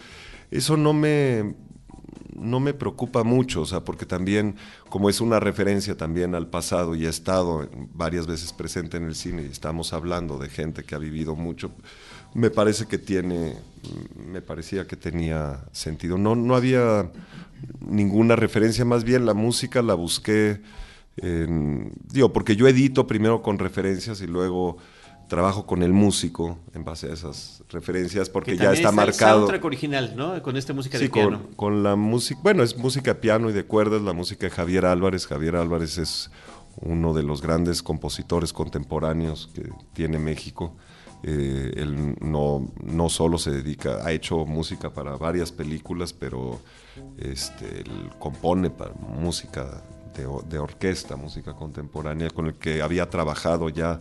Eso 0.52 0.78
no 0.78 0.94
me, 0.94 1.56
no 2.36 2.60
me 2.60 2.74
preocupa 2.74 3.24
mucho, 3.24 3.62
o 3.62 3.66
sea, 3.66 3.82
porque 3.82 4.06
también, 4.06 4.56
como 4.90 5.10
es 5.10 5.22
una 5.22 5.40
referencia 5.40 5.96
también 5.96 6.36
al 6.36 6.48
pasado 6.48 6.96
y 6.96 7.06
ha 7.06 7.10
estado 7.10 7.70
varias 7.94 8.28
veces 8.28 8.54
presente 8.54 8.98
en 8.98 9.06
el 9.06 9.16
cine 9.16 9.44
y 9.44 9.52
estamos 9.52 9.94
hablando 9.94 10.38
de 10.38 10.50
gente 10.50 10.84
que 10.84 10.96
ha 10.96 11.00
vivido 11.00 11.36
mucho, 11.36 11.72
me 12.34 12.50
parece 12.50 12.86
que 12.88 12.98
tiene, 12.98 13.56
me 14.16 14.42
parecía 14.42 14.86
que 14.86 14.98
tenía 14.98 15.64
sentido. 15.72 16.18
No, 16.18 16.36
no 16.36 16.56
había 16.56 17.10
ninguna 17.80 18.36
referencia, 18.36 18.84
más 18.86 19.04
bien 19.06 19.26
la 19.26 19.34
música 19.34 19.82
la 19.82 19.94
busqué, 19.94 20.62
en- 21.18 21.94
digo, 22.12 22.34
porque 22.34 22.56
yo 22.58 22.68
edito 22.68 23.08
primero 23.08 23.42
con 23.42 23.58
referencias 23.58 24.20
y 24.22 24.28
luego 24.28 24.78
trabajo 25.28 25.66
con 25.66 25.82
el 25.84 25.92
músico 25.94 26.60
en 26.74 26.84
base 26.84 27.08
a 27.10 27.14
esas 27.14 27.64
referencias 27.70 28.30
porque 28.30 28.52
Que 28.52 28.58
ya 28.64 28.74
está 28.74 28.90
el 28.90 28.96
marcado. 28.96 29.40
soundtrack 29.40 29.66
original, 29.66 30.14
¿no? 30.16 30.42
Con 30.44 30.56
esta 30.58 30.74
música 30.74 30.98
Sí, 30.98 31.06
de 31.06 31.10
piano. 31.10 31.42
con, 31.44 31.54
con 31.56 31.84
la 31.84 31.96
música, 31.96 32.40
bueno, 32.44 32.64
es 32.64 32.78
música 32.78 33.16
piano 33.22 33.50
y 33.50 33.54
de 33.54 33.66
cuerdas, 33.66 34.02
la 34.02 34.14
música 34.14 34.46
de 34.46 34.52
Javier 34.52 34.86
Álvarez. 34.86 35.26
Javier 35.28 35.56
Álvarez 35.56 35.98
es 35.98 36.30
uno 36.82 37.14
de 37.14 37.24
los 37.24 37.42
grandes 37.42 37.82
compositores 37.82 38.54
contemporáneos 38.54 39.50
que 39.54 39.70
tiene 39.94 40.20
México. 40.20 40.76
Eh, 41.24 41.72
él 41.78 42.16
no, 42.22 42.72
no 42.84 43.10
solo 43.10 43.38
se 43.40 43.50
dedica, 43.50 44.06
ha 44.06 44.12
hecho 44.12 44.46
música 44.46 44.94
para 44.94 45.16
varias 45.18 45.52
películas, 45.52 46.14
pero 46.14 46.60
este, 47.18 47.80
él 47.82 48.10
compone 48.20 48.70
para 48.70 48.94
música 48.94 49.82
de 50.48 50.58
orquesta, 50.60 51.18
música 51.18 51.54
contemporánea, 51.56 52.30
con 52.30 52.46
el 52.48 52.54
que 52.54 52.82
había 52.82 53.10
trabajado 53.10 53.68
ya 53.68 54.00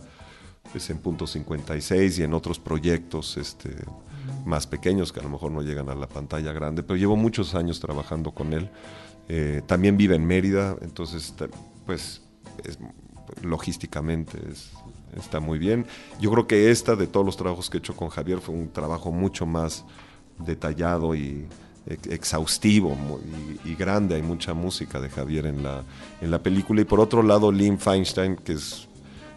pues, 0.71 0.89
en 0.89 0.97
Punto 0.99 1.25
56 1.27 2.19
y 2.19 2.23
en 2.23 2.33
otros 2.33 2.59
proyectos 2.59 3.37
este, 3.37 3.69
más 4.45 4.67
pequeños 4.67 5.11
que 5.11 5.19
a 5.19 5.23
lo 5.23 5.29
mejor 5.29 5.51
no 5.51 5.61
llegan 5.61 5.89
a 5.89 5.95
la 5.95 6.07
pantalla 6.07 6.51
grande, 6.53 6.83
pero 6.83 6.97
llevo 6.97 7.15
muchos 7.15 7.55
años 7.55 7.79
trabajando 7.79 8.31
con 8.31 8.53
él. 8.53 8.69
Eh, 9.27 9.61
también 9.65 9.97
vive 9.97 10.15
en 10.15 10.25
Mérida, 10.25 10.75
entonces 10.81 11.33
pues 11.85 12.21
es- 12.63 12.77
logísticamente 13.41 14.37
es- 14.51 14.71
está 15.17 15.39
muy 15.39 15.57
bien. 15.59 15.85
Yo 16.19 16.31
creo 16.31 16.47
que 16.47 16.71
esta 16.71 16.95
de 16.95 17.07
todos 17.07 17.25
los 17.25 17.37
trabajos 17.37 17.69
que 17.69 17.77
he 17.77 17.79
hecho 17.79 17.95
con 17.95 18.09
Javier 18.09 18.39
fue 18.39 18.53
un 18.55 18.69
trabajo 18.71 19.11
mucho 19.11 19.45
más 19.45 19.83
detallado 20.37 21.15
y 21.15 21.47
ex- 21.87 22.07
exhaustivo 22.07 22.95
y 23.63 23.75
grande. 23.75 24.15
Hay 24.15 24.21
mucha 24.21 24.53
música 24.53 24.99
de 24.99 25.09
Javier 25.09 25.45
en 25.47 25.63
la, 25.63 25.83
en 26.21 26.29
la 26.31 26.41
película. 26.43 26.81
Y 26.81 26.85
por 26.85 26.99
otro 26.99 27.23
lado, 27.23 27.51
Lynn 27.51 27.79
Feinstein, 27.79 28.35
que 28.35 28.53
es 28.53 28.87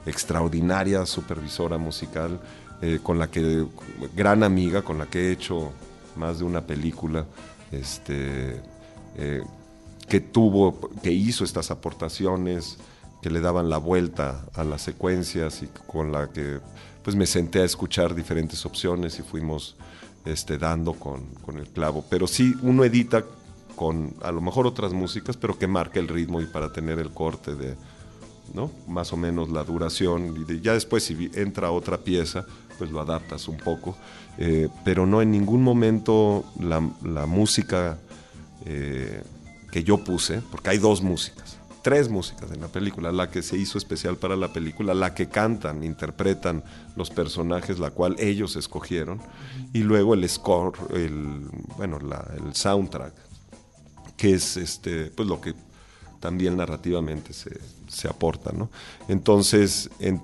extraordinaria 0.07 1.05
supervisora 1.07 1.79
musical, 1.79 2.41
eh, 2.81 3.01
con 3.03 3.19
la 3.19 3.31
que, 3.31 3.67
gran 4.15 4.43
amiga, 4.43 4.83
con 4.83 4.99
la 4.99 5.07
que 5.07 5.29
he 5.29 5.33
hecho 5.33 5.73
más 6.17 6.39
de 6.39 6.45
una 6.45 6.61
película, 6.63 7.27
este, 7.73 8.61
eh, 9.17 9.43
que 10.09 10.21
tuvo, 10.21 10.79
que 11.03 11.13
hizo 11.13 11.45
estas 11.45 11.71
aportaciones, 11.71 12.79
que 13.21 13.31
le 13.31 13.41
daban 13.41 13.69
la 13.69 13.79
vuelta 13.79 14.45
a 14.55 14.65
las 14.65 14.83
secuencias 14.83 15.63
y 15.63 15.69
con 15.87 16.13
la 16.13 16.29
que 16.29 16.61
pues 17.03 17.17
me 17.17 17.27
senté 17.27 17.61
a 17.61 17.65
escuchar 17.65 18.15
diferentes 18.15 18.65
opciones 18.65 19.19
y 19.19 19.23
fuimos 19.23 19.77
este, 20.25 20.59
dando 20.59 20.93
con, 20.93 21.25
con 21.45 21.59
el 21.59 21.67
clavo. 21.69 22.05
Pero 22.09 22.27
sí, 22.27 22.55
uno 22.63 22.85
edita 22.85 23.25
con 23.75 24.15
a 24.23 24.31
lo 24.31 24.41
mejor 24.41 24.67
otras 24.67 24.93
músicas, 24.93 25.37
pero 25.37 25.59
que 25.59 25.67
marque 25.67 25.99
el 25.99 26.09
ritmo 26.09 26.41
y 26.41 26.47
para 26.47 26.73
tener 26.73 26.99
el 26.99 27.11
corte 27.11 27.55
de, 27.55 27.77
Más 28.87 29.13
o 29.13 29.17
menos 29.17 29.51
la 29.51 29.65
duración. 29.65 30.47
Y 30.49 30.61
ya 30.61 30.73
después, 30.73 31.05
si 31.05 31.31
entra 31.35 31.71
otra 31.71 31.99
pieza, 31.99 32.47
pues 32.79 32.91
lo 32.91 33.01
adaptas 33.01 33.49
un 33.49 33.57
poco. 33.57 33.97
Eh, 34.39 34.69
pero 34.85 35.05
no 35.05 35.21
en 35.21 35.33
ningún 35.33 35.63
momento 35.63 36.45
la, 36.61 36.81
música 37.27 37.99
eh, 38.65 39.23
que 39.73 39.83
yo 39.83 39.99
puse, 39.99 40.41
porque 40.51 40.71
hay 40.71 40.79
dos 40.79 41.03
músicas, 41.03 41.59
tres 41.83 42.09
músicas 42.09 42.53
en 42.53 42.61
la 42.61 42.69
película, 42.69 43.11
la 43.11 43.31
que 43.31 43.43
se 43.43 43.57
hizo 43.57 43.79
especial 43.79 44.17
para 44.17 44.37
la 44.37 44.53
película, 44.53 44.95
la 44.95 45.13
que 45.13 45.29
cantan, 45.29 45.83
interpretan 45.83 46.63
los 46.95 47.11
personajes, 47.11 47.81
la 47.81 47.91
cual 47.91 48.15
ellos 48.21 48.55
escogieron, 48.55 49.21
y 49.73 49.81
luego 49.81 50.15
el 50.15 50.29
score, 50.29 50.75
el, 50.95 51.49
bueno, 51.77 51.99
el 51.99 52.55
soundtrack, 52.55 53.15
que 54.17 54.35
es 54.35 54.57
este, 54.57 55.07
pues 55.11 55.29
lo 55.29 55.41
que 55.41 55.55
también 56.21 56.57
narrativamente 56.57 57.33
se, 57.33 57.59
se 57.89 58.09
aporta, 58.09 58.53
¿no? 58.53 58.71
Entonces, 59.09 59.91
en- 60.01 60.21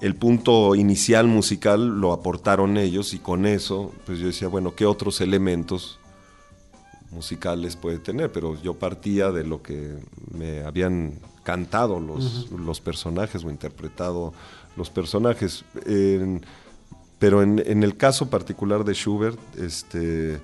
el 0.00 0.16
punto 0.16 0.74
inicial 0.74 1.26
musical 1.28 2.00
lo 2.00 2.12
aportaron 2.12 2.76
ellos 2.76 3.14
y 3.14 3.18
con 3.18 3.46
eso, 3.46 3.92
pues 4.04 4.18
yo 4.18 4.26
decía, 4.26 4.48
bueno, 4.48 4.74
¿qué 4.74 4.84
otros 4.86 5.20
elementos 5.22 5.98
musicales 7.10 7.76
puede 7.76 7.98
tener? 7.98 8.30
Pero 8.32 8.60
yo 8.60 8.74
partía 8.74 9.30
de 9.30 9.44
lo 9.44 9.62
que 9.62 9.96
me 10.32 10.62
habían 10.64 11.14
cantado 11.42 12.00
los, 12.00 12.50
los 12.50 12.80
personajes 12.80 13.44
o 13.44 13.50
interpretado 13.50 14.32
los 14.76 14.90
personajes. 14.90 15.64
En- 15.86 16.44
pero 17.18 17.42
en, 17.42 17.62
en 17.64 17.82
el 17.82 17.96
caso 17.96 18.28
particular 18.28 18.84
de 18.84 18.92
Schubert, 18.92 19.38
este, 19.56 20.40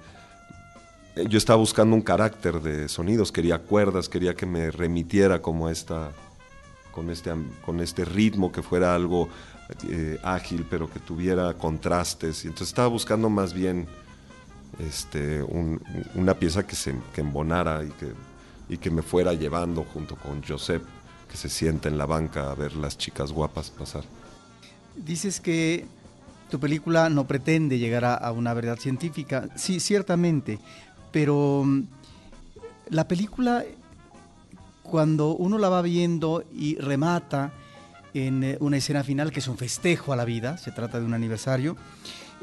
yo 1.28 1.38
estaba 1.38 1.58
buscando 1.58 1.94
un 1.96 2.02
carácter 2.02 2.60
de 2.60 2.88
sonidos, 2.88 3.32
quería 3.32 3.58
cuerdas, 3.58 4.08
quería 4.08 4.34
que 4.34 4.46
me 4.46 4.70
remitiera 4.70 5.40
como 5.42 5.68
esta, 5.68 6.12
con 6.92 7.10
este, 7.10 7.32
con 7.64 7.80
este 7.80 8.04
ritmo, 8.04 8.50
que 8.52 8.62
fuera 8.62 8.94
algo 8.94 9.28
eh, 9.88 10.18
ágil, 10.22 10.66
pero 10.68 10.90
que 10.90 10.98
tuviera 10.98 11.54
contrastes. 11.54 12.44
Y 12.44 12.48
entonces 12.48 12.68
estaba 12.68 12.88
buscando 12.88 13.28
más 13.30 13.52
bien 13.54 13.86
este, 14.78 15.42
un- 15.42 15.80
una 16.14 16.34
pieza 16.34 16.66
que 16.66 16.76
se 16.76 16.94
que 17.14 17.20
embonara 17.20 17.84
y 17.84 17.90
que, 17.90 18.12
y 18.68 18.78
que 18.78 18.90
me 18.90 19.02
fuera 19.02 19.32
llevando 19.34 19.84
junto 19.84 20.16
con 20.16 20.42
Josep, 20.42 20.82
que 21.30 21.36
se 21.36 21.48
sienta 21.48 21.88
en 21.88 21.98
la 21.98 22.06
banca 22.06 22.50
a 22.50 22.54
ver 22.54 22.74
las 22.76 22.96
chicas 22.98 23.32
guapas 23.32 23.70
pasar. 23.70 24.04
Dices 24.96 25.40
que 25.40 25.86
tu 26.50 26.58
película 26.58 27.08
no 27.08 27.26
pretende 27.28 27.78
llegar 27.78 28.04
a 28.04 28.32
una 28.32 28.52
verdad 28.54 28.76
científica. 28.76 29.48
Sí, 29.54 29.78
ciertamente. 29.78 30.58
Pero 31.10 31.62
mm, 31.64 31.82
la 32.90 33.08
película, 33.08 33.64
cuando 34.82 35.34
uno 35.34 35.58
la 35.58 35.68
va 35.68 35.82
viendo 35.82 36.44
y 36.52 36.76
remata 36.76 37.52
en 38.14 38.42
eh, 38.42 38.56
una 38.60 38.78
escena 38.78 39.04
final 39.04 39.32
que 39.32 39.40
es 39.40 39.48
un 39.48 39.56
festejo 39.56 40.12
a 40.12 40.16
la 40.16 40.24
vida, 40.24 40.58
se 40.58 40.72
trata 40.72 40.98
de 40.98 41.06
un 41.06 41.14
aniversario, 41.14 41.76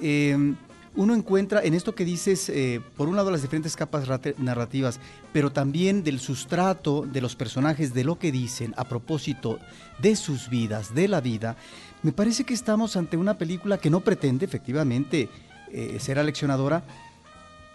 eh, 0.02 0.56
uno 0.98 1.14
encuentra 1.14 1.62
en 1.64 1.76
esto 1.76 1.94
que 1.94 2.04
dices, 2.04 2.50
eh, 2.50 2.82
por 2.98 3.08
un 3.08 3.16
lado 3.16 3.30
las 3.30 3.44
diferentes 3.44 3.76
capas 3.76 4.08
narrativas, 4.40 5.00
pero 5.32 5.52
también 5.52 6.04
del 6.04 6.20
sustrato 6.20 7.04
de 7.04 7.22
los 7.22 7.36
personajes, 7.36 7.94
de 7.94 8.04
lo 8.04 8.18
que 8.18 8.32
dicen 8.32 8.74
a 8.78 8.86
propósito 8.86 9.60
de 10.00 10.16
sus 10.16 10.50
vidas, 10.50 10.96
de 10.96 11.08
la 11.08 11.22
vida, 11.22 11.56
me 12.02 12.12
parece 12.12 12.46
que 12.46 12.56
estamos 12.56 12.98
ante 12.98 13.16
una 13.16 13.38
película 13.38 13.78
que 13.78 13.92
no 13.92 14.00
pretende 14.00 14.46
efectivamente 14.46 15.30
eh, 15.72 15.98
ser 16.00 16.18
aleccionadora, 16.18 16.84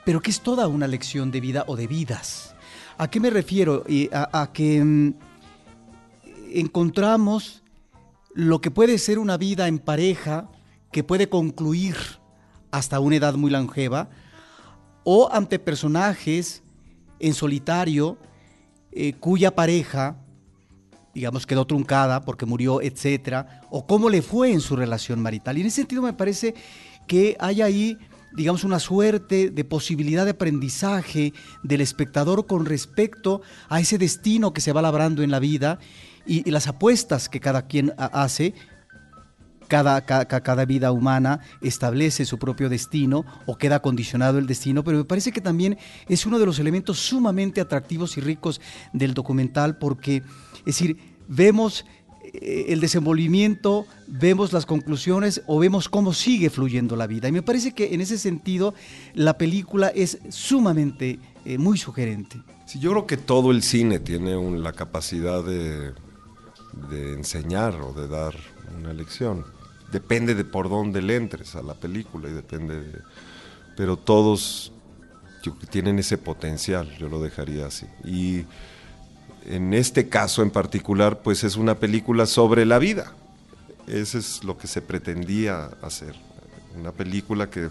pero 0.05 0.21
que 0.21 0.31
es 0.31 0.41
toda 0.41 0.69
una 0.69 0.87
lección 0.87 1.31
de 1.31 1.41
vida 1.41 1.65
o 1.67 1.77
de 1.77 1.87
vidas. 1.87 2.55
¿A 2.99 3.09
qué 3.09 3.21
me 3.21 3.31
refiero? 3.31 3.85
A 4.13 4.53
que 4.53 4.85
mm, 4.85 5.15
encontramos 6.55 7.63
lo 8.35 8.61
que 8.61 8.71
puede 8.71 8.99
ser 8.99 9.19
una 9.19 9.37
vida 9.37 9.69
en 9.69 9.79
pareja, 9.79 10.49
que 10.91 11.05
puede 11.05 11.29
concluir 11.29 11.97
hasta 12.71 13.01
una 13.01 13.17
edad 13.17 13.35
muy 13.35 13.51
longeva, 13.51 14.09
o 15.05 15.29
ante 15.33 15.59
personajes 15.59 16.63
en 17.19 17.35
solitario 17.35 18.19
eh, 18.93 19.15
cuya 19.15 19.55
pareja, 19.55 20.17
digamos, 21.15 21.47
quedó 21.47 21.67
truncada 21.67 22.23
porque 22.23 22.47
murió, 22.47 22.81
etcétera, 22.81 23.63
o 23.71 23.87
cómo 23.87 24.11
le 24.11 24.23
fue 24.23 24.53
en 24.53 24.61
su 24.61 24.77
relación 24.77 25.21
marital. 25.21 25.59
Y 25.59 25.63
en 25.63 25.67
ese 25.69 25.77
sentido 25.77 26.03
me 26.03 26.13
parece 26.13 26.55
que 27.07 27.37
hay 27.41 27.63
ahí 27.63 27.99
digamos, 28.35 28.65
una 28.65 28.79
suerte 28.79 29.51
de 29.51 29.65
posibilidad 29.65 30.25
de 30.25 30.33
aprendizaje 30.33 31.33
del 31.63 31.81
espectador 31.81 32.47
con 32.47 32.67
respecto 32.67 33.43
a 33.69 33.81
ese 33.81 33.99
destino 33.99 34.53
que 34.53 34.61
se 34.61 34.73
va 34.73 34.83
labrando 34.83 35.23
en 35.23 35.31
la 35.31 35.39
vida 35.39 35.79
y, 36.27 36.51
las 36.51 36.69
apuestas 36.69 37.29
que 37.29 37.41
cada 37.41 37.67
quien 37.67 37.93
hace. 37.97 38.55
Cada, 39.69 40.05
cada, 40.05 40.27
cada, 40.27 40.65
vida 40.67 40.93
humana 40.93 41.41
establece 41.63 42.27
su 42.27 42.39
propio 42.39 42.69
destino 42.69 43.25
o 43.47 43.57
queda 43.57 43.81
condicionado 43.81 44.39
el 44.39 44.47
destino, 44.47 44.85
pero 44.85 44.99
me 44.99 45.05
parece 45.05 45.33
que 45.33 45.41
también 45.41 45.79
es 46.09 46.27
uno 46.27 46.39
de 46.39 46.45
los 46.45 46.59
elementos 46.59 46.99
sumamente 46.99 47.59
atractivos 47.59 48.19
y 48.19 48.21
ricos 48.21 48.61
del 48.93 49.15
documental 49.15 49.79
porque, 49.79 50.17
es 50.59 50.65
decir, 50.67 50.99
vemos 51.27 51.87
el 52.33 52.81
desenvolvimiento, 52.81 53.87
vemos 54.07 54.53
las 54.53 54.65
conclusiones 54.65 55.43
o 55.47 55.59
vemos 55.59 55.89
cómo 55.89 56.13
sigue 56.13 56.51
fluyendo 56.51 56.97
la 56.97 57.07
vida. 57.07 57.29
Y 57.29 57.33
me 57.33 57.43
parece 57.43 57.73
que 57.73 57.95
en 57.95 58.01
ese 58.01 58.19
sentido 58.19 58.75
la 59.15 59.37
película 59.37 59.89
es 59.89 60.19
sumamente 60.31 61.19
eh, 61.45 61.59
muy 61.59 61.77
sugerente. 61.77 62.41
Sí, 62.67 62.79
yo 62.79 62.91
creo 62.93 63.07
que 63.07 63.17
todo 63.17 63.51
el 63.51 63.63
cine 63.63 63.99
tiene 63.99 64.59
la 64.59 64.73
capacidad 64.73 65.45
de, 65.45 65.93
de, 66.91 67.13
enseñar 67.15 67.75
o 67.81 67.93
de 67.93 68.09
dar 68.09 68.35
una 68.79 68.93
lección. 68.93 69.45
Depende 69.91 70.35
de 70.35 70.45
por 70.45 70.71
dónde 70.71 71.03
le 71.03 71.17
entres 71.17 71.55
a 71.55 71.63
la 71.63 71.75
película 71.75 72.31
y 72.31 72.33
depende 72.33 72.81
de, 72.81 72.99
Pero 73.77 73.99
todos 73.99 74.73
tienen 75.71 75.99
ese 75.99 76.17
potencial, 76.17 76.97
yo 76.99 77.09
lo 77.09 77.21
dejaría 77.23 77.67
así. 77.67 77.87
Y 78.05 78.45
en 79.47 79.75
este 79.75 80.09
caso 80.09 80.43
en 80.43 80.51
particular, 80.51 81.23
pues 81.23 81.45
es 81.45 81.57
una 81.57 81.77
película 81.77 82.27
sobre 82.27 82.65
la 82.67 82.79
vida. 82.79 83.13
Eso 83.87 84.19
es 84.19 84.45
lo 84.45 84.57
que 84.57 84.67
se 84.67 84.83
pretendía 84.83 85.71
hacer. 85.83 86.15
Una 86.79 86.93
película 86.93 87.51
que 87.51 87.69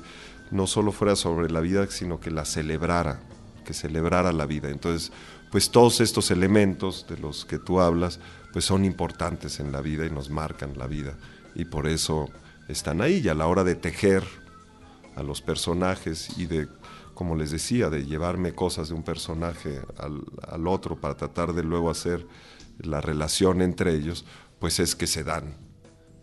no 0.52 0.68
solo 0.68 0.92
fuera 0.92 1.16
sobre 1.16 1.50
la 1.50 1.62
vida, 1.62 1.88
sino 1.90 2.20
que 2.20 2.30
la 2.30 2.46
celebrara, 2.46 3.22
que 3.66 3.74
celebrara 3.74 4.34
la 4.34 4.46
vida. 4.46 4.70
Entonces, 4.70 5.12
pues 5.52 5.72
todos 5.72 6.02
estos 6.02 6.32
elementos 6.32 7.06
de 7.10 7.18
los 7.18 7.46
que 7.46 7.58
tú 7.58 7.80
hablas, 7.80 8.20
pues 8.52 8.66
son 8.66 8.86
importantes 8.86 9.60
en 9.60 9.72
la 9.72 9.82
vida 9.82 10.06
y 10.06 10.10
nos 10.10 10.30
marcan 10.30 10.78
la 10.78 10.88
vida. 10.88 11.16
Y 11.56 11.66
por 11.66 11.88
eso 11.88 12.30
están 12.68 13.02
ahí. 13.02 13.22
Y 13.24 13.30
a 13.30 13.34
la 13.34 13.48
hora 13.48 13.64
de 13.64 13.76
tejer 13.76 14.24
a 15.16 15.24
los 15.24 15.42
personajes 15.42 16.38
y 16.38 16.46
de 16.46 16.68
como 17.22 17.36
les 17.36 17.52
decía, 17.52 17.92
de 17.92 18.04
llevarme 18.04 18.54
cosas 18.54 18.90
de 18.90 18.96
un 18.96 19.04
personaje 19.04 19.80
al, 20.00 20.68
otro 20.68 21.00
para 21.00 21.16
tratar 21.16 21.54
de 21.54 21.62
luego 21.62 21.92
hacer 21.92 22.26
la 22.80 23.00
relación 23.00 23.62
entre 23.62 23.94
ellos, 23.94 24.26
pues 24.58 24.80
es 24.80 24.96
que 24.96 25.06
se 25.06 25.24
dan 25.24 25.56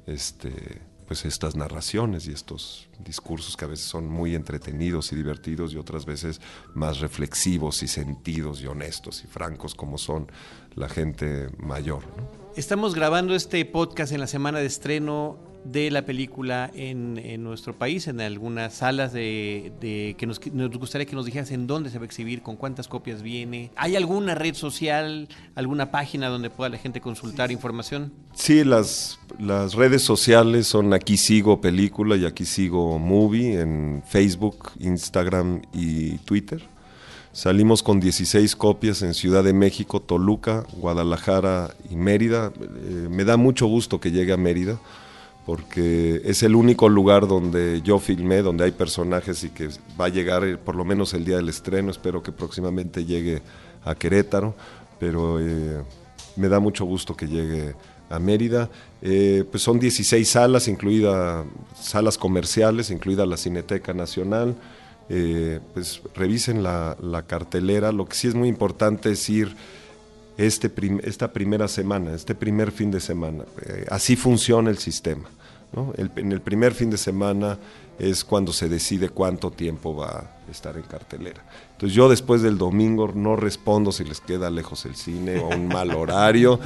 este, 0.07 0.83
pues 1.07 1.25
estas 1.25 1.55
narraciones 1.55 2.27
y 2.27 2.33
estos 2.33 2.89
discursos 2.99 3.57
que 3.57 3.65
a 3.65 3.69
veces 3.69 3.87
son 3.87 4.09
muy 4.09 4.35
entretenidos 4.35 5.13
y 5.13 5.15
divertidos 5.15 5.73
y 5.73 5.77
otras 5.77 6.05
veces 6.05 6.41
más 6.75 6.99
reflexivos 6.99 7.85
y 7.85 7.87
sentidos 7.87 8.61
y 8.61 8.67
honestos 8.67 9.23
y 9.23 9.29
francos 9.29 9.77
como 9.77 9.99
son 9.99 10.33
la 10.75 10.89
gente 10.89 11.49
mayor. 11.59 12.03
Estamos 12.57 12.97
grabando 12.97 13.37
este 13.37 13.65
podcast 13.65 14.13
en 14.13 14.19
la 14.19 14.27
semana 14.27 14.59
de 14.59 14.67
estreno 14.67 15.48
de 15.65 15.91
la 15.91 16.03
película 16.03 16.71
en, 16.75 17.43
nuestro 17.43 17.77
país, 17.77 18.09
en 18.09 18.21
algunas 18.21 18.75
salas 18.75 19.13
de, 19.13 20.15
que 20.17 20.27
nos, 20.27 20.41
gustaría 20.79 21.07
que 21.07 21.15
nos 21.15 21.27
dijeras 21.27 21.51
en 21.51 21.67
dónde 21.67 21.91
se 21.91 21.99
va 21.99 22.05
a 22.05 22.07
exhibir, 22.07 22.43
con 22.43 22.57
cuántas 22.57 22.89
copias 22.89 23.23
viene. 23.23 23.71
¿Hay 23.77 23.97
alguna 23.97 24.35
red 24.35 24.55
social, 24.55 25.29
alguna 25.55 25.91
página 25.91 26.29
donde 26.29 26.51
pueda 26.51 26.71
la 26.71 26.79
gente 26.79 27.01
consultar 27.01 27.53
información? 27.53 28.13
Sí, 28.35 28.65
las, 28.65 29.19
las 29.39 29.75
redes 29.75 30.03
sociales 30.03 30.67
son 30.67 30.93
Aquí 30.95 31.17
Sigo 31.17 31.61
Película 31.61 32.17
y 32.17 32.25
Aquí 32.25 32.45
Sigo 32.45 32.99
Movie 32.99 33.61
en 33.61 34.03
Facebook, 34.07 34.73
Instagram 34.81 35.63
y 35.73 36.19
Twitter. 36.19 36.63
Salimos 37.33 37.83
con 37.83 38.01
16 38.01 38.57
copias 38.57 39.03
en 39.03 39.15
Ciudad 39.15 39.45
de 39.45 39.53
México, 39.53 40.01
Toluca, 40.01 40.65
Guadalajara 40.73 41.75
y 41.91 41.95
Mérida. 41.95 42.53
Eh, 42.61 43.09
me 43.11 43.25
da 43.25 43.37
mucho 43.37 43.67
gusto 43.67 44.01
que 44.01 44.11
llegue 44.11 44.33
a 44.33 44.37
Mérida 44.37 44.79
porque 45.49 46.21
es 46.27 46.43
el 46.43 46.55
único 46.55 46.91
lugar 46.91 47.27
donde 47.27 47.81
yo 47.81 47.99
filmé, 47.99 48.43
donde 48.43 48.65
hay 48.65 48.71
personajes 48.71 49.45
y 49.45 49.49
que 49.49 49.71
va 49.99 50.05
a 50.05 50.09
llegar 50.11 50.45
eh, 50.45 50.59
por 50.59 50.77
lo 50.77 50.85
menos 50.85 51.15
el 51.15 51.25
día 51.25 51.37
del 51.37 51.49
estreno, 51.49 51.91
espero 51.91 52.23
que 52.23 52.33
próximamente 52.33 53.07
llegue 53.07 53.41
a 53.83 53.95
Querétaro, 53.95 54.55
pero 55.01 55.41
eh, 55.41 55.83
me 56.37 56.49
da 56.51 56.61
mucho 56.61 56.85
gusto 56.85 57.17
que 57.17 57.27
llegue 57.27 57.75
a 58.11 58.19
Mérida. 58.19 58.69
Eh, 59.01 59.43
pues 59.51 59.63
son 59.63 59.81
16 59.81 60.29
salas, 60.29 60.69
incluidas 60.69 61.47
salas 61.81 62.19
comerciales, 62.19 62.91
incluida 62.91 63.25
la 63.25 63.39
Cineteca 63.39 63.95
Nacional. 63.95 64.55
pues 65.73 66.03
revisen 66.15 66.63
la, 66.63 67.25
cartelera. 67.27 67.91
Lo 67.91 68.05
que 68.05 68.17
sí 68.17 68.29
es 68.29 68.35
muy 68.35 68.51
importante 68.51 69.13
es 69.13 69.27
ir 69.31 69.57
este 70.37 70.71
esta 71.05 71.33
primera 71.33 71.69
semana, 71.69 72.15
este 72.15 72.35
primer 72.35 72.71
fin 72.71 72.91
de 72.91 73.01
semana. 73.01 73.45
así 73.89 74.15
funciona 74.15 74.69
el 74.69 74.77
sistema 74.77 75.27
en 75.73 76.33
el 76.33 76.41
primer 76.41 76.75
fin 76.75 76.91
de 76.91 76.97
semana 76.97 77.59
es 77.99 78.25
cuando 78.25 78.53
se 78.53 78.69
decide 78.69 79.09
cuánto 79.09 79.51
tiempo 79.51 79.95
va 79.95 80.31
a 80.47 80.51
estar 80.51 80.77
en 80.77 80.83
cartelera. 80.83 81.45
Entonces 81.73 81.95
yo 81.95 82.09
después 82.09 82.43
del 82.43 82.57
domingo 82.57 83.13
no 83.15 83.37
respondo 83.37 83.93
si 83.93 84.05
les 84.05 84.21
queda 84.21 84.51
lejos 84.51 84.85
el 84.87 84.95
cine 84.95 85.39
o 85.39 85.49
un 85.49 85.69
mal 85.69 85.91
horario. 85.95 86.59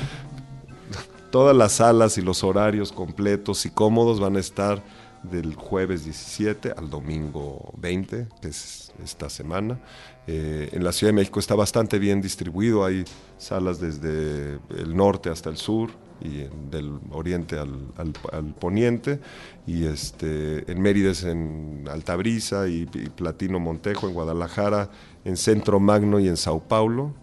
Todas 1.30 1.57
las 1.57 1.72
salas 1.72 2.18
y 2.18 2.22
los 2.22 2.44
horarios 2.44 2.92
completos 2.92 3.64
y 3.64 3.70
cómodos 3.70 4.20
van 4.20 4.36
a 4.36 4.40
estar 4.40 4.82
del 5.22 5.55
jueves 5.55 6.05
17 6.05 6.74
al 6.76 6.90
domingo 6.90 7.72
20, 7.78 8.26
que 8.40 8.48
es 8.48 8.92
esta 9.03 9.30
semana. 9.30 9.78
Eh, 10.26 10.70
en 10.72 10.84
la 10.84 10.92
Ciudad 10.92 11.12
de 11.12 11.16
México 11.16 11.40
está 11.40 11.55
bastante 11.55 11.98
bien 11.98 12.20
distribuido, 12.20 12.84
hay 12.84 13.05
salas 13.38 13.80
desde 13.80 14.59
el 14.76 14.94
norte 14.94 15.30
hasta 15.30 15.48
el 15.48 15.57
sur, 15.57 15.90
y 16.24 16.48
del 16.70 16.98
oriente 17.10 17.58
al, 17.58 18.54
poniente, 18.58 19.20
y 19.66 19.84
este, 19.84 20.70
en 20.70 20.80
Mérida 20.80 21.10
es 21.10 21.24
en 21.24 21.84
Altabrisa 21.90 22.68
y, 22.68 22.86
Platino 22.86 23.58
Montejo, 23.58 24.08
en 24.08 24.14
Guadalajara, 24.14 24.90
en 25.24 25.36
Centro 25.36 25.80
Magno 25.80 26.20
y 26.20 26.28
en 26.28 26.36
Sao 26.36 26.60
Paulo, 26.60 27.14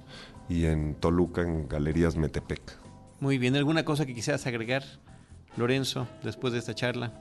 y 0.49 0.65
en 0.65 0.95
Toluca 0.95 1.41
en 1.41 1.67
Galerías 1.67 2.15
Metepec. 2.15 2.61
Muy 3.19 3.37
bien, 3.37 3.55
¿alguna 3.55 3.85
cosa 3.85 4.05
que 4.05 4.15
quisieras 4.15 4.45
agregar, 4.47 4.83
Lorenzo, 5.57 6.07
después 6.23 6.53
de 6.53 6.59
esta 6.59 6.73
charla? 6.73 7.11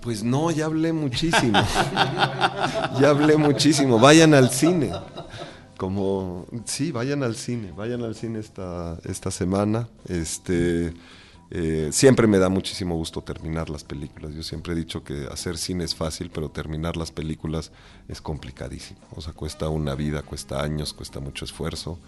Pues 0.00 0.24
no, 0.24 0.50
ya 0.50 0.64
hablé 0.64 0.92
muchísimo. 0.92 1.60
ya 3.00 3.10
hablé 3.10 3.36
muchísimo. 3.36 4.00
Vayan 4.00 4.34
al 4.34 4.50
cine 4.50 4.90
como, 5.82 6.46
sí, 6.64 6.92
vayan 6.92 7.24
al 7.24 7.34
cine, 7.34 7.72
vayan 7.72 8.04
al 8.04 8.14
cine 8.14 8.38
esta, 8.38 9.00
esta 9.02 9.32
semana. 9.32 9.88
Este, 10.06 10.92
eh, 11.50 11.88
siempre 11.90 12.28
me 12.28 12.38
da 12.38 12.48
muchísimo 12.48 12.94
gusto 12.94 13.20
terminar 13.20 13.68
las 13.68 13.82
películas. 13.82 14.32
Yo 14.32 14.44
siempre 14.44 14.74
he 14.74 14.76
dicho 14.76 15.02
que 15.02 15.26
hacer 15.28 15.58
cine 15.58 15.82
es 15.82 15.96
fácil, 15.96 16.30
pero 16.32 16.50
terminar 16.50 16.96
las 16.96 17.10
películas 17.10 17.72
es 18.06 18.20
complicadísimo. 18.20 19.00
O 19.16 19.20
sea, 19.20 19.32
cuesta 19.32 19.68
una 19.70 19.96
vida, 19.96 20.22
cuesta 20.22 20.62
años, 20.62 20.94
cuesta 20.94 21.18
mucho 21.18 21.44
esfuerzo. 21.44 21.98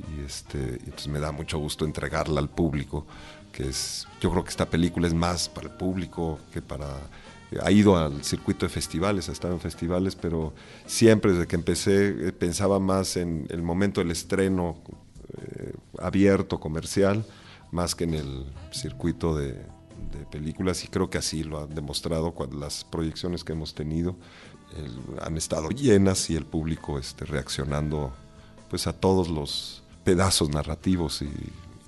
Y 0.00 0.26
este, 0.26 0.80
pues 0.90 1.06
me 1.06 1.20
da 1.20 1.30
mucho 1.30 1.58
gusto 1.58 1.84
entregarla 1.84 2.40
al 2.40 2.48
público, 2.48 3.06
que 3.52 3.68
es, 3.68 4.08
yo 4.20 4.32
creo 4.32 4.42
que 4.42 4.50
esta 4.50 4.68
película 4.68 5.06
es 5.06 5.14
más 5.14 5.48
para 5.48 5.68
el 5.68 5.74
público 5.74 6.40
que 6.52 6.60
para 6.60 6.88
ha 7.62 7.70
ido 7.70 7.96
al 7.96 8.24
circuito 8.24 8.66
de 8.66 8.70
festivales, 8.70 9.28
ha 9.28 9.32
estado 9.32 9.54
en 9.54 9.60
festivales, 9.60 10.16
pero 10.16 10.52
siempre 10.86 11.32
desde 11.32 11.46
que 11.46 11.56
empecé 11.56 12.28
eh, 12.28 12.32
pensaba 12.32 12.78
más 12.78 13.16
en 13.16 13.46
el 13.50 13.62
momento 13.62 14.00
del 14.00 14.10
estreno 14.10 14.76
eh, 15.36 15.74
abierto, 15.98 16.60
comercial, 16.60 17.24
más 17.70 17.94
que 17.94 18.04
en 18.04 18.14
el 18.14 18.46
circuito 18.70 19.36
de, 19.36 19.56
películas 20.30 20.84
y 20.84 20.88
creo 20.88 21.08
que 21.08 21.18
así 21.18 21.44
lo 21.44 21.62
han 21.62 21.74
demostrado 21.74 22.34
las 22.58 22.84
proyecciones 22.84 23.44
que 23.44 23.52
hemos 23.52 23.74
tenido 23.74 24.16
han 25.20 25.36
estado 25.36 25.68
llenas 25.70 26.30
y 26.30 26.36
el 26.36 26.44
público 26.44 26.98
este, 26.98 27.24
reaccionando 27.24 28.12
pues 28.68 28.86
a 28.86 28.92
todos 28.92 29.28
los 29.28 29.82
pedazos 30.04 30.48
narrativos 30.48 31.22
y 31.22 31.30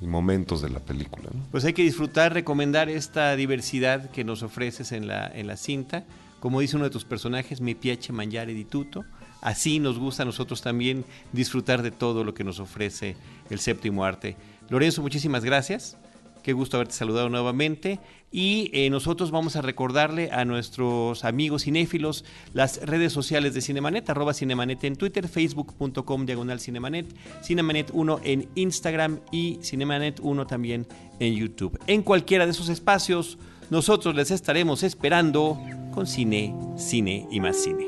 momentos 0.06 0.62
de 0.62 0.70
la 0.70 0.80
película. 0.80 1.30
Pues 1.50 1.64
hay 1.64 1.72
que 1.72 1.82
disfrutar, 1.82 2.32
recomendar 2.32 2.88
esta 2.88 3.34
diversidad 3.36 4.10
que 4.10 4.24
nos 4.24 4.42
ofreces 4.42 4.92
en 4.92 5.06
la, 5.06 5.26
en 5.26 5.46
la 5.46 5.56
cinta. 5.56 6.04
Como 6.40 6.60
dice 6.60 6.76
uno 6.76 6.84
de 6.84 6.90
tus 6.90 7.04
personajes, 7.04 7.60
mi 7.60 7.74
piace 7.74 8.12
mangiare 8.12 8.52
di 8.54 8.64
tutto. 8.64 9.04
Así 9.40 9.78
nos 9.78 9.98
gusta 9.98 10.22
a 10.22 10.26
nosotros 10.26 10.62
también 10.62 11.04
disfrutar 11.32 11.82
de 11.82 11.90
todo 11.90 12.24
lo 12.24 12.34
que 12.34 12.44
nos 12.44 12.60
ofrece 12.60 13.16
el 13.50 13.58
séptimo 13.58 14.04
arte. 14.04 14.36
Lorenzo, 14.70 15.02
muchísimas 15.02 15.44
gracias. 15.44 15.96
Qué 16.44 16.52
gusto 16.52 16.76
haberte 16.76 16.94
saludado 16.94 17.30
nuevamente. 17.30 18.00
Y 18.30 18.70
eh, 18.74 18.90
nosotros 18.90 19.30
vamos 19.30 19.56
a 19.56 19.62
recordarle 19.62 20.30
a 20.30 20.44
nuestros 20.44 21.24
amigos 21.24 21.62
cinéfilos 21.62 22.26
las 22.52 22.84
redes 22.84 23.14
sociales 23.14 23.54
de 23.54 23.62
Cinemanet, 23.62 24.10
arroba 24.10 24.34
Cinemanet 24.34 24.84
en 24.84 24.96
Twitter, 24.96 25.26
facebook.com 25.26 26.26
diagonal 26.26 26.60
Cinemanet, 26.60 27.06
Cinemanet 27.42 27.90
1 27.94 28.20
en 28.24 28.48
Instagram 28.56 29.20
y 29.32 29.58
Cinemanet 29.62 30.20
1 30.20 30.46
también 30.46 30.86
en 31.18 31.34
YouTube. 31.34 31.78
En 31.86 32.02
cualquiera 32.02 32.44
de 32.44 32.50
esos 32.50 32.68
espacios, 32.68 33.38
nosotros 33.70 34.14
les 34.14 34.30
estaremos 34.30 34.82
esperando 34.82 35.58
con 35.94 36.06
cine, 36.06 36.54
cine 36.76 37.26
y 37.30 37.40
más 37.40 37.56
cine. 37.56 37.86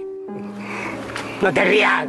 No 1.43 1.53
te 1.53 1.63
rías. 1.63 2.09